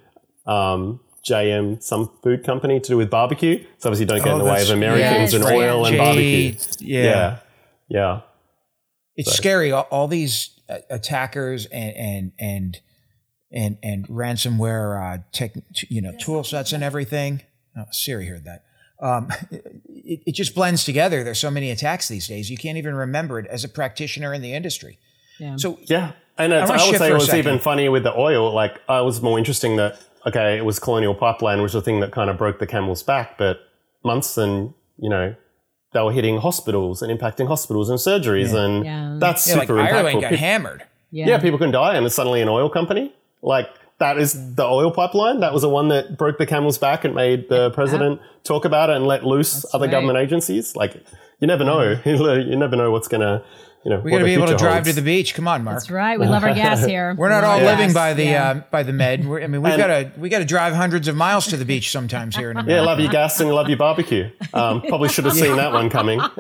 um, 0.46 1.00
JM, 1.24 1.82
some 1.84 2.12
food 2.24 2.44
company 2.44 2.80
to 2.80 2.88
do 2.88 2.98
with 2.98 3.10
barbecue. 3.10 3.64
So 3.78 3.90
obviously, 3.90 4.06
don't 4.06 4.24
get 4.24 4.30
oh, 4.30 4.40
in 4.40 4.40
the 4.40 4.46
way 4.46 4.62
of 4.62 4.70
Americans 4.70 5.34
yeah, 5.34 5.40
and 5.40 5.48
oil 5.48 5.86
and 5.86 5.98
barbecue. 5.98 6.56
Yeah, 6.80 7.04
yeah, 7.04 7.40
yeah. 7.88 8.22
It's 9.16 9.32
so. 9.32 9.36
scary. 9.36 9.72
All, 9.72 9.88
all, 9.92 10.08
these 10.08 10.60
uh, 10.70 10.78
attackers 10.90 11.66
and 11.68 11.96
and 11.96 12.32
and 12.40 12.82
and 13.52 13.78
and 13.84 14.08
ransomware, 14.08 15.20
uh, 15.20 15.22
tech, 15.32 15.54
you 15.90 16.02
know, 16.02 16.14
tool 16.20 16.44
sets 16.44 16.74
and 16.74 16.84
everything. 16.84 17.42
Oh, 17.78 17.86
Siri 17.92 18.28
heard 18.28 18.46
that. 18.46 18.64
Um, 19.02 19.30
it, 19.52 20.24
it, 20.26 20.36
just 20.36 20.56
blends 20.56 20.84
together. 20.84 21.24
There's 21.24 21.40
so 21.40 21.52
many 21.52 21.70
attacks 21.72 22.08
these 22.08 22.28
days. 22.28 22.50
You 22.50 22.58
can't 22.58 22.78
even 22.78 22.96
remember 22.96 23.40
it 23.40 23.48
as 23.48 23.64
a 23.64 23.70
practitioner 23.70 24.34
in 24.34 24.42
the 24.42 24.54
industry. 24.54 25.00
Yeah. 25.40 25.56
So 25.58 25.80
yeah, 25.84 26.14
and 26.40 26.54
I, 26.54 26.66
I 26.66 26.88
would 26.88 26.98
say 26.98 27.12
it 27.12 27.14
was 27.14 27.34
even 27.34 27.60
funnier 27.60 27.92
with 27.92 28.04
the 28.04 28.18
oil. 28.18 28.54
Like, 28.54 28.80
I 28.88 29.02
was 29.02 29.22
more 29.22 29.38
interesting 29.38 29.76
that 29.76 30.00
okay, 30.26 30.58
it 30.58 30.66
was 30.66 30.80
Colonial 30.80 31.16
Pipeline, 31.16 31.62
which 31.62 31.74
was 31.74 31.82
the 31.82 31.82
thing 31.82 32.00
that 32.02 32.12
kind 32.12 32.30
of 32.30 32.38
broke 32.38 32.60
the 32.60 32.68
camel's 32.68 33.04
back, 33.04 33.38
but 33.38 33.60
months 34.04 34.38
and 34.38 34.74
you 34.98 35.10
know 35.10 35.36
they 35.92 36.02
were 36.02 36.12
hitting 36.12 36.38
hospitals 36.38 37.02
and 37.02 37.18
impacting 37.18 37.48
hospitals 37.48 37.90
and 37.90 38.00
surgeries, 38.00 38.54
yeah. 38.54 38.66
and 38.66 38.86
yeah. 38.86 39.18
that's 39.20 39.48
yeah, 39.48 39.60
super 39.60 39.76
like 39.76 39.92
Ireland 39.92 40.18
impactful. 40.18 40.30
got 40.30 40.40
hammered. 40.40 40.84
Yeah. 41.12 41.28
yeah, 41.28 41.40
people 41.40 41.58
can 41.58 41.72
die, 41.72 41.96
and 41.96 42.06
it's 42.06 42.16
suddenly 42.16 42.42
an 42.42 42.50
oil 42.50 42.70
company. 42.70 43.14
Like 43.42 43.70
that 44.00 44.18
is 44.18 44.56
the 44.56 44.66
oil 44.66 44.92
pipeline. 44.92 45.40
That 45.40 45.54
was 45.54 45.62
the 45.62 45.70
one 45.70 45.90
that 45.90 46.18
broke 46.18 46.38
the 46.38 46.46
camel's 46.46 46.78
back 46.78 47.04
and 47.04 47.16
made 47.16 47.50
the 47.50 47.72
president 47.72 48.22
talk 48.44 48.66
about 48.66 48.90
it 48.90 48.96
and 48.96 49.06
let 49.06 49.26
loose 49.26 49.54
That's 49.54 49.76
other 49.76 49.86
right. 49.86 49.92
government 49.92 50.18
agencies. 50.20 50.76
Like 50.76 51.04
you 51.40 51.48
never 51.48 51.64
know. 51.64 52.00
you 52.06 52.56
never 52.56 52.76
know 52.76 52.92
what's 52.92 53.08
gonna. 53.08 53.44
You 53.86 53.92
know, 53.92 54.02
we 54.02 54.12
got 54.12 54.18
to 54.18 54.26
be 54.26 54.34
able 54.34 54.48
to 54.48 54.58
drive 54.58 54.84
holds. 54.84 54.90
to 54.90 54.96
the 54.96 55.02
beach. 55.02 55.34
Come 55.34 55.48
on, 55.48 55.64
Mark. 55.64 55.78
That's 55.78 55.90
right. 55.90 56.20
We 56.20 56.28
love 56.28 56.44
our 56.44 56.54
gas 56.56 56.86
here. 56.86 57.16
We're 57.18 57.30
not 57.30 57.46
all 57.46 57.60
living 57.60 57.94
by 57.94 58.14
the 58.14 58.26
yeah. 58.26 58.50
uh, 58.50 58.54
by 58.72 58.84
the 58.84 58.92
med. 58.92 59.26
We're, 59.26 59.42
I 59.42 59.48
mean, 59.48 59.62
we've 59.62 59.78
got 59.78 59.88
to 59.88 60.12
we 60.18 60.28
got 60.28 60.40
to 60.40 60.46
drive 60.46 60.74
hundreds 60.74 61.08
of 61.08 61.16
miles 61.16 61.48
to 61.48 61.58
the 61.58 61.64
beach 61.64 61.90
sometimes 61.90 62.36
here 62.36 62.52
in 62.52 62.58
America. 62.58 62.74
Yeah, 62.74 62.82
love 62.82 63.00
your 63.00 63.12
gas 63.12 63.40
and 63.40 63.50
love 63.50 63.70
your 63.70 63.78
barbecue. 63.78 64.30
Um, 64.54 64.82
probably 64.88 65.08
should 65.08 65.26
have 65.26 65.34
seen 65.34 65.56
that 65.56 65.72
one 65.72 65.90
coming. 65.90 66.20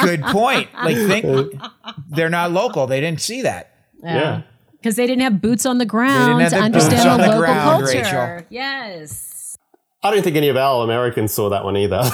Good 0.00 0.22
point. 0.22 0.68
Like, 0.72 0.96
think 0.96 1.60
they're 2.08 2.30
not 2.30 2.50
local. 2.50 2.86
They 2.86 3.00
didn't 3.00 3.20
see 3.20 3.42
that. 3.42 3.74
yeah. 4.02 4.14
yeah 4.14 4.42
because 4.86 4.94
they 4.94 5.06
didn't 5.08 5.22
have 5.22 5.40
boots 5.40 5.66
on 5.66 5.78
the 5.78 5.84
ground 5.84 6.48
to 6.48 6.56
understand 6.56 7.20
the, 7.20 7.24
the 7.24 7.30
local 7.30 7.40
ground, 7.40 7.84
culture. 7.84 8.36
Rachel. 8.36 8.46
Yes. 8.50 9.35
I 10.06 10.10
don't 10.14 10.22
think 10.22 10.36
any 10.36 10.48
of 10.48 10.56
our 10.56 10.84
Americans 10.84 11.32
saw 11.32 11.50
that 11.50 11.64
one 11.64 11.76
either. 11.76 11.98
I 12.02 12.06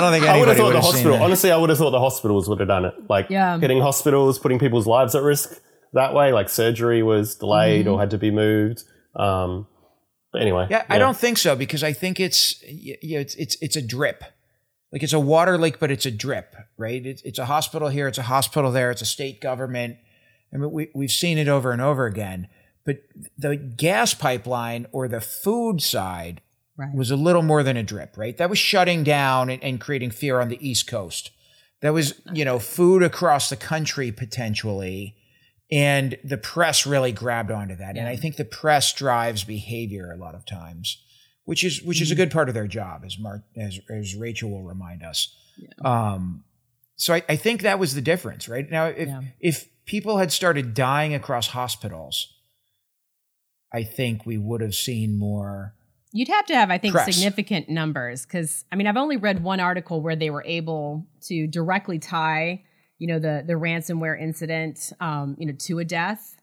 don't 0.00 0.12
think 0.12 0.24
I 0.24 0.38
would 0.38 0.48
have 0.48 0.56
thought 0.56 0.72
the 0.72 0.80
hospital. 0.80 1.22
Honestly, 1.22 1.50
I 1.50 1.56
would 1.56 1.70
have 1.70 1.78
thought 1.78 1.90
the 1.90 2.00
hospitals 2.00 2.48
would 2.48 2.60
have 2.60 2.68
done 2.68 2.84
it. 2.84 2.94
Like 3.08 3.30
yeah. 3.30 3.58
getting 3.58 3.80
hospitals, 3.80 4.38
putting 4.38 4.58
people's 4.58 4.86
lives 4.86 5.14
at 5.14 5.22
risk 5.22 5.60
that 5.92 6.14
way. 6.14 6.32
Like 6.32 6.48
surgery 6.48 7.02
was 7.02 7.34
delayed 7.36 7.86
mm-hmm. 7.86 7.94
or 7.94 8.00
had 8.00 8.10
to 8.10 8.18
be 8.18 8.30
moved. 8.30 8.84
Um, 9.16 9.66
but 10.32 10.42
anyway, 10.42 10.66
yeah, 10.70 10.84
yeah, 10.88 10.94
I 10.94 10.98
don't 10.98 11.16
think 11.16 11.38
so 11.38 11.56
because 11.56 11.82
I 11.82 11.92
think 11.92 12.20
it's 12.20 12.62
yeah, 12.64 13.20
it's 13.20 13.34
it's 13.36 13.56
it's 13.60 13.76
a 13.76 13.82
drip. 13.82 14.24
Like 14.92 15.02
it's 15.02 15.12
a 15.12 15.20
water 15.20 15.58
leak, 15.58 15.80
but 15.80 15.90
it's 15.90 16.06
a 16.06 16.10
drip, 16.10 16.54
right? 16.76 17.04
It's, 17.04 17.22
it's 17.22 17.38
a 17.38 17.46
hospital 17.46 17.88
here, 17.88 18.06
it's 18.06 18.18
a 18.18 18.22
hospital 18.22 18.70
there, 18.70 18.92
it's 18.92 19.02
a 19.02 19.06
state 19.06 19.40
government 19.40 19.96
I 20.54 20.56
mean, 20.56 20.70
we, 20.70 20.90
we've 20.94 21.10
seen 21.10 21.36
it 21.36 21.48
over 21.48 21.72
and 21.72 21.82
over 21.82 22.06
again. 22.06 22.48
But 22.84 22.98
the 23.38 23.56
gas 23.56 24.14
pipeline 24.14 24.86
or 24.92 25.08
the 25.08 25.20
food 25.20 25.80
side 25.80 26.42
right. 26.76 26.94
was 26.94 27.10
a 27.10 27.16
little 27.16 27.42
more 27.42 27.62
than 27.62 27.76
a 27.76 27.82
drip, 27.82 28.16
right? 28.16 28.36
That 28.36 28.50
was 28.50 28.58
shutting 28.58 29.04
down 29.04 29.50
and, 29.50 29.62
and 29.62 29.80
creating 29.80 30.10
fear 30.10 30.40
on 30.40 30.48
the 30.48 30.66
East 30.66 30.86
Coast. 30.86 31.30
That 31.80 31.92
was, 31.92 32.20
you 32.32 32.44
know, 32.44 32.58
food 32.58 33.02
across 33.02 33.48
the 33.48 33.56
country 33.56 34.12
potentially. 34.12 35.16
And 35.70 36.18
the 36.22 36.36
press 36.36 36.86
really 36.86 37.12
grabbed 37.12 37.50
onto 37.50 37.76
that. 37.76 37.96
Yeah. 37.96 38.02
And 38.02 38.08
I 38.08 38.16
think 38.16 38.36
the 38.36 38.44
press 38.44 38.92
drives 38.92 39.44
behavior 39.44 40.12
a 40.12 40.16
lot 40.16 40.34
of 40.34 40.44
times, 40.46 41.02
which 41.44 41.64
is 41.64 41.82
which 41.82 42.00
is 42.00 42.10
a 42.10 42.14
mm-hmm. 42.14 42.22
good 42.22 42.30
part 42.30 42.48
of 42.48 42.54
their 42.54 42.66
job, 42.66 43.02
as 43.04 43.18
Mark 43.18 43.42
as, 43.56 43.80
as 43.90 44.14
Rachel 44.14 44.50
will 44.50 44.62
remind 44.62 45.02
us. 45.02 45.34
Yeah. 45.56 45.68
Um, 46.12 46.44
so 46.96 47.14
I, 47.14 47.22
I, 47.28 47.36
think 47.36 47.62
that 47.62 47.78
was 47.78 47.94
the 47.94 48.00
difference, 48.00 48.48
right? 48.48 48.70
Now, 48.70 48.86
if 48.86 49.08
yeah. 49.08 49.22
if 49.40 49.68
people 49.84 50.18
had 50.18 50.32
started 50.32 50.74
dying 50.74 51.14
across 51.14 51.48
hospitals, 51.48 52.33
I 53.74 53.82
think 53.82 54.24
we 54.24 54.38
would 54.38 54.60
have 54.60 54.74
seen 54.74 55.18
more. 55.18 55.74
You'd 56.12 56.28
have 56.28 56.46
to 56.46 56.54
have, 56.54 56.70
I 56.70 56.78
think, 56.78 56.94
press. 56.94 57.12
significant 57.12 57.68
numbers 57.68 58.24
because 58.24 58.64
I 58.70 58.76
mean, 58.76 58.86
I've 58.86 58.96
only 58.96 59.16
read 59.16 59.42
one 59.42 59.58
article 59.58 60.00
where 60.00 60.14
they 60.14 60.30
were 60.30 60.44
able 60.46 61.04
to 61.22 61.48
directly 61.48 61.98
tie, 61.98 62.62
you 62.98 63.08
know, 63.08 63.18
the 63.18 63.42
the 63.44 63.54
ransomware 63.54 64.20
incident, 64.20 64.92
um, 65.00 65.34
you 65.40 65.46
know, 65.46 65.54
to 65.58 65.80
a 65.80 65.84
death. 65.84 66.36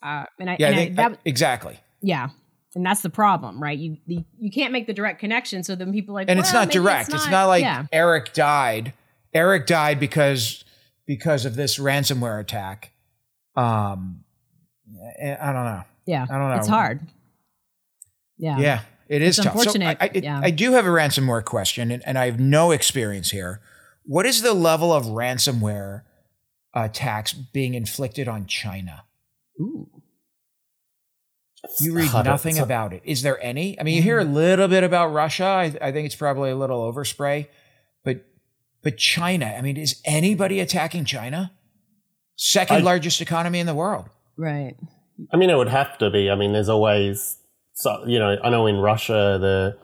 Uh, 0.00 0.24
and 0.38 0.48
I, 0.48 0.56
yeah, 0.60 0.68
and 0.68 0.76
I 0.76 0.82
I, 0.82 1.08
that, 1.08 1.18
exactly. 1.24 1.80
Yeah, 2.00 2.28
and 2.76 2.86
that's 2.86 3.02
the 3.02 3.10
problem, 3.10 3.60
right? 3.60 3.76
You 3.76 3.96
the, 4.06 4.24
you 4.38 4.52
can't 4.52 4.72
make 4.72 4.86
the 4.86 4.94
direct 4.94 5.18
connection, 5.18 5.64
so 5.64 5.74
then 5.74 5.92
people 5.92 6.14
like, 6.14 6.30
and 6.30 6.38
well, 6.38 6.44
it's 6.44 6.52
not 6.52 6.70
direct. 6.70 7.08
It's 7.08 7.14
not, 7.14 7.22
it's 7.22 7.30
not 7.30 7.46
like 7.46 7.62
yeah. 7.62 7.86
Eric 7.92 8.32
died. 8.34 8.92
Eric 9.34 9.66
died 9.66 9.98
because 9.98 10.64
because 11.08 11.44
of 11.44 11.56
this 11.56 11.76
ransomware 11.76 12.40
attack. 12.40 12.92
Um, 13.56 14.22
I 15.20 15.52
don't 15.52 15.64
know. 15.64 15.82
Yeah, 16.08 16.24
I 16.30 16.38
don't 16.38 16.48
know. 16.48 16.56
It's 16.56 16.68
hard. 16.68 17.00
Yeah, 18.38 18.58
yeah, 18.58 18.80
it 19.10 19.20
is 19.20 19.38
it's 19.38 19.44
tough. 19.44 19.56
Unfortunate. 19.56 19.98
So 20.00 20.06
I, 20.06 20.10
I, 20.14 20.18
yeah. 20.18 20.40
I 20.42 20.50
do 20.50 20.72
have 20.72 20.86
a 20.86 20.88
ransomware 20.88 21.44
question, 21.44 21.90
and, 21.90 22.02
and 22.06 22.16
I 22.16 22.24
have 22.24 22.40
no 22.40 22.70
experience 22.70 23.30
here. 23.30 23.60
What 24.04 24.24
is 24.24 24.40
the 24.40 24.54
level 24.54 24.90
of 24.90 25.04
ransomware 25.04 26.04
attacks 26.72 27.34
being 27.34 27.74
inflicted 27.74 28.26
on 28.26 28.46
China? 28.46 29.04
Ooh. 29.60 29.90
You 31.78 31.92
read 31.92 32.10
nothing 32.24 32.58
about 32.58 32.94
it. 32.94 33.02
Is 33.04 33.20
there 33.20 33.38
any? 33.44 33.78
I 33.78 33.82
mean, 33.82 33.96
you 33.96 34.02
hear 34.02 34.18
a 34.18 34.24
mm. 34.24 34.32
little 34.32 34.68
bit 34.68 34.84
about 34.84 35.08
Russia. 35.08 35.44
I, 35.44 35.64
I 35.82 35.92
think 35.92 36.06
it's 36.06 36.16
probably 36.16 36.48
a 36.50 36.56
little 36.56 36.90
overspray, 36.90 37.48
but 38.02 38.24
but 38.82 38.96
China, 38.96 39.44
I 39.44 39.60
mean, 39.60 39.76
is 39.76 40.00
anybody 40.06 40.60
attacking 40.60 41.04
China? 41.04 41.52
Second 42.36 42.76
I, 42.76 42.80
largest 42.80 43.20
economy 43.20 43.58
in 43.58 43.66
the 43.66 43.74
world. 43.74 44.08
Right. 44.38 44.76
I 45.32 45.36
mean, 45.36 45.50
it 45.50 45.56
would 45.56 45.68
have 45.68 45.98
to 45.98 46.10
be. 46.10 46.30
I 46.30 46.34
mean, 46.34 46.52
there's 46.52 46.68
always, 46.68 47.36
so, 47.74 48.04
you 48.06 48.18
know, 48.18 48.36
I 48.42 48.50
know 48.50 48.66
in 48.66 48.76
Russia, 48.76 49.38
the 49.40 49.76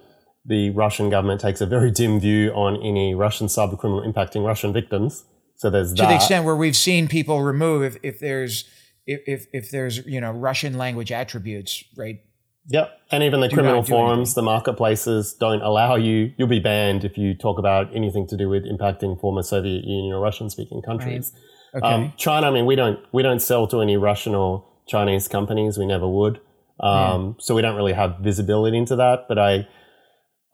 the 0.46 0.70
Russian 0.70 1.08
government 1.08 1.40
takes 1.40 1.60
a 1.60 1.66
very 1.66 1.90
dim 1.90 2.20
view 2.20 2.50
on 2.50 2.76
any 2.82 3.14
Russian 3.14 3.46
cybercriminal 3.46 4.06
impacting 4.06 4.44
Russian 4.46 4.72
victims. 4.72 5.24
So 5.56 5.70
there's 5.70 5.94
to 5.94 6.02
that. 6.02 6.08
the 6.08 6.14
extent 6.16 6.44
where 6.44 6.56
we've 6.56 6.76
seen 6.76 7.08
people 7.08 7.42
remove 7.42 7.82
if, 7.82 7.96
if 8.02 8.20
there's 8.20 8.64
if, 9.06 9.20
if, 9.26 9.46
if 9.52 9.70
there's 9.70 10.04
you 10.06 10.20
know 10.20 10.32
Russian 10.32 10.76
language 10.76 11.12
attributes, 11.12 11.84
right? 11.96 12.20
Yep, 12.68 12.98
and 13.10 13.22
even 13.22 13.40
the 13.40 13.50
criminal 13.50 13.82
forums, 13.82 14.32
the 14.34 14.42
marketplaces 14.42 15.34
don't 15.34 15.60
allow 15.60 15.96
you. 15.96 16.32
You'll 16.38 16.48
be 16.48 16.60
banned 16.60 17.04
if 17.04 17.18
you 17.18 17.34
talk 17.34 17.58
about 17.58 17.94
anything 17.94 18.26
to 18.28 18.38
do 18.38 18.48
with 18.48 18.64
impacting 18.64 19.20
former 19.20 19.42
Soviet 19.42 19.84
Union 19.84 20.14
or 20.14 20.20
Russian-speaking 20.20 20.80
countries. 20.80 21.32
Right. 21.74 21.82
Okay. 21.82 21.94
Um, 21.94 22.12
China, 22.16 22.46
I 22.46 22.50
mean, 22.50 22.64
we 22.64 22.74
don't 22.74 22.98
we 23.12 23.22
don't 23.22 23.40
sell 23.40 23.66
to 23.66 23.82
any 23.82 23.98
Russian 23.98 24.34
or 24.34 24.64
Chinese 24.86 25.28
companies. 25.28 25.78
We 25.78 25.86
never 25.86 26.08
would. 26.08 26.40
Um, 26.80 27.26
yeah. 27.26 27.32
So 27.38 27.54
we 27.54 27.62
don't 27.62 27.76
really 27.76 27.92
have 27.92 28.18
visibility 28.20 28.76
into 28.76 28.96
that. 28.96 29.26
But 29.28 29.38
I, 29.38 29.68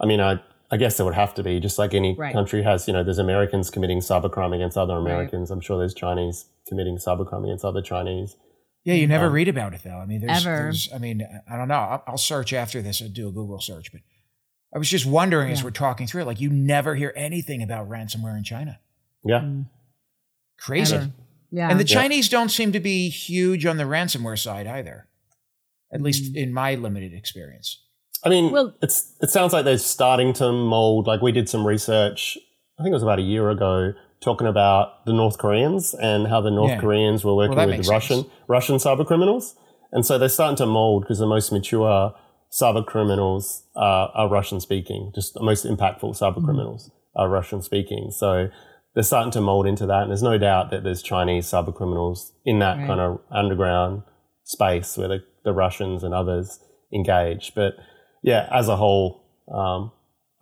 I 0.00 0.06
mean, 0.06 0.20
I 0.20 0.40
I 0.70 0.76
guess 0.76 0.96
there 0.96 1.04
would 1.04 1.14
have 1.14 1.34
to 1.34 1.42
be 1.42 1.58
just 1.58 1.78
like 1.78 1.94
any 1.94 2.14
right. 2.16 2.32
country 2.32 2.62
has. 2.62 2.86
You 2.86 2.92
know, 2.92 3.02
there's 3.02 3.18
Americans 3.18 3.70
committing 3.70 3.98
cybercrime 3.98 4.54
against 4.54 4.76
other 4.76 4.94
Americans. 4.94 5.50
Right. 5.50 5.56
I'm 5.56 5.60
sure 5.60 5.78
there's 5.78 5.94
Chinese 5.94 6.46
committing 6.68 6.96
cybercrime 6.96 7.44
against 7.44 7.64
other 7.64 7.82
Chinese. 7.82 8.36
Yeah, 8.84 8.94
you 8.94 9.06
never 9.06 9.26
um, 9.26 9.32
read 9.32 9.48
about 9.48 9.74
it 9.74 9.82
though. 9.82 9.98
I 9.98 10.06
mean, 10.06 10.24
there's, 10.26 10.44
there's, 10.44 10.88
I 10.94 10.98
mean, 10.98 11.26
I 11.50 11.56
don't 11.56 11.68
know. 11.68 11.74
I'll, 11.74 12.04
I'll, 12.06 12.18
search 12.18 12.54
after 12.54 12.80
this. 12.80 13.02
I'll 13.02 13.08
do 13.08 13.28
a 13.28 13.32
Google 13.32 13.60
search, 13.60 13.92
but 13.92 14.00
I 14.74 14.78
was 14.78 14.88
just 14.88 15.04
wondering 15.04 15.48
yeah. 15.48 15.54
as 15.54 15.64
we're 15.64 15.70
talking 15.70 16.06
through 16.06 16.22
it, 16.22 16.26
like 16.26 16.40
you 16.40 16.48
never 16.48 16.94
hear 16.94 17.12
anything 17.14 17.62
about 17.62 17.90
ransomware 17.90 18.38
in 18.38 18.44
China. 18.44 18.78
Yeah, 19.22 19.40
mm. 19.40 19.66
crazy. 20.58 20.96
Ever. 20.96 21.10
Yeah, 21.50 21.70
and 21.70 21.80
the 21.80 21.84
Chinese 21.84 22.28
don't 22.28 22.48
seem 22.48 22.72
to 22.72 22.80
be 22.80 23.08
huge 23.08 23.66
on 23.66 23.76
the 23.76 23.84
ransomware 23.84 24.38
side 24.38 24.66
either, 24.66 25.08
at 25.92 26.00
least 26.00 26.32
mm. 26.32 26.36
in 26.36 26.52
my 26.52 26.74
limited 26.74 27.12
experience. 27.12 27.82
I 28.24 28.28
mean, 28.28 28.52
well, 28.52 28.74
it's 28.82 29.14
it 29.20 29.30
sounds 29.30 29.52
like 29.52 29.64
they're 29.64 29.78
starting 29.78 30.32
to 30.34 30.52
mold. 30.52 31.06
Like 31.06 31.22
we 31.22 31.32
did 31.32 31.48
some 31.48 31.66
research. 31.66 32.38
I 32.78 32.82
think 32.82 32.92
it 32.92 32.94
was 32.94 33.02
about 33.02 33.18
a 33.18 33.22
year 33.22 33.50
ago 33.50 33.94
talking 34.20 34.46
about 34.46 35.04
the 35.06 35.12
North 35.12 35.38
Koreans 35.38 35.94
and 35.94 36.26
how 36.26 36.40
the 36.40 36.50
North 36.50 36.72
yeah. 36.72 36.80
Koreans 36.80 37.24
were 37.24 37.34
working 37.34 37.56
well, 37.56 37.66
with 37.66 37.84
the 37.84 37.90
Russian 37.90 38.22
sense. 38.22 38.32
Russian 38.48 38.76
cyber 38.76 39.06
criminals, 39.06 39.56
and 39.92 40.04
so 40.04 40.18
they're 40.18 40.28
starting 40.28 40.56
to 40.56 40.66
mold 40.66 41.02
because 41.02 41.18
the 41.18 41.26
most 41.26 41.50
mature 41.50 42.14
cyber 42.52 42.84
criminals 42.84 43.64
are, 43.76 44.10
are 44.14 44.28
Russian 44.28 44.60
speaking. 44.60 45.12
Just 45.14 45.34
the 45.34 45.42
most 45.42 45.64
impactful 45.64 46.18
cyber 46.18 46.36
mm-hmm. 46.36 46.44
criminals 46.44 46.90
are 47.16 47.28
Russian 47.28 47.62
speaking. 47.62 48.10
So 48.10 48.50
they're 48.94 49.04
starting 49.04 49.30
to 49.32 49.40
mold 49.40 49.66
into 49.66 49.86
that, 49.86 50.02
and 50.02 50.10
there's 50.10 50.22
no 50.22 50.38
doubt 50.38 50.70
that 50.70 50.82
there's 50.82 51.02
Chinese 51.02 51.46
cyber 51.46 51.74
criminals 51.74 52.32
in 52.44 52.58
that 52.58 52.78
right. 52.78 52.86
kind 52.86 53.00
of 53.00 53.20
underground 53.30 54.02
space 54.44 54.96
where 54.96 55.08
the, 55.08 55.18
the 55.44 55.52
Russians 55.52 56.02
and 56.02 56.12
others 56.12 56.58
engage. 56.92 57.52
But 57.54 57.74
yeah, 58.22 58.48
as 58.52 58.68
a 58.68 58.76
whole, 58.76 59.24
um, 59.52 59.92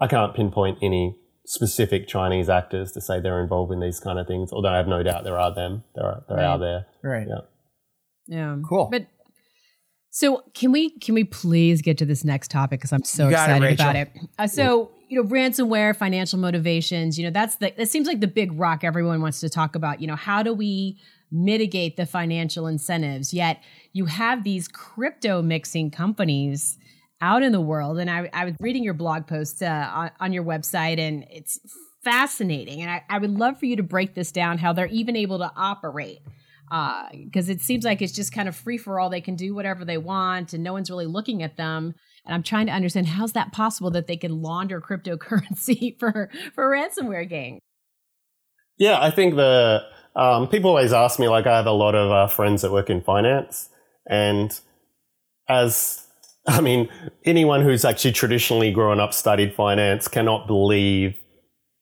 I 0.00 0.06
can't 0.06 0.34
pinpoint 0.34 0.78
any 0.82 1.16
specific 1.44 2.08
Chinese 2.08 2.48
actors 2.48 2.92
to 2.92 3.00
say 3.00 3.20
they're 3.20 3.42
involved 3.42 3.72
in 3.72 3.80
these 3.80 4.00
kind 4.00 4.18
of 4.18 4.26
things. 4.26 4.52
Although 4.52 4.68
I 4.68 4.76
have 4.76 4.88
no 4.88 5.02
doubt 5.02 5.24
there 5.24 5.38
are 5.38 5.54
them. 5.54 5.84
There 5.94 6.04
are 6.04 6.24
they 6.28 6.34
right. 6.34 6.44
are 6.44 6.58
there. 6.58 6.86
Right. 7.02 7.26
Yeah. 7.28 7.40
Yeah. 8.26 8.56
Cool. 8.68 8.88
But 8.90 9.06
so 10.10 10.42
can 10.54 10.72
we 10.72 10.90
can 10.98 11.14
we 11.14 11.24
please 11.24 11.82
get 11.82 11.98
to 11.98 12.04
this 12.04 12.24
next 12.24 12.50
topic 12.50 12.80
because 12.80 12.92
I'm 12.92 13.04
so 13.04 13.28
excited 13.28 13.70
it, 13.70 13.74
about 13.74 13.96
it. 13.96 14.10
Uh, 14.38 14.46
so 14.46 14.90
you 15.08 15.22
know 15.22 15.28
ransomware, 15.28 15.96
financial 15.96 16.38
motivations. 16.38 17.18
You 17.18 17.26
know 17.26 17.30
that's 17.30 17.56
the 17.56 17.72
that 17.76 17.88
seems 17.88 18.06
like 18.06 18.20
the 18.20 18.26
big 18.26 18.52
rock 18.58 18.84
everyone 18.84 19.20
wants 19.20 19.40
to 19.40 19.48
talk 19.48 19.74
about. 19.74 20.00
You 20.00 20.06
know 20.06 20.16
how 20.16 20.42
do 20.42 20.52
we 20.52 20.98
mitigate 21.30 21.96
the 21.96 22.06
financial 22.06 22.66
incentives? 22.66 23.34
Yet 23.34 23.62
you 23.92 24.06
have 24.06 24.44
these 24.44 24.68
crypto 24.68 25.42
mixing 25.42 25.90
companies 25.90 26.78
out 27.20 27.42
in 27.42 27.52
the 27.52 27.60
world. 27.60 27.98
And 27.98 28.10
I, 28.10 28.30
I 28.32 28.44
was 28.44 28.54
reading 28.60 28.84
your 28.84 28.94
blog 28.94 29.26
post 29.26 29.62
uh, 29.62 29.90
on, 29.92 30.10
on, 30.20 30.32
your 30.32 30.44
website, 30.44 30.98
and 30.98 31.26
it's 31.30 31.58
fascinating. 32.04 32.80
And 32.80 32.90
I, 32.90 33.04
I, 33.08 33.18
would 33.18 33.30
love 33.30 33.58
for 33.58 33.66
you 33.66 33.76
to 33.76 33.82
break 33.82 34.14
this 34.14 34.30
down 34.30 34.58
how 34.58 34.72
they're 34.72 34.86
even 34.86 35.16
able 35.16 35.38
to 35.38 35.50
operate. 35.56 36.20
Because 36.70 37.48
uh, 37.48 37.52
it 37.52 37.60
seems 37.60 37.84
like 37.84 38.02
it's 38.02 38.12
just 38.12 38.32
kind 38.32 38.48
of 38.48 38.54
free 38.54 38.78
for 38.78 39.00
all. 39.00 39.08
They 39.10 39.22
can 39.22 39.36
do 39.36 39.54
whatever 39.54 39.84
they 39.84 39.98
want, 39.98 40.52
and 40.52 40.62
no 40.62 40.74
one's 40.74 40.90
really 40.90 41.06
looking 41.06 41.42
at 41.42 41.56
them. 41.56 41.94
And 42.28 42.34
I'm 42.34 42.42
trying 42.42 42.66
to 42.66 42.72
understand 42.72 43.08
how's 43.08 43.32
that 43.32 43.52
possible 43.52 43.90
that 43.92 44.06
they 44.06 44.16
can 44.16 44.42
launder 44.42 44.80
cryptocurrency 44.88 45.98
for 45.98 46.30
for 46.54 46.70
ransomware 46.70 47.28
gangs. 47.28 47.60
Yeah, 48.76 49.00
I 49.00 49.10
think 49.10 49.34
the 49.34 49.82
um, 50.14 50.46
people 50.46 50.70
always 50.70 50.92
ask 50.92 51.18
me. 51.18 51.28
Like, 51.28 51.46
I 51.46 51.56
have 51.56 51.66
a 51.66 51.72
lot 51.72 51.94
of 51.94 52.10
uh, 52.10 52.26
friends 52.28 52.62
that 52.62 52.70
work 52.70 52.90
in 52.90 53.00
finance, 53.00 53.70
and 54.08 54.58
as 55.48 56.06
I 56.46 56.60
mean, 56.60 56.88
anyone 57.24 57.62
who's 57.62 57.84
actually 57.84 58.12
traditionally 58.12 58.72
grown 58.72 59.00
up, 59.00 59.12
studied 59.12 59.54
finance, 59.54 60.08
cannot 60.08 60.46
believe 60.46 61.16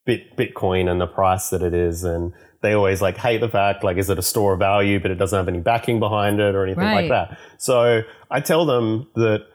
Bit, 0.04 0.36
Bitcoin 0.36 0.88
and 0.88 1.00
the 1.00 1.06
price 1.06 1.50
that 1.50 1.62
it 1.62 1.74
is. 1.74 2.04
And 2.04 2.32
they 2.62 2.72
always 2.72 3.02
like 3.02 3.16
hate 3.16 3.40
the 3.40 3.48
fact, 3.48 3.84
like, 3.84 3.96
is 3.96 4.10
it 4.10 4.18
a 4.18 4.22
store 4.22 4.54
of 4.54 4.58
value, 4.58 5.00
but 5.00 5.10
it 5.10 5.16
doesn't 5.16 5.36
have 5.36 5.48
any 5.48 5.60
backing 5.60 6.00
behind 6.00 6.40
it 6.40 6.54
or 6.54 6.64
anything 6.64 6.84
right. 6.84 7.08
like 7.08 7.10
that. 7.10 7.38
So 7.58 8.02
I 8.30 8.40
tell 8.40 8.66
them 8.66 9.08
that 9.14 9.46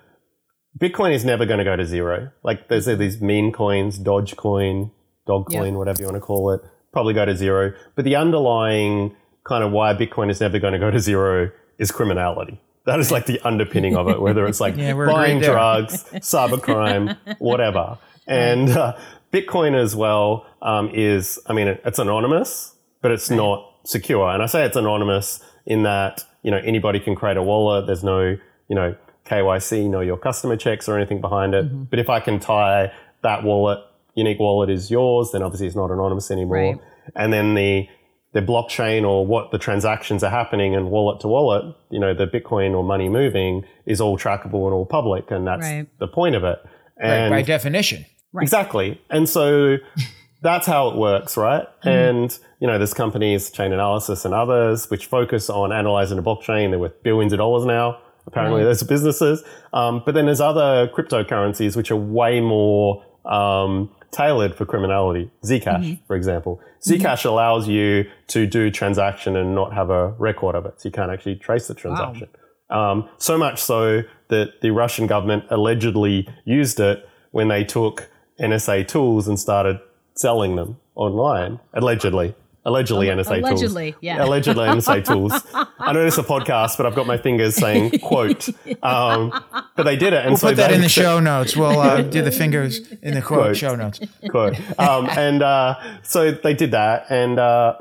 Bitcoin 0.80 1.14
is 1.14 1.26
never 1.26 1.46
going 1.46 1.58
to 1.58 1.64
go 1.64 1.76
to 1.76 1.86
zero. 1.86 2.32
Like, 2.44 2.68
there's 2.68 2.86
these 2.86 3.22
meme 3.22 3.52
coins, 3.52 4.00
Dogecoin, 4.00 4.92
Dogcoin, 5.28 5.74
whatever 5.74 6.02
you 6.02 6.06
want 6.06 6.16
to 6.16 6.22
call 6.22 6.52
it, 6.52 6.62
probably 6.92 7.14
go 7.14 7.26
to 7.26 7.36
zero. 7.36 7.74
But 7.96 8.06
the 8.06 8.16
underlying 8.16 9.16
kind 9.44 9.64
of 9.64 9.72
why 9.72 9.94
Bitcoin 9.94 10.30
is 10.30 10.40
never 10.40 10.60
going 10.60 10.74
to 10.74 10.80
go 10.80 10.92
to 10.92 11.00
zero 11.00 11.52
is 11.78 11.92
criminality. 11.92 12.60
That 12.86 13.00
is 13.00 13.12
like 13.12 13.26
the 13.26 13.40
underpinning 13.42 13.96
of 13.96 14.08
it, 14.08 14.20
whether 14.20 14.46
it's 14.48 14.60
like 14.60 14.76
yeah, 14.78 14.94
buying 14.94 15.40
drugs, 15.40 16.04
cybercrime, 16.16 17.18
whatever. 17.40 17.98
And 18.28 18.70
uh, 18.70 18.98
Bitcoin 19.32 19.76
as 19.76 19.96
well 19.96 20.46
um, 20.62 20.90
is, 20.94 21.40
I 21.48 21.54
mean, 21.54 21.68
it's 21.68 22.00
anonymous, 22.00 22.76
but 23.02 23.12
it's 23.12 23.30
right. 23.30 23.38
not 23.38 23.72
secure. 23.84 24.30
And 24.30 24.42
I 24.42 24.46
say 24.48 24.66
it's 24.66 24.76
anonymous 24.76 25.44
in 25.66 25.84
that, 25.84 26.24
you 26.44 26.52
know, 26.52 26.58
anybody 26.58 27.00
can 27.00 27.16
create 27.16 27.38
a 27.38 27.44
wallet. 27.44 27.86
There's 27.86 28.04
no, 28.04 28.22
you 28.68 28.76
know, 28.76 28.96
KYC, 29.32 29.90
know 29.90 30.02
your 30.02 30.18
customer 30.18 30.58
checks 30.58 30.90
or 30.90 30.98
anything 30.98 31.22
behind 31.22 31.54
it. 31.54 31.66
Mm-hmm. 31.66 31.84
But 31.84 32.00
if 32.00 32.10
I 32.10 32.20
can 32.20 32.40
tie 32.40 32.92
that 33.24 33.44
wallet, 33.44 33.80
unique 34.16 34.40
wallet 34.40 34.70
is 34.70 34.92
yours, 34.92 35.32
then 35.32 35.42
obviously 35.42 35.68
it's 35.68 35.76
not 35.76 35.92
anonymous 35.92 36.32
anymore. 36.32 36.58
Right. 36.58 36.80
And 37.16 37.32
then 37.32 37.56
the 37.56 37.88
the 38.34 38.42
blockchain 38.42 39.04
or 39.04 39.26
what 39.26 39.52
the 39.52 39.58
transactions 39.58 40.24
are 40.24 40.30
happening 40.30 40.74
and 40.74 40.90
wallet 40.90 41.20
to 41.20 41.28
wallet, 41.28 41.76
you 41.90 42.00
know, 42.00 42.14
the 42.14 42.26
Bitcoin 42.26 42.74
or 42.74 42.84
money 42.84 43.10
moving 43.10 43.66
is 43.86 44.00
all 44.00 44.18
trackable 44.18 44.66
and 44.66 44.74
all 44.74 44.86
public. 44.86 45.32
And 45.32 45.46
that's 45.46 45.64
right. 45.64 45.88
the 46.00 46.08
point 46.08 46.36
of 46.36 46.46
it. 46.46 46.60
And 46.98 47.32
right, 47.32 47.40
by 47.40 47.42
definition. 47.42 48.06
Right. 48.32 48.44
Exactly. 48.44 49.02
And 49.10 49.28
so 49.28 49.78
that's 50.42 50.66
how 50.66 50.90
it 50.90 50.96
works, 50.96 51.36
right? 51.36 51.68
Mm-hmm. 51.84 51.90
And, 51.90 52.40
you 52.62 52.68
know, 52.68 52.78
there's 52.78 52.94
companies, 52.94 53.52
Chainalysis 53.52 54.24
and 54.24 54.34
others, 54.34 54.90
which 54.90 55.08
focus 55.08 55.50
on 55.50 55.74
analyzing 55.74 56.16
the 56.16 56.24
blockchain. 56.24 56.70
They're 56.70 56.80
worth 56.80 57.04
billions 57.04 57.34
of 57.34 57.40
dollars 57.40 57.66
now. 57.66 58.00
Apparently, 58.28 58.64
those 58.64 58.82
are 58.82 58.86
businesses. 58.86 59.44
Um, 59.74 60.02
but 60.06 60.14
then 60.14 60.26
there's 60.26 60.42
other 60.42 60.88
cryptocurrencies 60.88 61.76
which 61.76 61.92
are 61.92 61.96
way 61.96 62.40
more 62.40 63.04
um, 63.26 63.90
tailored 64.12 64.56
for 64.56 64.66
criminality. 64.66 65.32
Zcash, 65.44 65.64
mm-hmm. 65.64 66.06
for 66.06 66.16
example. 66.16 66.62
Zcash 66.88 67.02
mm-hmm. 67.02 67.30
allows 67.30 67.68
you 67.68 68.06
to 68.28 68.46
do 68.46 68.70
transaction 68.70 69.36
and 69.36 69.56
not 69.56 69.74
have 69.74 69.90
a 69.90 70.10
record 70.12 70.56
of 70.56 70.66
it. 70.66 70.82
So 70.82 70.90
you 70.90 70.92
can't 70.92 71.12
actually 71.12 71.36
trace 71.36 71.68
the 71.68 71.74
transaction. 71.74 72.30
Wow. 72.70 72.92
Um, 72.92 73.10
so 73.18 73.38
much 73.38 73.62
so 73.62 74.04
that 74.30 74.62
the 74.62 74.72
Russian 74.72 75.08
government 75.08 75.44
allegedly 75.50 76.28
used 76.46 76.80
it 76.80 77.08
when 77.32 77.48
they 77.48 77.64
took 77.64 78.10
NSA 78.40 78.88
tools 78.88 79.28
and 79.28 79.40
started 79.40 79.80
selling 80.16 80.56
them 80.56 80.78
online, 80.96 81.60
allegedly. 81.74 82.36
Allegedly 82.64 83.08
NSA 83.08 83.16
allegedly, 83.16 83.42
tools. 83.42 83.62
Allegedly, 83.62 83.96
yeah. 84.02 84.24
Allegedly 84.24 84.68
NSA 84.68 85.06
tools. 85.08 85.34
I 85.80 85.94
know 85.94 86.04
this 86.04 86.14
is 86.14 86.20
a 86.20 86.24
podcast, 86.24 86.78
but 86.78 86.86
I've 86.86 86.94
got 86.94 87.08
my 87.08 87.18
fingers 87.18 87.56
saying 87.56 88.00
quote. 88.00 88.50
Um, 88.84 89.32
but 89.76 89.84
they 89.84 89.96
did 89.96 90.14
it. 90.14 90.20
And 90.20 90.30
we'll 90.30 90.38
so 90.38 90.48
put 90.50 90.58
that 90.58 90.72
in 90.72 90.82
the 90.82 90.90
show 90.90 91.20
notes. 91.20 91.58
We'll 91.58 91.80
uh, 91.80 92.04
do 92.04 92.22
the 92.22 92.32
fingers 92.32 92.92
in 93.02 93.16
the 93.16 93.22
quote, 93.22 93.40
quote 93.40 93.58
show 93.58 93.76
notes. 93.76 94.00
Quote. 94.30 94.60
Um, 94.80 95.10
and 95.10 95.42
uh, 95.42 95.76
so 96.04 96.32
they 96.32 96.54
did 96.54 96.72
that. 96.72 97.06
And 97.10 97.40
uh, 97.40 97.80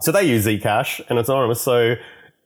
so 0.00 0.12
they 0.12 0.24
use 0.24 0.46
Zcash 0.46 1.02
and 1.10 1.18
it's 1.18 1.28
anonymous. 1.28 1.60
So, 1.60 1.96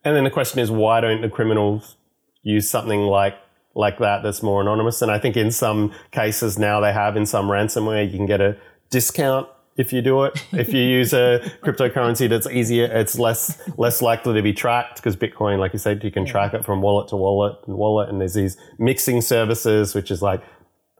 and 0.04 0.16
then 0.16 0.24
the 0.24 0.30
question 0.30 0.58
is, 0.58 0.72
why 0.72 1.00
don't 1.00 1.20
the 1.20 1.28
criminals 1.28 1.96
use 2.42 2.68
something 2.68 3.02
like 3.02 3.36
like 3.76 3.98
that 3.98 4.24
that's 4.24 4.42
more 4.42 4.60
anonymous? 4.60 5.02
And 5.02 5.10
I 5.12 5.20
think 5.20 5.36
in 5.36 5.52
some 5.52 5.92
cases 6.10 6.58
now 6.58 6.80
they 6.80 6.92
have 6.92 7.16
in 7.16 7.26
some 7.26 7.46
ransomware, 7.46 8.10
you 8.10 8.16
can 8.16 8.26
get 8.26 8.40
a 8.40 8.56
discount 8.90 9.48
if 9.76 9.92
you 9.92 10.02
do 10.02 10.24
it. 10.24 10.44
If 10.52 10.72
you 10.72 10.82
use 10.98 11.12
a 11.12 11.40
cryptocurrency 11.62 12.28
that's 12.28 12.46
easier, 12.46 12.84
it's 12.84 13.18
less 13.18 13.60
less 13.78 14.02
likely 14.02 14.34
to 14.34 14.42
be 14.42 14.52
tracked 14.52 14.96
because 14.96 15.16
Bitcoin, 15.16 15.58
like 15.58 15.72
you 15.72 15.78
said, 15.78 16.02
you 16.04 16.10
can 16.10 16.26
yeah. 16.26 16.32
track 16.32 16.54
it 16.54 16.64
from 16.64 16.82
wallet 16.82 17.08
to 17.08 17.16
wallet 17.16 17.56
and 17.66 17.76
wallet. 17.76 18.08
And 18.08 18.20
there's 18.20 18.34
these 18.34 18.56
mixing 18.78 19.20
services, 19.20 19.94
which 19.94 20.10
is 20.10 20.22
like, 20.22 20.42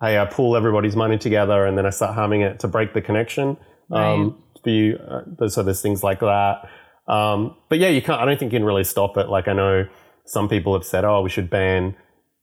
hey, 0.01 0.19
I 0.19 0.25
pull 0.25 0.57
everybody's 0.57 0.97
money 0.97 1.19
together 1.19 1.67
and 1.67 1.77
then 1.77 1.87
I 1.87 1.91
start 1.91 2.15
harming 2.15 2.43
it 2.43 2.61
to 2.61 2.69
break 2.69 2.95
the 2.95 3.03
connection. 3.03 3.57
Right. 3.89 4.15
Um, 4.15 4.43
for 4.63 4.71
you, 4.71 4.99
uh, 4.99 5.49
so 5.49 5.63
there's 5.63 5.83
things 5.83 6.03
like 6.03 6.21
that. 6.21 6.69
Um, 7.09 7.57
but 7.69 7.79
yeah, 7.79 7.89
you 7.89 8.03
can't. 8.03 8.21
I 8.21 8.25
don't 8.25 8.39
think 8.39 8.53
you 8.53 8.59
can 8.59 8.67
really 8.67 8.85
stop 8.85 9.17
it. 9.17 9.29
Like 9.29 9.49
I 9.49 9.53
know 9.53 9.89
some 10.27 10.49
people 10.49 10.75
have 10.75 10.85
said, 10.85 11.05
oh, 11.05 11.23
we 11.23 11.31
should 11.31 11.51
ban 11.51 11.97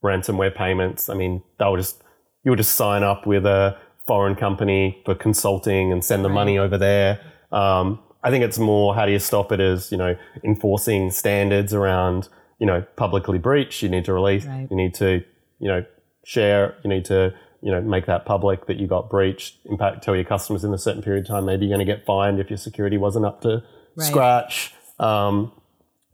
ransomware 0.03 0.53
payments. 0.53 1.09
I 1.09 1.13
mean, 1.13 1.43
they'll 1.59 1.77
just 1.77 2.03
you'll 2.43 2.55
just 2.55 2.75
sign 2.75 3.03
up 3.03 3.25
with 3.25 3.45
a 3.45 3.77
foreign 4.07 4.35
company 4.35 5.01
for 5.05 5.13
consulting 5.15 5.91
and 5.91 6.03
send 6.03 6.23
the 6.25 6.29
money 6.29 6.57
over 6.57 6.77
there. 6.77 7.19
Um, 7.51 7.99
I 8.23 8.31
think 8.31 8.43
it's 8.43 8.57
more 8.57 8.95
how 8.95 9.05
do 9.05 9.11
you 9.11 9.19
stop 9.19 9.51
it 9.51 9.59
as 9.59 9.91
you 9.91 9.97
know 9.97 10.15
enforcing 10.43 11.11
standards 11.11 11.73
around 11.73 12.29
you 12.59 12.65
know, 12.65 12.81
publicly 12.95 13.37
breach, 13.37 13.83
you 13.83 13.89
need 13.89 14.03
to 14.05 14.11
release, 14.11 14.43
Right. 14.43 14.67
you 14.71 14.75
need 14.75 14.95
to, 14.95 15.23
you 15.59 15.67
know, 15.67 15.85
share, 16.25 16.75
you 16.83 16.89
need 16.89 17.05
to, 17.05 17.31
you 17.61 17.71
know, 17.71 17.79
make 17.81 18.07
that 18.07 18.25
public 18.25 18.65
that 18.65 18.77
you 18.77 18.87
got 18.87 19.11
breached, 19.11 19.57
impact, 19.65 20.01
tell 20.03 20.15
your 20.15 20.23
customers 20.23 20.63
in 20.63 20.73
a 20.73 20.77
certain 20.79 21.03
period 21.03 21.25
of 21.25 21.27
time, 21.27 21.45
maybe 21.45 21.67
you're 21.67 21.77
going 21.77 21.85
to 21.85 21.93
get 21.93 22.03
fined 22.03 22.39
if 22.39 22.49
your 22.49 22.57
security 22.57 22.97
wasn't 22.97 23.25
up 23.25 23.41
to 23.41 23.61
Right. 23.95 24.07
scratch. 24.07 24.73
Um, 24.99 25.51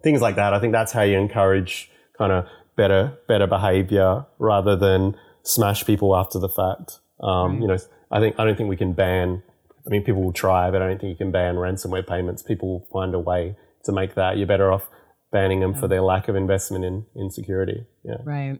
things 0.03 0.19
like 0.21 0.35
that. 0.35 0.53
I 0.53 0.59
think 0.59 0.73
that's 0.73 0.91
how 0.91 1.03
you 1.03 1.17
encourage 1.17 1.89
kind 2.17 2.33
of 2.33 2.45
better, 2.75 3.17
better 3.29 3.47
behavior 3.47 4.25
rather 4.37 4.75
than 4.75 5.15
smash 5.43 5.85
people 5.85 6.13
after 6.13 6.39
the 6.39 6.49
fact. 6.49 6.99
Um, 7.23 7.61
You 7.61 7.67
know, 7.67 7.77
I 8.11 8.19
think, 8.19 8.35
I 8.39 8.45
don't 8.45 8.57
think 8.57 8.69
we 8.69 8.77
can 8.77 8.93
ban, 8.93 9.41
I 9.85 9.89
mean, 9.89 10.03
people 10.03 10.21
will 10.23 10.33
try, 10.33 10.69
but 10.71 10.81
I 10.81 10.87
don't 10.87 10.99
think 10.99 11.09
you 11.11 11.15
can 11.17 11.31
ban 11.31 11.55
ransomware 11.55 12.05
payments. 12.05 12.41
People 12.43 12.69
will 12.69 12.87
find 12.91 13.13
a 13.15 13.19
way 13.19 13.55
to 13.85 13.91
make 13.91 14.15
that. 14.15 14.37
You're 14.37 14.47
better 14.47 14.71
off 14.71 14.87
banning 15.31 15.59
them 15.61 15.73
for 15.73 15.87
their 15.87 16.01
lack 16.01 16.27
of 16.27 16.35
investment 16.35 16.85
in, 16.85 17.05
in 17.15 17.31
security. 17.31 17.85
Yeah. 18.03 18.17
Right. 18.23 18.59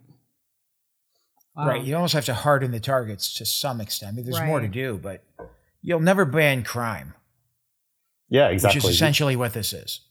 Wow. 1.56 1.68
Right. 1.68 1.84
You 1.84 1.96
almost 1.96 2.14
have 2.16 2.26
to 2.26 2.34
harden 2.34 2.72
the 2.72 2.80
targets 2.80 3.34
to 3.36 3.46
some 3.46 3.80
extent. 3.80 4.14
I 4.14 4.16
mean, 4.16 4.26
there's 4.26 4.42
more 4.42 4.60
to 4.60 4.68
do, 4.68 4.98
but 5.02 5.24
you'll 5.82 6.00
never 6.00 6.26
ban 6.26 6.64
crime, 6.64 7.14
Yeah, 8.30 8.48
exactly. 8.48 8.80
which 8.80 8.86
is 8.86 8.96
essentially 8.96 9.36
what 9.36 9.54
this 9.54 9.72
is. 9.74 10.02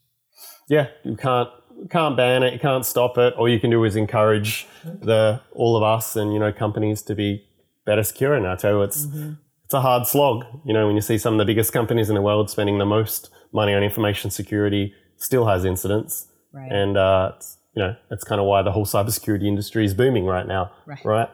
yeah, 0.69 0.89
you 1.05 1.17
can't 1.17 1.49
can't 1.91 2.17
ban 2.17 2.43
it, 2.45 2.53
you 2.53 2.61
can't 2.61 2.87
stop 2.87 3.19
it. 3.19 3.35
All 3.35 3.49
you 3.49 3.59
can 3.59 3.71
do 3.71 3.83
is 3.85 3.97
encourage 3.97 4.69
the 4.85 5.41
all 5.53 5.77
of 5.77 5.83
us 5.83 6.15
and 6.15 6.33
you 6.33 6.39
know 6.39 6.53
companies 6.53 7.03
to 7.03 7.15
be 7.17 7.45
better 7.87 8.03
secure. 8.03 8.35
And 8.35 8.47
I 8.47 8.57
tell 8.57 8.73
you, 8.73 8.83
it's 8.83 9.07
it's 9.65 9.75
a 9.75 9.81
hard 9.81 10.07
slog. 10.07 10.45
You 10.65 10.73
know, 10.75 10.87
when 10.87 10.97
you 10.97 11.03
see 11.03 11.19
some 11.19 11.35
of 11.35 11.39
the 11.39 11.45
biggest 11.45 11.73
companies 11.73 12.09
in 12.09 12.15
the 12.15 12.23
world 12.23 12.51
spending 12.51 12.79
the 12.79 12.87
most 12.87 13.31
money 13.53 13.75
on 13.75 13.83
information 13.83 14.31
security, 14.31 14.95
still 15.17 15.47
has 15.47 15.65
incidents, 15.65 16.29
Right. 16.53 16.71
and 16.71 16.97
uh, 16.97 17.33
it's, 17.37 17.59
you 17.75 17.83
know 17.83 17.95
that's 18.11 18.25
kind 18.25 18.41
of 18.41 18.47
why 18.47 18.63
the 18.63 18.73
whole 18.73 18.85
cybersecurity 18.87 19.47
industry 19.47 19.85
is 19.85 19.95
booming 19.95 20.25
right 20.27 20.47
now. 20.47 20.71
Right. 20.87 21.05
Right. 21.05 21.29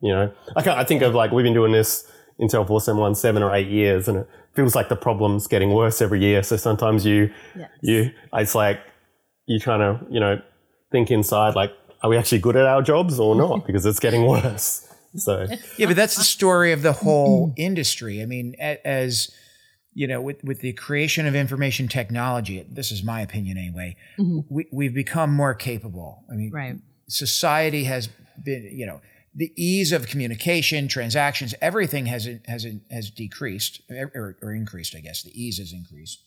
You 0.00 0.12
know, 0.14 0.32
I 0.56 0.62
can't. 0.62 0.78
I 0.78 0.84
think 0.84 1.02
of 1.02 1.14
like 1.14 1.32
we've 1.32 1.44
been 1.44 1.54
doing 1.54 1.72
this 1.72 2.04
Intel 2.40 2.66
471 2.66 3.14
seven 3.16 3.42
or 3.42 3.54
eight 3.54 3.68
years, 3.68 4.06
and 4.08 4.18
it 4.18 4.28
feels 4.54 4.74
like 4.74 4.88
the 4.88 4.96
problem's 4.96 5.46
getting 5.48 5.72
worse 5.74 6.00
every 6.00 6.20
year. 6.20 6.42
So 6.42 6.56
sometimes 6.56 7.04
you 7.04 7.30
Yes. 7.56 7.70
you 7.82 8.10
it's 8.34 8.54
like 8.54 8.80
you're 9.46 9.60
trying 9.60 9.80
to 9.80 10.04
you 10.10 10.20
know 10.20 10.40
think 10.92 11.10
inside 11.10 11.54
like 11.56 11.72
are 12.02 12.10
we 12.10 12.16
actually 12.16 12.38
good 12.38 12.54
at 12.56 12.64
our 12.66 12.80
jobs 12.82 13.18
or 13.18 13.34
not 13.34 13.66
because 13.66 13.84
it's 13.86 13.98
getting 13.98 14.26
worse 14.26 14.86
so 15.16 15.46
Yeah, 15.76 15.86
but 15.86 15.96
that's 15.96 16.16
the 16.16 16.24
story 16.24 16.72
of 16.72 16.82
the 16.82 16.92
whole 16.92 17.52
industry. 17.56 18.22
I 18.22 18.26
mean, 18.26 18.54
as 18.58 19.30
you 19.94 20.06
know, 20.06 20.20
with 20.20 20.42
with 20.44 20.60
the 20.60 20.72
creation 20.74 21.26
of 21.26 21.34
information 21.34 21.88
technology, 21.88 22.64
this 22.70 22.92
is 22.92 23.02
my 23.02 23.20
opinion 23.20 23.58
anyway. 23.58 23.96
Mm-hmm. 24.18 24.40
We 24.48 24.66
we've 24.72 24.94
become 24.94 25.34
more 25.34 25.54
capable. 25.54 26.24
I 26.30 26.34
mean, 26.34 26.50
Right. 26.52 26.76
society 27.08 27.84
has 27.84 28.08
been, 28.44 28.70
you 28.72 28.86
know, 28.86 29.00
the 29.34 29.52
ease 29.56 29.92
of 29.92 30.06
communication, 30.06 30.88
transactions, 30.88 31.54
everything 31.60 32.06
has 32.06 32.28
has 32.46 32.66
has 32.90 33.10
decreased 33.10 33.82
or, 33.90 34.36
or 34.42 34.54
increased. 34.54 34.94
I 34.94 35.00
guess 35.00 35.22
the 35.22 35.32
ease 35.34 35.58
has 35.58 35.72
increased, 35.72 36.22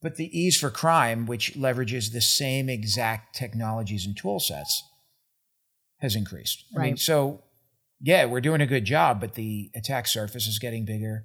but 0.00 0.16
the 0.16 0.30
ease 0.38 0.58
for 0.58 0.70
crime, 0.70 1.26
which 1.26 1.54
leverages 1.54 2.12
the 2.12 2.20
same 2.20 2.68
exact 2.68 3.34
technologies 3.34 4.06
and 4.06 4.16
tool 4.16 4.40
sets, 4.40 4.82
has 5.98 6.14
increased. 6.16 6.64
I 6.76 6.82
mean, 6.82 6.96
so 6.96 7.42
yeah, 8.02 8.24
we're 8.26 8.40
doing 8.40 8.60
a 8.60 8.66
good 8.66 8.84
job, 8.84 9.20
but 9.20 9.34
the 9.34 9.70
attack 9.74 10.06
surface 10.08 10.46
is 10.46 10.58
getting 10.58 10.84
bigger. 10.84 11.24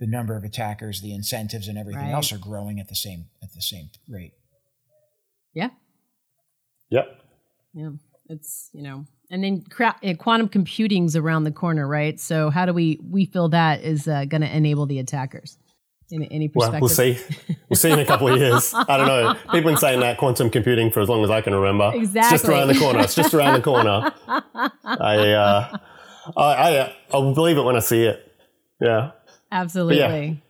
The 0.00 0.06
number 0.06 0.36
of 0.36 0.44
attackers, 0.44 1.00
the 1.00 1.14
incentives, 1.14 1.68
and 1.68 1.78
everything 1.78 2.02
Right. 2.02 2.12
else 2.12 2.30
are 2.32 2.38
growing 2.38 2.78
at 2.80 2.88
the 2.88 2.94
same 2.94 3.26
at 3.42 3.52
the 3.54 3.62
same 3.62 3.88
rate. 4.08 4.32
Yeah. 5.54 5.70
yep 6.90 7.06
Yeah. 7.72 7.90
It's, 8.28 8.70
you 8.74 8.82
know, 8.82 9.06
and 9.30 9.42
then 9.44 9.62
cra- 9.62 9.96
uh, 10.04 10.14
quantum 10.18 10.48
computing's 10.48 11.14
around 11.16 11.44
the 11.44 11.52
corner, 11.52 11.86
right? 11.86 12.18
So 12.20 12.50
how 12.50 12.66
do 12.66 12.72
we 12.74 12.98
we 13.08 13.24
feel 13.26 13.48
that 13.50 13.82
is 13.82 14.06
uh, 14.08 14.24
going 14.26 14.40
to 14.42 14.54
enable 14.54 14.84
the 14.86 14.98
attackers? 14.98 15.56
In 16.10 16.22
any 16.24 16.48
perspective, 16.48 16.80
well 16.82 16.88
perspective? 16.88 17.34
we'll 17.48 17.56
see 17.56 17.56
we'll 17.68 17.76
see 17.76 17.90
in 17.90 17.98
a 17.98 18.04
couple 18.04 18.28
of 18.28 18.38
years 18.44 18.72
i 18.74 18.96
don't 18.96 19.08
know 19.08 19.34
people 19.34 19.54
have 19.54 19.64
been 19.64 19.76
saying 19.76 19.98
that 19.98 20.18
quantum 20.18 20.50
computing 20.50 20.88
for 20.92 21.00
as 21.00 21.08
long 21.08 21.24
as 21.24 21.30
i 21.30 21.40
can 21.40 21.52
remember 21.52 21.90
it's 21.96 22.12
just 22.12 22.44
around 22.44 22.68
the 22.68 22.78
corner 22.78 23.00
it's 23.00 23.16
just 23.16 23.34
around 23.34 23.54
the 23.54 23.60
corner 23.60 24.12
i 24.84 25.32
uh 25.32 25.76
I, 26.36 26.42
I 26.80 26.96
i'll 27.12 27.34
believe 27.34 27.56
it 27.58 27.62
when 27.62 27.76
i 27.76 27.80
see 27.80 28.02
it 28.04 28.20
yeah 28.80 29.10
Absolutely. 29.52 30.42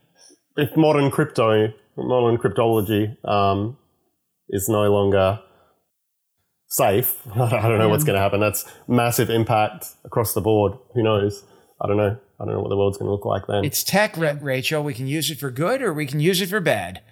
if 0.56 0.74
modern 0.76 1.10
crypto, 1.10 1.68
modern 1.96 2.38
cryptology 2.38 3.14
um, 3.28 3.76
is 4.48 4.68
no 4.70 4.90
longer 4.90 5.40
safe, 6.66 7.14
I 7.36 7.68
don't 7.68 7.78
know 7.78 7.88
what's 7.90 8.04
going 8.04 8.16
to 8.16 8.20
happen. 8.22 8.40
That's 8.40 8.64
massive 8.88 9.28
impact 9.30 9.86
across 10.04 10.32
the 10.32 10.40
board. 10.40 10.72
Who 10.94 11.02
knows? 11.02 11.44
I 11.80 11.86
don't 11.86 11.98
know. 11.98 12.16
I 12.40 12.44
don't 12.44 12.54
know 12.54 12.60
what 12.60 12.70
the 12.70 12.76
world's 12.76 12.96
going 12.98 13.06
to 13.06 13.12
look 13.12 13.26
like 13.26 13.46
then. 13.46 13.64
It's 13.66 13.84
tech, 13.84 14.16
Ra- 14.16 14.34
Rachel. 14.40 14.82
We 14.82 14.94
can 14.94 15.06
use 15.06 15.30
it 15.30 15.38
for 15.38 15.50
good 15.50 15.82
or 15.82 15.92
we 15.92 16.06
can 16.06 16.20
use 16.20 16.40
it 16.40 16.48
for 16.48 16.60
bad. 16.60 17.02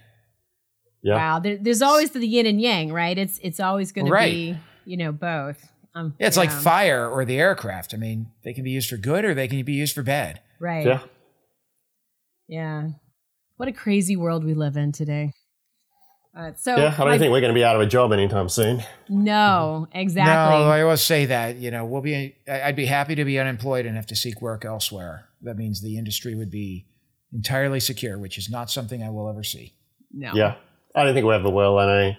yeah. 1.02 1.14
Wow. 1.16 1.38
There, 1.40 1.58
there's 1.58 1.82
always 1.82 2.10
the 2.12 2.26
yin 2.26 2.46
and 2.46 2.60
yang, 2.60 2.92
right? 2.92 3.16
It's 3.16 3.38
it's 3.42 3.60
always 3.60 3.92
going 3.92 4.08
Right. 4.10 4.26
to 4.30 4.32
be, 4.34 4.58
you 4.86 4.96
know, 4.96 5.12
both. 5.12 5.68
Um, 5.94 6.14
Yeah, 6.18 6.26
it's 6.26 6.36
like 6.36 6.50
fire 6.50 7.08
or 7.08 7.24
the 7.24 7.38
aircraft. 7.38 7.94
I 7.94 7.96
mean, 7.96 8.26
they 8.42 8.52
can 8.52 8.64
be 8.64 8.70
used 8.70 8.88
for 8.90 8.96
good 8.96 9.24
or 9.24 9.32
they 9.34 9.46
can 9.48 9.62
be 9.64 9.72
used 9.74 9.94
for 9.94 10.02
bad. 10.02 10.40
right. 10.60 10.84
Yeah. 10.86 11.00
Yeah. 12.48 12.88
What 13.56 13.68
a 13.68 13.72
crazy 13.72 14.16
world 14.16 14.44
we 14.44 14.54
live 14.54 14.76
in 14.76 14.92
today. 14.92 15.32
Uh, 16.36 16.50
so 16.56 16.76
Yeah. 16.76 16.92
I 16.94 16.96
don't 16.96 17.08
my- 17.08 17.18
think 17.18 17.30
we're 17.32 17.40
going 17.40 17.52
to 17.52 17.58
be 17.58 17.64
out 17.64 17.76
of 17.76 17.82
a 17.82 17.86
job 17.86 18.12
anytime 18.12 18.48
soon. 18.48 18.82
no, 19.08 19.86
exactly. 19.92 20.32
No, 20.58 20.68
I 20.68 20.82
always 20.82 21.00
say 21.00 21.26
that. 21.26 21.56
You 21.56 21.70
know, 21.70 21.84
we'll 21.84 22.02
be. 22.02 22.34
I- 22.48 22.62
I'd 22.62 22.76
be 22.76 22.86
happy 22.86 23.14
to 23.14 23.24
be 23.24 23.38
unemployed 23.38 23.86
and 23.86 23.94
have 23.94 24.06
to 24.06 24.16
seek 24.16 24.42
work 24.42 24.64
elsewhere. 24.64 25.28
That 25.42 25.56
means 25.56 25.80
the 25.80 25.96
industry 25.96 26.34
would 26.34 26.50
be 26.50 26.86
entirely 27.32 27.78
secure, 27.78 28.18
which 28.18 28.36
is 28.36 28.50
not 28.50 28.68
something 28.70 29.02
I 29.02 29.10
will 29.10 29.28
ever 29.28 29.44
see. 29.44 29.74
no. 30.12 30.32
Yeah. 30.34 30.56
I 30.96 31.04
don't 31.04 31.14
think 31.14 31.26
we 31.26 31.34
ever 31.34 31.50
will. 31.50 31.78
And 31.80 31.90
I, 31.90 32.18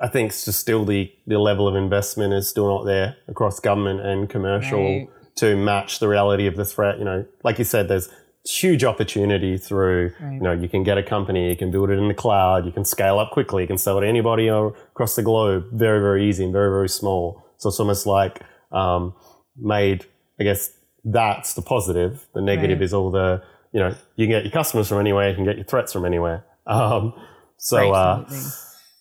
I 0.00 0.08
think 0.08 0.30
it's 0.30 0.44
just 0.44 0.60
still 0.60 0.84
the, 0.84 1.10
the 1.26 1.38
level 1.38 1.66
of 1.66 1.74
investment 1.74 2.34
is 2.34 2.48
still 2.48 2.66
not 2.68 2.84
there 2.84 3.16
across 3.28 3.60
government 3.60 4.00
and 4.00 4.28
commercial 4.28 5.08
to 5.36 5.56
match 5.56 5.98
the 6.00 6.08
reality 6.08 6.46
of 6.46 6.56
the 6.56 6.64
threat. 6.64 6.98
You 6.98 7.04
know, 7.04 7.24
like 7.44 7.58
you 7.58 7.64
said, 7.64 7.88
there's 7.88 8.08
huge 8.46 8.84
opportunity 8.84 9.56
through, 9.58 10.12
Right. 10.20 10.34
you 10.34 10.40
know, 10.40 10.52
you 10.52 10.68
can 10.68 10.82
get 10.82 10.98
a 10.98 11.02
company, 11.02 11.48
you 11.48 11.56
can 11.56 11.70
build 11.70 11.90
it 11.90 11.98
in 11.98 12.08
the 12.08 12.14
cloud, 12.14 12.64
you 12.64 12.72
can 12.72 12.84
scale 12.84 13.18
up 13.18 13.30
quickly, 13.32 13.62
you 13.62 13.66
can 13.66 13.78
sell 13.78 13.98
it 13.98 14.02
to 14.02 14.06
anybody 14.06 14.48
across 14.48 15.16
the 15.16 15.22
globe. 15.22 15.64
Very, 15.72 16.00
very 16.00 16.28
easy 16.28 16.44
and 16.44 16.52
very, 16.52 16.70
very 16.70 16.88
small. 16.88 17.42
So 17.58 17.68
it's 17.70 17.80
almost 17.80 18.06
like 18.06 18.40
um, 18.72 19.14
made, 19.56 20.04
I 20.38 20.44
guess 20.44 20.70
that's 21.04 21.54
the 21.54 21.62
positive. 21.62 22.26
The 22.34 22.42
negative 22.42 22.78
Right. 22.78 22.84
is 22.84 22.92
all 22.94 23.10
the, 23.10 23.42
you 23.72 23.80
know, 23.80 23.94
you 24.16 24.26
can 24.26 24.30
get 24.30 24.44
your 24.44 24.52
customers 24.52 24.88
from 24.88 24.98
anywhere, 25.00 25.28
you 25.30 25.34
can 25.34 25.44
get 25.44 25.56
your 25.56 25.64
threats 25.64 25.92
from 25.92 26.04
anywhere. 26.04 26.44
Um, 26.66 27.14
so, 27.58 27.92
uh, 27.92 28.28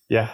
yeah. 0.10 0.30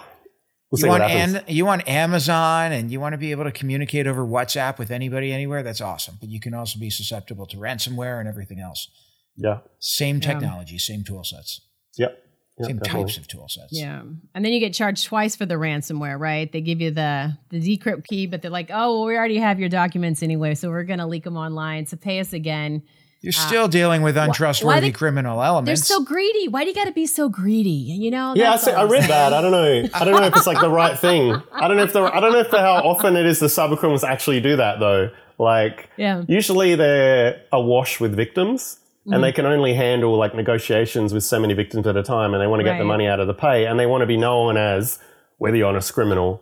We'll 0.72 0.82
You 0.82 0.88
want 0.88 1.04
happens. 1.04 1.34
an, 1.36 1.44
you 1.48 1.66
want 1.66 1.88
Amazon 1.88 2.72
and 2.72 2.90
you 2.92 3.00
want 3.02 3.14
to 3.14 3.18
be 3.18 3.32
able 3.32 3.44
to 3.44 3.52
communicate 3.52 4.08
over 4.08 4.26
WhatsApp 4.26 4.78
with 4.80 4.90
anybody 4.90 5.34
anywhere. 5.34 5.64
That's 5.64 5.82
awesome. 5.82 6.16
But 6.20 6.30
you 6.30 6.40
can 6.40 6.54
also 6.54 6.80
be 6.80 6.90
susceptible 6.90 7.46
to 7.48 7.58
ransomware 7.58 8.20
and 8.20 8.28
everything 8.30 8.60
else. 8.60 8.88
yeah. 9.36 9.60
Same 9.80 10.20
technology, 10.22 10.78
same 10.78 11.04
tool 11.04 11.24
sets, 11.24 11.62
Yep. 11.98 12.18
Yep, 12.60 12.68
same 12.68 12.78
definitely. 12.78 13.04
types 13.06 13.18
of 13.18 13.28
tool 13.28 13.48
sets. 13.50 13.70
Yeah. 13.72 14.02
And 14.36 14.46
then 14.46 14.54
you 14.54 14.60
get 14.60 14.74
charged 14.74 15.06
twice 15.06 15.36
for 15.36 15.46
the 15.46 15.56
ransomware, 15.56 16.20
right? 16.20 16.52
They 16.52 16.62
give 16.62 16.80
you 16.80 16.92
the 16.92 17.38
the 17.50 17.60
decrypt 17.60 18.06
key, 18.06 18.28
but 18.28 18.42
they're 18.42 18.52
like, 18.52 18.70
"Oh, 18.72 18.94
well, 19.00 19.06
we 19.06 19.18
already 19.18 19.38
have 19.38 19.60
your 19.60 19.70
documents 19.70 20.22
anyway, 20.22 20.54
so 20.56 20.70
we're 20.70 20.84
going 20.84 21.00
to 21.00 21.08
leak 21.08 21.24
them 21.24 21.38
online. 21.38 21.86
So 21.88 21.98
pay 21.98 22.20
us 22.20 22.34
again." 22.34 22.84
You're 23.22 23.32
still 23.34 23.68
dealing 23.68 24.02
with 24.02 24.18
untrustworthy 24.18 24.80
they- 24.88 24.92
criminal 24.92 25.44
elements. 25.44 25.88
They're 25.88 25.98
so 25.98 26.04
greedy. 26.04 26.48
Why 26.48 26.64
do 26.64 26.70
you 26.70 26.76
got 26.76 26.86
to 26.86 26.92
be 26.92 27.06
so 27.06 27.30
greedy? 27.30 27.70
You 27.70 28.10
know? 28.10 28.34
Yeah, 28.36 28.48
I, 28.48 28.52
That's 28.52 28.64
see, 28.64 28.72
I 28.72 28.84
read 28.84 29.04
that. 29.04 29.32
I 29.34 29.42
don't 29.42 29.52
know. 29.52 29.90
I 29.94 30.04
don't 30.06 30.20
know 30.20 30.28
if 30.28 30.36
it's 30.36 30.48
like 30.48 30.60
the 30.60 30.70
right 30.82 30.98
thing. 30.98 31.40
I 31.54 31.68
don't 31.68 31.78
know 31.78 31.84
if 31.84 31.94
the 31.94 32.02
I 32.02 32.20
don't 32.20 32.32
know 32.34 32.40
if 32.40 32.50
the, 32.52 32.60
how 32.60 32.78
often 32.78 33.16
it 33.16 33.26
is 33.28 33.40
the 33.40 33.46
cyber 33.48 33.78
criminals 33.78 34.04
actually 34.04 34.42
do 34.42 34.56
that 34.56 34.80
though. 34.80 35.12
Like, 35.38 35.90
Yeah. 35.98 36.24
usually 36.28 36.76
they're 36.76 37.42
awash 37.52 38.00
with 38.00 38.16
victims, 38.16 38.78
Mm-hmm. 39.02 39.14
and 39.14 39.24
they 39.24 39.32
can 39.32 39.48
only 39.48 39.74
handle 39.74 40.16
like 40.16 40.36
negotiations 40.36 41.12
with 41.12 41.24
so 41.24 41.40
many 41.40 41.56
victims 41.56 41.88
at 41.88 41.98
a 41.98 42.04
time, 42.04 42.36
and 42.36 42.42
they 42.42 42.46
want 42.46 42.60
to 42.60 42.64
get 42.64 42.78
the 42.78 42.84
money 42.86 43.08
out 43.08 43.20
of 43.20 43.26
the 43.26 43.34
pay, 43.34 43.66
and 43.66 43.80
they 43.80 43.88
want 43.88 44.02
to 44.02 44.06
be 44.06 44.16
known 44.16 44.58
as 44.58 45.00
we're 45.40 45.52
the 45.52 45.64
honest 45.64 45.92
criminal. 45.92 46.40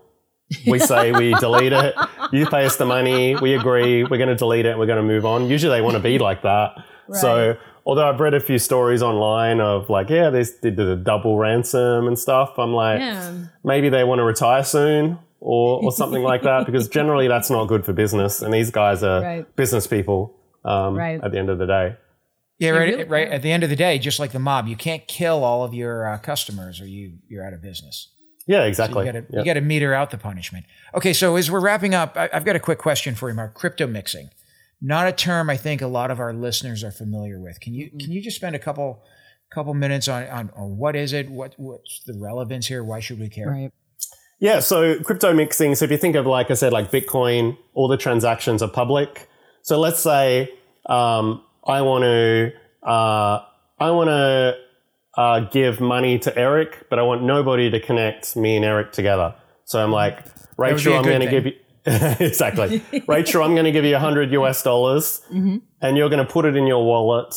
We 0.67 0.79
say 0.79 1.11
we 1.11 1.33
delete 1.35 1.73
it. 1.73 1.95
You 2.31 2.45
pay 2.47 2.65
us 2.65 2.75
the 2.77 2.85
money. 2.85 3.35
We 3.35 3.53
agree. 3.55 4.03
We're 4.03 4.17
going 4.17 4.29
to 4.29 4.35
delete 4.35 4.65
it. 4.65 4.77
We're 4.77 4.85
going 4.87 4.97
to 5.01 5.03
move 5.07 5.25
on. 5.25 5.47
Usually 5.49 5.75
they 5.75 5.81
want 5.81 5.95
to 5.95 6.01
be 6.01 6.17
like 6.19 6.41
that. 6.43 6.71
So, 7.13 7.55
although 7.85 8.07
I've 8.07 8.19
read 8.19 8.33
a 8.33 8.39
few 8.39 8.59
stories 8.59 9.01
online 9.01 9.59
of 9.61 9.89
like, 9.89 10.09
yeah, 10.09 10.29
they 10.29 10.43
did 10.61 10.75
the 10.75 10.95
double 10.95 11.37
ransom 11.37 12.07
and 12.07 12.17
stuff, 12.17 12.53
I'm 12.57 12.73
like, 12.73 12.99
Yeah. 12.99 13.33
maybe 13.63 13.89
they 13.89 14.03
want 14.03 14.19
to 14.19 14.23
retire 14.23 14.63
soon 14.63 15.17
or, 15.39 15.83
or 15.83 15.91
something 15.91 16.21
like 16.21 16.43
that 16.43 16.65
because 16.65 16.87
generally 16.99 17.27
that's 17.27 17.49
not 17.49 17.65
good 17.67 17.85
for 17.85 17.93
business. 17.93 18.41
And 18.41 18.53
these 18.53 18.69
guys 18.71 19.01
are 19.03 19.21
Right. 19.21 19.55
business 19.55 19.87
people 19.87 20.35
um, 20.65 20.95
Right. 20.95 21.19
at 21.23 21.31
the 21.31 21.39
end 21.39 21.49
of 21.49 21.57
the 21.57 21.65
day. 21.65 21.95
yeah, 22.59 22.71
right. 22.71 22.89
really 22.89 23.03
right. 23.05 23.27
At 23.29 23.41
the 23.41 23.51
end 23.51 23.63
of 23.63 23.69
the 23.69 23.75
day, 23.75 23.97
just 23.97 24.19
like 24.19 24.31
the 24.33 24.39
mob, 24.39 24.67
you 24.67 24.75
can't 24.75 25.07
kill 25.07 25.43
all 25.43 25.63
of 25.63 25.73
your 25.73 26.07
uh, 26.11 26.17
customers, 26.19 26.81
or 26.81 26.85
you 26.85 27.13
you're 27.27 27.43
out 27.45 27.53
of 27.53 27.61
business. 27.61 28.09
Yeah, 28.49 28.63
exactly. 28.63 29.05
So 29.05 29.23
you 29.31 29.45
got 29.45 29.53
to 29.53 29.61
meter 29.61 29.93
out 29.93 30.09
the 30.09 30.17
punishment. 30.17 30.65
Okay, 30.95 31.13
so 31.13 31.35
as 31.35 31.51
we're 31.51 31.59
wrapping 31.59 31.93
up, 31.93 32.17
I, 32.17 32.29
have 32.33 32.45
got 32.45 32.55
a 32.55 32.59
quick 32.59 32.79
question 32.79 33.13
for 33.13 33.29
you, 33.29 33.35
Mark. 33.35 33.53
Crypto 33.53 33.85
mixing, 33.85 34.31
not 34.81 35.07
a 35.07 35.11
term 35.11 35.51
I 35.51 35.55
think 35.55 35.83
a 35.83 35.87
lot 35.87 36.09
of 36.09 36.19
our 36.19 36.33
listeners 36.33 36.83
are 36.83 36.89
familiar 36.89 37.39
with. 37.39 37.59
Can 37.59 37.75
you 37.75 37.89
mm-hmm. 37.89 37.99
can 37.99 38.11
you 38.11 38.23
just 38.23 38.37
spend 38.37 38.55
a 38.55 38.59
couple 38.59 39.03
couple 39.53 39.75
minutes 39.75 40.07
on, 40.07 40.23
on, 40.29 40.49
on 40.55 40.77
what 40.77 40.95
is 40.95 41.13
it? 41.13 41.29
What 41.29 41.53
what's 41.57 42.01
the 42.07 42.17
relevance 42.17 42.65
here? 42.65 42.83
Why 42.83 42.99
should 42.99 43.19
we 43.19 43.29
care? 43.29 43.49
Right. 43.49 43.71
Yeah, 44.39 44.61
so 44.61 44.99
crypto 45.03 45.31
mixing. 45.31 45.75
So 45.75 45.85
if 45.85 45.91
you 45.91 45.97
think 45.97 46.15
of 46.15 46.25
like 46.25 46.49
I 46.49 46.55
said, 46.55 46.73
like 46.73 46.89
Bitcoin, 46.89 47.55
all 47.75 47.87
the 47.87 47.97
transactions 47.97 48.63
are 48.63 48.69
public. 48.69 49.29
So 49.61 49.79
let's 49.79 49.99
say 49.99 50.51
um, 50.87 51.43
I 51.67 51.83
want 51.83 52.03
to 52.03 52.51
uh, 52.81 53.43
I 53.79 53.91
want 53.91 54.07
to 54.07 54.57
uh, 55.19 55.41
give 55.41 55.81
money 55.81 56.17
to 56.17 56.35
Eric, 56.39 56.87
but 56.89 56.97
I 56.97 57.01
want 57.01 57.23
nobody 57.23 57.69
to 57.69 57.79
connect 57.81 58.37
me 58.37 58.55
and 58.55 58.63
Eric 58.63 58.93
together. 58.93 59.35
So 59.65 59.83
I'm 59.83 59.91
like, 59.91 60.25
Rachel, 60.57 60.95
I'm 60.95 61.03
going 61.03 61.19
to 61.19 61.29
give 61.29 61.45
you. 61.45 61.53
exactly. 61.85 62.81
Rachel, 63.05 63.43
I'm 63.43 63.53
going 63.53 63.65
to 63.65 63.71
give 63.71 63.83
you 63.83 63.93
100 63.93 64.31
US 64.31 64.63
dollars 64.63 65.21
mm-hmm. 65.29 65.57
and 65.81 65.97
you're 65.97 66.09
going 66.09 66.25
to 66.25 66.31
put 66.31 66.45
it 66.45 66.55
in 66.55 66.67
your 66.67 66.85
wallet 66.85 67.35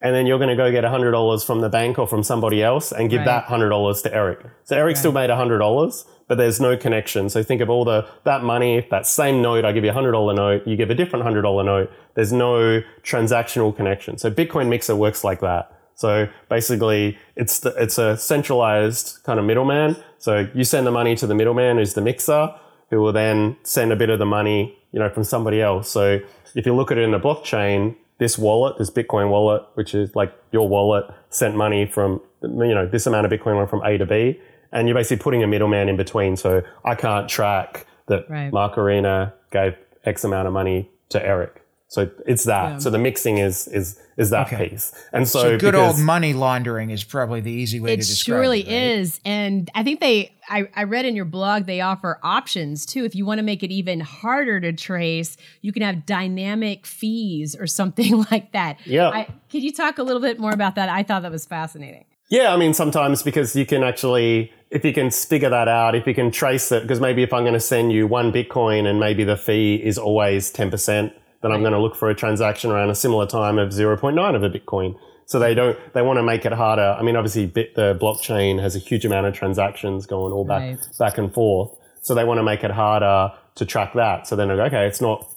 and 0.00 0.14
then 0.14 0.26
you're 0.26 0.38
going 0.38 0.48
to 0.48 0.56
go 0.56 0.70
get 0.70 0.84
$100 0.84 1.44
from 1.44 1.60
the 1.60 1.68
bank 1.68 1.98
or 1.98 2.06
from 2.06 2.22
somebody 2.22 2.62
else 2.62 2.92
and 2.92 3.10
give 3.10 3.26
right. 3.26 3.26
that 3.26 3.46
$100 3.46 4.02
to 4.04 4.14
Eric. 4.14 4.46
So 4.64 4.76
Eric 4.76 4.94
right. 4.94 4.98
still 4.98 5.12
made 5.12 5.28
$100, 5.28 6.04
but 6.28 6.38
there's 6.38 6.60
no 6.60 6.76
connection. 6.78 7.28
So 7.28 7.42
think 7.42 7.60
of 7.60 7.68
all 7.68 7.84
the, 7.84 8.08
that 8.24 8.42
money, 8.42 8.86
that 8.90 9.06
same 9.06 9.42
note, 9.42 9.66
I 9.66 9.72
give 9.72 9.84
you 9.84 9.90
a 9.90 9.94
$100 9.94 10.34
note, 10.34 10.66
you 10.66 10.76
give 10.76 10.90
a 10.90 10.94
different 10.94 11.26
$100 11.26 11.64
note. 11.64 11.90
There's 12.14 12.32
no 12.32 12.80
transactional 13.02 13.74
connection. 13.76 14.16
So 14.16 14.30
Bitcoin 14.30 14.68
Mixer 14.68 14.96
works 14.96 15.24
like 15.24 15.40
that. 15.40 15.77
So 15.98 16.28
basically, 16.48 17.18
it's 17.34 17.58
the, 17.58 17.70
it's 17.70 17.98
a 17.98 18.16
centralized 18.16 19.18
kind 19.24 19.40
of 19.40 19.44
middleman. 19.44 19.96
So 20.18 20.48
you 20.54 20.62
send 20.62 20.86
the 20.86 20.92
money 20.92 21.16
to 21.16 21.26
the 21.26 21.34
middleman, 21.34 21.78
who's 21.78 21.94
the 21.94 22.00
mixer, 22.00 22.54
who 22.90 23.00
will 23.00 23.12
then 23.12 23.56
send 23.64 23.92
a 23.92 23.96
bit 23.96 24.08
of 24.08 24.20
the 24.20 24.24
money, 24.24 24.78
you 24.92 25.00
know, 25.00 25.10
from 25.10 25.24
somebody 25.24 25.60
else. 25.60 25.90
So 25.90 26.20
if 26.54 26.66
you 26.66 26.74
look 26.76 26.92
at 26.92 26.98
it 26.98 27.02
in 27.02 27.14
a 27.14 27.18
blockchain, 27.18 27.96
this 28.18 28.38
wallet, 28.38 28.78
this 28.78 28.90
Bitcoin 28.90 29.28
wallet, 29.28 29.62
which 29.74 29.92
is 29.92 30.14
like 30.14 30.32
your 30.52 30.68
wallet, 30.68 31.04
sent 31.30 31.56
money 31.56 31.84
from 31.84 32.20
you 32.42 32.74
know 32.74 32.86
this 32.86 33.04
amount 33.08 33.26
of 33.26 33.32
Bitcoin 33.32 33.56
went 33.56 33.68
from 33.68 33.82
A 33.84 33.98
to 33.98 34.06
B, 34.06 34.40
and 34.70 34.86
you're 34.86 34.94
basically 34.94 35.20
putting 35.20 35.42
a 35.42 35.48
middleman 35.48 35.88
in 35.88 35.96
between. 35.96 36.36
So 36.36 36.62
I 36.84 36.94
can't 36.94 37.28
track 37.28 37.86
that 38.06 38.30
right. 38.30 38.52
Mark 38.52 38.78
Arena 38.78 39.34
gave 39.50 39.76
X 40.04 40.22
amount 40.22 40.46
of 40.46 40.52
money 40.52 40.90
to 41.08 41.24
Eric. 41.24 41.64
So 41.90 42.10
it's 42.26 42.44
that. 42.44 42.72
Yeah. 42.72 42.78
So 42.78 42.90
the 42.90 42.98
mixing 42.98 43.38
is 43.38 43.66
is 43.66 43.98
is 44.18 44.28
that 44.28 44.52
okay. 44.52 44.68
piece. 44.68 44.92
And 45.10 45.26
so, 45.26 45.40
so 45.40 45.58
good 45.58 45.74
old 45.74 45.98
money 45.98 46.34
laundering 46.34 46.90
is 46.90 47.02
probably 47.02 47.40
the 47.40 47.50
easy 47.50 47.80
way 47.80 47.96
to 47.96 47.96
describe 47.96 48.42
surely 48.42 48.60
it. 48.60 48.66
It 48.66 48.70
surely 48.70 48.92
is. 49.00 49.20
And 49.24 49.70
I 49.74 49.82
think 49.82 50.00
they 50.00 50.36
I, 50.50 50.68
I 50.76 50.82
read 50.82 51.06
in 51.06 51.16
your 51.16 51.24
blog 51.24 51.64
they 51.64 51.80
offer 51.80 52.20
options 52.22 52.84
too. 52.84 53.04
If 53.04 53.14
you 53.14 53.24
want 53.24 53.38
to 53.38 53.42
make 53.42 53.62
it 53.62 53.70
even 53.70 54.00
harder 54.00 54.60
to 54.60 54.74
trace, 54.74 55.38
you 55.62 55.72
can 55.72 55.80
have 55.80 56.04
dynamic 56.04 56.84
fees 56.84 57.56
or 57.56 57.66
something 57.66 58.22
like 58.30 58.52
that. 58.52 58.78
Yeah. 58.84 59.08
I, 59.08 59.24
can 59.48 59.62
you 59.62 59.72
talk 59.72 59.96
a 59.96 60.02
little 60.02 60.22
bit 60.22 60.38
more 60.38 60.52
about 60.52 60.74
that? 60.74 60.90
I 60.90 61.02
thought 61.02 61.22
that 61.22 61.32
was 61.32 61.46
fascinating. 61.46 62.04
Yeah, 62.30 62.52
I 62.52 62.58
mean 62.58 62.74
sometimes 62.74 63.22
because 63.22 63.56
you 63.56 63.64
can 63.64 63.82
actually 63.82 64.52
if 64.70 64.84
you 64.84 64.92
can 64.92 65.10
figure 65.10 65.48
that 65.48 65.68
out, 65.68 65.94
if 65.94 66.06
you 66.06 66.14
can 66.14 66.30
trace 66.30 66.70
it, 66.70 66.82
because 66.82 67.00
maybe 67.00 67.22
if 67.22 67.32
I'm 67.32 67.44
going 67.44 67.54
to 67.54 67.60
send 67.60 67.92
you 67.92 68.06
one 68.06 68.30
Bitcoin 68.30 68.86
and 68.86 69.00
maybe 69.00 69.24
the 69.24 69.38
fee 69.38 69.76
is 69.76 69.96
always 69.96 70.52
10%, 70.52 71.10
then 71.42 71.52
I'm 71.52 71.60
going 71.60 71.72
to 71.72 71.80
look 71.80 71.94
for 71.94 72.08
a 72.10 72.14
transaction 72.14 72.70
around 72.70 72.90
a 72.90 72.94
similar 72.94 73.26
time 73.26 73.58
of 73.58 73.70
0.9 73.70 74.34
of 74.34 74.42
a 74.42 74.50
Bitcoin. 74.50 74.98
So 75.26 75.38
they 75.38 75.54
don't, 75.54 75.78
they 75.92 76.02
want 76.02 76.18
to 76.18 76.22
make 76.22 76.46
it 76.46 76.52
harder. 76.52 76.96
I 76.98 77.02
mean, 77.02 77.14
obviously 77.14 77.46
bit, 77.46 77.74
the 77.74 77.96
blockchain 78.00 78.60
has 78.60 78.74
a 78.74 78.78
huge 78.78 79.04
amount 79.04 79.26
of 79.26 79.34
transactions 79.34 80.06
going 80.06 80.32
all 80.32 80.44
back, 80.44 80.62
right. 80.62 80.88
back 80.98 81.18
and 81.18 81.32
forth. 81.32 81.76
So 82.00 82.14
they 82.14 82.24
want 82.24 82.38
to 82.38 82.42
make 82.42 82.64
it 82.64 82.70
harder 82.70 83.32
to 83.56 83.66
track 83.66 83.92
that. 83.94 84.26
So 84.26 84.36
then, 84.36 84.50
I 84.50 84.56
go, 84.56 84.64
okay, 84.64 84.86
it's 84.86 85.00
not 85.00 85.28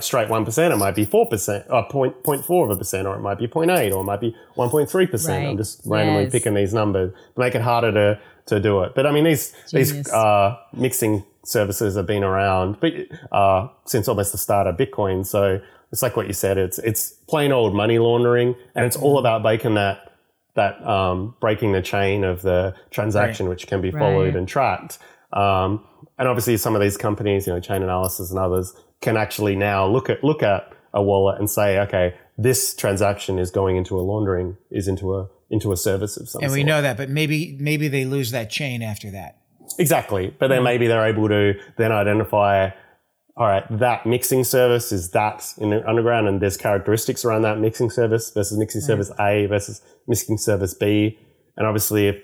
straight 0.00 0.28
1%, 0.28 0.72
it 0.72 0.76
might 0.76 0.94
be 0.94 1.06
4%, 1.06 1.66
or 1.70 1.88
0.4 1.88 2.64
of 2.64 2.70
a 2.70 2.76
percent, 2.76 3.06
or 3.06 3.14
it 3.14 3.20
might 3.20 3.38
be 3.38 3.46
0.8, 3.46 3.94
or 3.94 4.00
it 4.00 4.04
might 4.04 4.20
be 4.20 4.34
1.3%. 4.56 5.28
Right. 5.28 5.46
I'm 5.46 5.56
just 5.56 5.82
randomly 5.84 6.24
yes. 6.24 6.32
picking 6.32 6.54
these 6.54 6.74
numbers 6.74 7.12
to 7.12 7.40
make 7.40 7.54
it 7.54 7.62
harder 7.62 7.92
to, 7.92 8.20
to 8.46 8.60
do 8.60 8.82
it. 8.82 8.94
But 8.96 9.06
I 9.06 9.12
mean, 9.12 9.24
these, 9.24 9.54
Genius. 9.70 9.92
these, 9.92 10.12
uh, 10.12 10.56
mixing 10.72 11.24
services 11.48 11.96
have 11.96 12.06
been 12.06 12.22
around 12.22 12.78
but, 12.80 12.92
uh, 13.32 13.68
since 13.86 14.06
almost 14.08 14.32
the 14.32 14.38
start 14.38 14.66
of 14.66 14.76
Bitcoin. 14.76 15.26
So 15.26 15.60
it's 15.90 16.02
like 16.02 16.16
what 16.16 16.26
you 16.26 16.32
said. 16.32 16.58
It's 16.58 16.78
it's 16.78 17.12
plain 17.28 17.52
old 17.52 17.74
money 17.74 17.98
laundering, 17.98 18.54
and 18.74 18.84
it's 18.84 18.96
all 18.96 19.18
about 19.18 19.42
breaking 19.42 19.74
that 19.74 20.12
that 20.54 20.84
um, 20.86 21.34
breaking 21.40 21.72
the 21.72 21.82
chain 21.82 22.24
of 22.24 22.42
the 22.42 22.74
transaction, 22.90 23.46
right. 23.46 23.50
which 23.50 23.66
can 23.66 23.80
be 23.80 23.90
followed 23.90 24.34
right. 24.34 24.36
and 24.36 24.48
tracked. 24.48 24.98
Um, 25.32 25.86
and 26.18 26.28
obviously, 26.28 26.56
some 26.56 26.74
of 26.74 26.82
these 26.82 26.96
companies, 26.96 27.46
you 27.46 27.54
know, 27.54 27.60
Chainalysis 27.60 28.30
and 28.30 28.38
others, 28.38 28.74
can 29.00 29.16
actually 29.16 29.56
now 29.56 29.86
look 29.86 30.10
at 30.10 30.22
look 30.22 30.42
at 30.42 30.72
a 30.92 31.02
wallet 31.02 31.38
and 31.38 31.48
say, 31.48 31.78
okay, 31.80 32.14
this 32.36 32.74
transaction 32.74 33.38
is 33.38 33.50
going 33.50 33.76
into 33.76 33.98
a 33.98 34.02
laundering, 34.02 34.56
is 34.70 34.88
into 34.88 35.14
a 35.14 35.28
into 35.48 35.72
a 35.72 35.76
service 35.76 36.16
of 36.16 36.28
some. 36.28 36.40
Sort. 36.40 36.44
And 36.44 36.52
we 36.52 36.60
sort. 36.60 36.66
know 36.66 36.82
that, 36.82 36.96
but 36.96 37.08
maybe 37.08 37.56
maybe 37.58 37.88
they 37.88 38.04
lose 38.04 38.30
that 38.32 38.50
chain 38.50 38.82
after 38.82 39.10
that. 39.12 39.38
Exactly. 39.78 40.34
But 40.38 40.48
then 40.48 40.60
mm. 40.60 40.64
maybe 40.64 40.86
they're 40.86 41.06
able 41.06 41.28
to 41.28 41.54
then 41.76 41.92
identify, 41.92 42.70
all 43.36 43.46
right, 43.46 43.64
that 43.78 44.04
mixing 44.06 44.44
service 44.44 44.90
is 44.92 45.10
that 45.10 45.54
in 45.58 45.70
the 45.70 45.88
underground 45.88 46.28
and 46.28 46.42
there's 46.42 46.56
characteristics 46.56 47.24
around 47.24 47.42
that 47.42 47.58
mixing 47.58 47.88
service 47.88 48.30
versus 48.30 48.58
mixing 48.58 48.80
service 48.80 49.10
A 49.20 49.46
versus 49.46 49.80
mixing 50.06 50.36
service 50.36 50.74
B. 50.74 51.18
And 51.56 51.66
obviously 51.66 52.08
if 52.08 52.16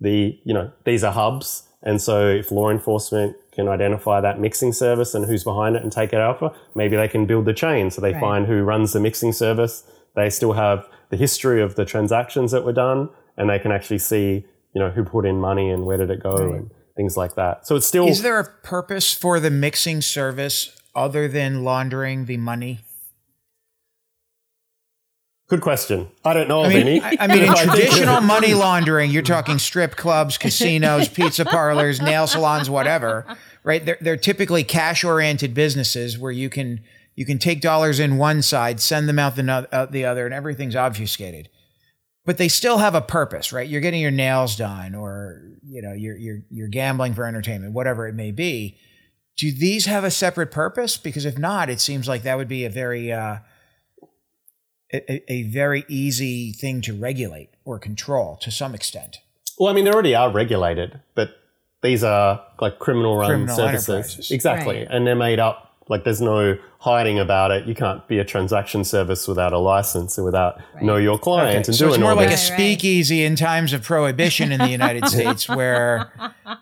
the, 0.00 0.38
you 0.44 0.54
know, 0.54 0.70
these 0.84 1.02
are 1.02 1.12
hubs. 1.12 1.64
And 1.82 2.00
so 2.00 2.28
if 2.28 2.50
law 2.50 2.70
enforcement 2.70 3.36
can 3.52 3.68
identify 3.68 4.20
that 4.20 4.38
mixing 4.38 4.72
service 4.72 5.14
and 5.14 5.24
who's 5.24 5.44
behind 5.44 5.76
it 5.76 5.82
and 5.82 5.90
take 5.90 6.12
it 6.12 6.18
alpha, 6.18 6.52
maybe 6.74 6.96
they 6.96 7.08
can 7.08 7.24
build 7.24 7.46
the 7.46 7.54
chain. 7.54 7.90
So 7.90 8.00
they 8.00 8.12
right. 8.12 8.20
find 8.20 8.46
who 8.46 8.62
runs 8.62 8.92
the 8.92 9.00
mixing 9.00 9.32
service. 9.32 9.84
They 10.14 10.28
still 10.30 10.52
have 10.52 10.86
the 11.10 11.16
history 11.16 11.62
of 11.62 11.74
the 11.76 11.84
transactions 11.84 12.52
that 12.52 12.64
were 12.64 12.72
done 12.72 13.08
and 13.36 13.48
they 13.48 13.58
can 13.58 13.72
actually 13.72 13.98
see, 13.98 14.44
you 14.74 14.80
know, 14.80 14.90
who 14.90 15.04
put 15.04 15.24
in 15.24 15.40
money 15.40 15.70
and 15.70 15.86
where 15.86 15.96
did 15.96 16.10
it 16.10 16.22
go 16.22 16.36
right. 16.36 16.54
and 16.56 16.70
things 16.98 17.16
like 17.16 17.36
that. 17.36 17.64
So 17.64 17.76
it's 17.76 17.86
still. 17.86 18.08
Is 18.08 18.22
there 18.22 18.40
a 18.40 18.44
purpose 18.44 19.14
for 19.14 19.38
the 19.38 19.50
mixing 19.50 20.02
service 20.02 20.76
other 20.96 21.28
than 21.28 21.62
laundering 21.62 22.26
the 22.26 22.36
money? 22.36 22.80
Good 25.48 25.60
question. 25.62 26.08
I 26.26 26.34
don't 26.34 26.48
know, 26.48 26.64
I 26.64 26.68
mean, 26.68 26.84
Vinny. 26.84 27.00
I, 27.00 27.16
I 27.20 27.26
mean, 27.28 27.44
in 27.44 27.54
traditional 27.54 28.20
money 28.20 28.52
laundering, 28.52 29.10
you're 29.10 29.22
talking 29.22 29.58
strip 29.58 29.96
clubs, 29.96 30.36
casinos, 30.36 31.08
pizza 31.08 31.46
parlors, 31.46 32.02
nail 32.02 32.26
salons, 32.26 32.68
whatever. 32.68 33.24
Right? 33.64 33.82
They're, 33.82 33.96
they're 34.00 34.16
typically 34.18 34.64
cash-oriented 34.64 35.54
businesses 35.54 36.18
where 36.18 36.32
you 36.32 36.50
can 36.50 36.80
you 37.14 37.24
can 37.24 37.38
take 37.38 37.60
dollars 37.60 37.98
in 37.98 38.18
one 38.18 38.42
side, 38.42 38.80
send 38.80 39.08
them 39.08 39.18
out 39.18 39.36
the, 39.36 39.68
out 39.72 39.92
the 39.92 40.04
other, 40.04 40.26
and 40.26 40.34
everything's 40.34 40.76
obfuscated 40.76 41.48
but 42.28 42.36
they 42.36 42.48
still 42.48 42.76
have 42.76 42.94
a 42.94 43.00
purpose, 43.00 43.54
right? 43.54 43.66
You're 43.66 43.80
getting 43.80 44.02
your 44.02 44.10
nails 44.10 44.54
done 44.54 44.94
or, 44.94 45.40
you 45.66 45.80
know, 45.80 45.94
you're, 45.94 46.18
you're, 46.18 46.42
you're 46.50 46.68
gambling 46.68 47.14
for 47.14 47.24
entertainment, 47.24 47.72
whatever 47.72 48.06
it 48.06 48.14
may 48.14 48.32
be. 48.32 48.76
Do 49.38 49.50
these 49.50 49.86
have 49.86 50.04
a 50.04 50.10
separate 50.10 50.50
purpose? 50.50 50.98
Because 50.98 51.24
if 51.24 51.38
not, 51.38 51.70
it 51.70 51.80
seems 51.80 52.06
like 52.06 52.24
that 52.24 52.36
would 52.36 52.46
be 52.46 52.66
a 52.66 52.68
very, 52.68 53.10
uh, 53.10 53.38
a, 54.92 55.32
a 55.32 55.44
very 55.44 55.86
easy 55.88 56.52
thing 56.52 56.82
to 56.82 56.92
regulate 56.92 57.48
or 57.64 57.78
control 57.78 58.36
to 58.42 58.50
some 58.50 58.74
extent. 58.74 59.20
Well, 59.58 59.70
I 59.70 59.72
mean, 59.72 59.86
they 59.86 59.90
already 59.90 60.14
are 60.14 60.30
regulated, 60.30 61.00
but 61.14 61.30
these 61.82 62.04
are 62.04 62.44
like 62.60 62.78
criminal 62.78 63.16
run 63.16 63.48
services. 63.48 64.30
Exactly. 64.30 64.80
Right. 64.80 64.88
And 64.90 65.06
they're 65.06 65.16
made 65.16 65.40
up 65.40 65.67
like 65.88 66.04
there's 66.04 66.20
no 66.20 66.56
hiding 66.80 67.18
about 67.18 67.50
it. 67.50 67.66
You 67.66 67.74
can't 67.74 68.06
be 68.06 68.18
a 68.18 68.24
transaction 68.24 68.84
service 68.84 69.26
without 69.26 69.52
a 69.52 69.58
license 69.58 70.16
and 70.16 70.24
without 70.24 70.60
right. 70.74 70.84
know 70.84 70.96
your 70.96 71.18
client 71.18 71.48
okay. 71.48 71.56
and 71.56 71.74
so 71.74 71.86
doing 71.86 71.94
it's 71.94 72.02
more 72.02 72.14
like 72.14 72.28
this. 72.28 72.48
a 72.48 72.52
speakeasy 72.52 73.24
in 73.24 73.36
times 73.36 73.72
of 73.72 73.82
prohibition 73.82 74.52
in 74.52 74.60
the 74.60 74.68
United 74.68 75.06
States 75.08 75.48
where 75.48 76.12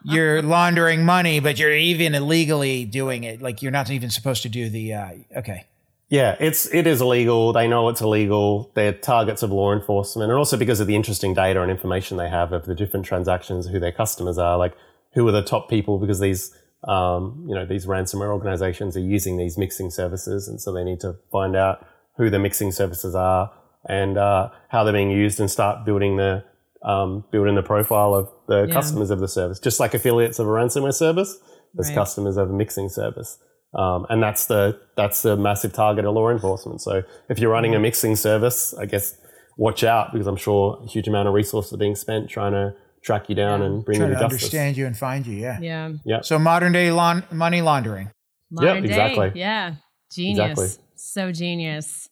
you're 0.04 0.42
laundering 0.42 1.04
money, 1.04 1.40
but 1.40 1.58
you're 1.58 1.74
even 1.74 2.14
illegally 2.14 2.84
doing 2.84 3.24
it. 3.24 3.42
Like 3.42 3.62
you're 3.62 3.72
not 3.72 3.90
even 3.90 4.10
supposed 4.10 4.42
to 4.42 4.48
do 4.48 4.68
the 4.68 4.94
uh, 4.94 5.10
okay. 5.36 5.66
Yeah, 6.08 6.36
it's 6.38 6.72
it 6.72 6.86
is 6.86 7.00
illegal. 7.00 7.52
They 7.52 7.66
know 7.66 7.88
it's 7.88 8.00
illegal. 8.00 8.70
They're 8.74 8.92
targets 8.92 9.42
of 9.42 9.50
law 9.50 9.72
enforcement, 9.72 10.30
and 10.30 10.38
also 10.38 10.56
because 10.56 10.78
of 10.78 10.86
the 10.86 10.94
interesting 10.94 11.34
data 11.34 11.60
and 11.60 11.70
information 11.70 12.16
they 12.16 12.28
have 12.28 12.52
of 12.52 12.66
the 12.66 12.76
different 12.76 13.06
transactions, 13.06 13.66
who 13.66 13.80
their 13.80 13.90
customers 13.90 14.38
are, 14.38 14.56
like 14.56 14.74
who 15.14 15.26
are 15.26 15.32
the 15.32 15.42
top 15.42 15.68
people, 15.68 15.98
because 15.98 16.20
these 16.20 16.56
um, 16.86 17.44
you 17.48 17.54
know, 17.54 17.66
these 17.66 17.86
ransomware 17.86 18.32
organizations 18.32 18.96
are 18.96 19.00
using 19.00 19.36
these 19.36 19.58
mixing 19.58 19.90
services. 19.90 20.48
And 20.48 20.60
so 20.60 20.72
they 20.72 20.84
need 20.84 21.00
to 21.00 21.16
find 21.32 21.56
out 21.56 21.86
who 22.16 22.30
the 22.30 22.38
mixing 22.38 22.72
services 22.72 23.14
are 23.14 23.52
and 23.88 24.16
uh, 24.16 24.50
how 24.68 24.84
they're 24.84 24.92
being 24.92 25.10
used 25.10 25.40
and 25.40 25.50
start 25.50 25.84
building 25.84 26.16
the 26.16 26.44
um, 26.82 27.24
building 27.32 27.56
the 27.56 27.62
profile 27.62 28.14
of 28.14 28.30
the 28.46 28.66
yeah. 28.66 28.72
customers 28.72 29.10
of 29.10 29.18
the 29.18 29.26
service. 29.26 29.58
Just 29.58 29.80
like 29.80 29.94
affiliates 29.94 30.38
of 30.38 30.46
a 30.46 30.50
ransomware 30.50 30.94
service, 30.94 31.36
there's 31.74 31.88
right. 31.88 31.96
customers 31.96 32.36
of 32.36 32.50
a 32.50 32.52
mixing 32.52 32.88
service. 32.88 33.38
Um, 33.74 34.06
and 34.08 34.22
that's 34.22 34.46
the 34.46 34.80
that's 34.96 35.22
the 35.22 35.36
massive 35.36 35.72
target 35.72 36.04
of 36.04 36.14
law 36.14 36.30
enforcement. 36.30 36.80
So 36.80 37.02
if 37.28 37.38
you're 37.38 37.50
running 37.50 37.74
a 37.74 37.80
mixing 37.80 38.14
service, 38.14 38.72
I 38.74 38.86
guess 38.86 39.16
watch 39.56 39.82
out 39.82 40.12
because 40.12 40.26
I'm 40.26 40.36
sure 40.36 40.80
a 40.84 40.86
huge 40.86 41.08
amount 41.08 41.26
of 41.28 41.34
resources 41.34 41.72
are 41.72 41.78
being 41.78 41.96
spent 41.96 42.30
trying 42.30 42.52
to 42.52 42.74
track 43.06 43.28
you 43.28 43.34
down 43.36 43.62
and 43.62 43.84
bring 43.84 43.98
Trying 43.98 44.10
you 44.10 44.14
to 44.16 44.20
to 44.20 44.24
justice. 44.24 44.42
understand 44.42 44.76
you 44.76 44.84
and 44.86 44.96
find 44.98 45.26
you. 45.26 45.36
Yeah. 45.36 45.58
Yeah. 45.60 45.92
Yeah. 46.04 46.20
So 46.22 46.38
modern 46.38 46.72
day 46.72 46.90
laun- 46.90 47.22
money 47.30 47.62
laundering. 47.62 48.10
Modern 48.50 48.82
day. 48.82 48.88
exactly. 48.88 49.32
Yeah. 49.36 49.76
Genius. 50.12 50.50
Exactly. 50.50 50.84
So 50.96 51.30
genius. 51.32 52.08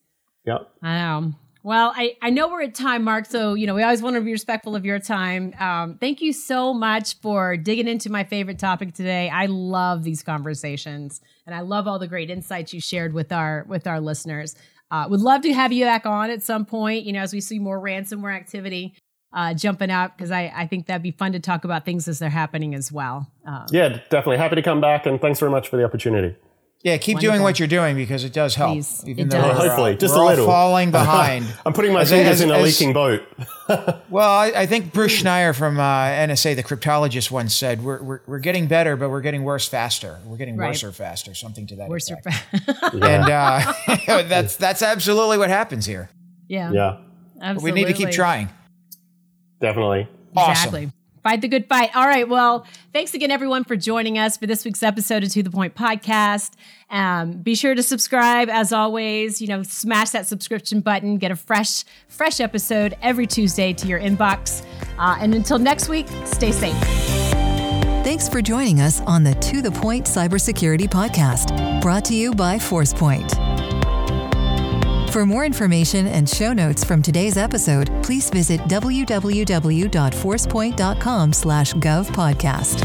Yep. 0.46 0.68
I 0.82 0.98
know. 0.98 1.32
Well, 1.64 1.94
I, 1.96 2.14
I 2.20 2.28
know 2.28 2.48
we're 2.48 2.62
at 2.62 2.74
time, 2.74 3.04
Mark. 3.04 3.24
So, 3.24 3.54
you 3.54 3.66
know, 3.66 3.74
we 3.74 3.82
always 3.82 4.02
want 4.02 4.16
to 4.16 4.20
be 4.20 4.30
respectful 4.30 4.76
of 4.76 4.84
your 4.84 4.98
time. 4.98 5.54
Um, 5.58 5.96
thank 5.98 6.20
you 6.20 6.32
so 6.34 6.74
much 6.74 7.18
for 7.22 7.56
digging 7.56 7.88
into 7.88 8.10
my 8.10 8.22
favorite 8.22 8.58
topic 8.58 8.92
today. 8.92 9.30
I 9.30 9.46
love 9.46 10.04
these 10.04 10.22
conversations 10.22 11.20
and 11.46 11.54
I 11.56 11.60
love 11.60 11.88
all 11.88 11.98
the 11.98 12.06
great 12.06 12.30
insights 12.30 12.72
you 12.74 12.80
shared 12.80 13.14
with 13.14 13.32
our 13.32 13.64
with 13.68 13.86
our 13.86 14.00
listeners. 14.00 14.54
Uh, 14.90 15.06
would 15.08 15.20
love 15.22 15.40
to 15.42 15.52
have 15.54 15.72
you 15.72 15.84
back 15.86 16.04
on 16.06 16.30
at 16.30 16.42
some 16.42 16.66
point, 16.66 17.04
you 17.04 17.12
know, 17.12 17.20
as 17.20 17.32
we 17.32 17.40
see 17.40 17.58
more 17.58 17.80
ransomware 17.82 18.36
activity 18.36 18.94
uh, 19.34 19.52
jumping 19.52 19.90
out 19.90 20.16
because 20.16 20.30
I, 20.30 20.50
I 20.54 20.66
think 20.66 20.86
that'd 20.86 21.02
be 21.02 21.10
fun 21.10 21.32
to 21.32 21.40
talk 21.40 21.64
about 21.64 21.84
things 21.84 22.08
as 22.08 22.18
they're 22.20 22.30
happening 22.30 22.74
as 22.74 22.90
well. 22.92 23.30
Um, 23.44 23.66
Yeah, 23.70 23.88
definitely. 24.08 24.38
Happy 24.38 24.54
to 24.54 24.62
come 24.62 24.80
back 24.80 25.04
and 25.06 25.20
thanks 25.20 25.38
very 25.40 25.50
much 25.50 25.68
for 25.68 25.76
the 25.76 25.84
opportunity. 25.84 26.36
Yeah, 26.82 26.98
keep 26.98 27.18
doing 27.18 27.40
what 27.40 27.58
you're 27.58 27.66
doing 27.66 27.96
because 27.96 28.24
it 28.24 28.34
does 28.34 28.54
help. 28.56 28.74
Please. 28.74 29.02
Even 29.06 29.26
It 29.26 29.30
though 29.30 29.40
does. 29.40 29.58
we're, 29.58 29.68
Hopefully, 29.68 29.96
just 29.96 30.14
we're 30.14 30.22
a 30.22 30.26
little. 30.26 30.44
falling 30.46 30.90
behind. 31.00 31.46
I'm 31.64 31.72
putting 31.72 31.94
my 31.94 32.02
As- 32.02 32.10
fingers 32.10 32.32
as- 32.34 32.40
in 32.42 32.50
a 32.50 32.58
as- 32.58 32.62
leaking 32.80 32.92
boat. 32.92 33.22
Well, 34.10 34.30
I, 34.30 34.48
I 34.54 34.66
think 34.66 34.92
Bruce 34.92 35.20
Schneier 35.22 35.56
from 35.56 35.80
uh, 35.80 35.82
NSA, 35.82 36.54
the 36.54 36.62
cryptologist, 36.62 37.30
once 37.30 37.54
said, 37.54 37.82
we're, 37.82 38.02
we're, 38.02 38.20
we're 38.26 38.38
getting 38.38 38.66
better, 38.66 38.94
but 38.96 39.08
we're 39.08 39.22
getting 39.22 39.42
worse 39.42 39.66
faster. 39.66 40.20
We're 40.26 40.36
getting 40.36 40.58
Right. 40.58 40.68
worse 40.68 40.84
or 40.84 40.92
faster, 40.92 41.34
something 41.34 41.66
to 41.68 41.76
that 41.76 41.88
Worse 41.88 42.10
or 42.10 42.18
effect. 42.18 42.44
fa- 42.66 42.90
And 42.92 43.24
uh, 43.30 44.22
that's, 44.28 44.56
that's 44.56 44.82
absolutely 44.82 45.38
what 45.38 45.48
happens 45.48 45.86
here. 45.86 46.10
yeah. 46.46 46.70
Yeah, 46.70 46.98
Absolutely. 47.40 47.72
We 47.72 47.80
need 47.86 47.86
to 47.96 47.98
keep 47.98 48.10
trying. 48.10 48.50
Definitely. 49.64 50.08
Awesome. 50.36 50.52
Exactly. 50.52 50.92
Fight 51.22 51.40
the 51.40 51.48
good 51.48 51.66
fight. 51.66 51.96
All 51.96 52.06
right. 52.06 52.28
Well, 52.28 52.66
thanks 52.92 53.14
again, 53.14 53.30
everyone, 53.30 53.64
for 53.64 53.76
joining 53.76 54.18
us 54.18 54.36
for 54.36 54.46
this 54.46 54.62
week's 54.62 54.82
episode 54.82 55.24
of 55.24 55.30
To 55.30 55.42
the 55.42 55.50
Point 55.50 55.74
podcast. 55.74 56.50
Um, 56.90 57.38
be 57.38 57.54
sure 57.54 57.74
to 57.74 57.82
subscribe 57.82 58.50
as 58.50 58.74
always. 58.74 59.40
You 59.40 59.48
know, 59.48 59.62
smash 59.62 60.10
that 60.10 60.26
subscription 60.26 60.80
button. 60.80 61.16
Get 61.16 61.30
a 61.30 61.36
fresh, 61.36 61.84
fresh 62.08 62.40
episode 62.40 62.94
every 63.00 63.26
Tuesday 63.26 63.72
to 63.72 63.86
your 63.86 64.00
inbox. 64.00 64.66
Uh, 64.98 65.16
and 65.18 65.34
until 65.34 65.58
next 65.58 65.88
week, 65.88 66.08
stay 66.26 66.52
safe. 66.52 66.76
Thanks 68.04 68.28
for 68.28 68.42
joining 68.42 68.82
us 68.82 69.00
on 69.00 69.24
the 69.24 69.32
To 69.32 69.62
The 69.62 69.72
Point 69.72 70.04
Cybersecurity 70.04 70.90
Podcast, 70.90 71.80
brought 71.80 72.04
to 72.04 72.14
you 72.14 72.34
by 72.34 72.58
ForcePoint. 72.58 73.73
For 75.14 75.24
more 75.24 75.44
information 75.44 76.08
and 76.08 76.28
show 76.28 76.52
notes 76.52 76.82
from 76.82 77.00
today's 77.00 77.36
episode, 77.36 77.88
please 78.02 78.28
visit 78.30 78.60
www.forcepoint.com 78.62 81.32
slash 81.32 81.72
govpodcast. 81.74 82.84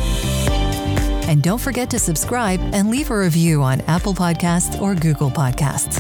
And 1.28 1.42
don't 1.42 1.58
forget 1.58 1.90
to 1.90 1.98
subscribe 1.98 2.60
and 2.72 2.92
leave 2.92 3.10
a 3.10 3.18
review 3.18 3.64
on 3.64 3.82
Apple 3.88 4.14
Podcasts 4.14 4.80
or 4.80 4.94
Google 4.94 5.32
Podcasts. 5.32 6.00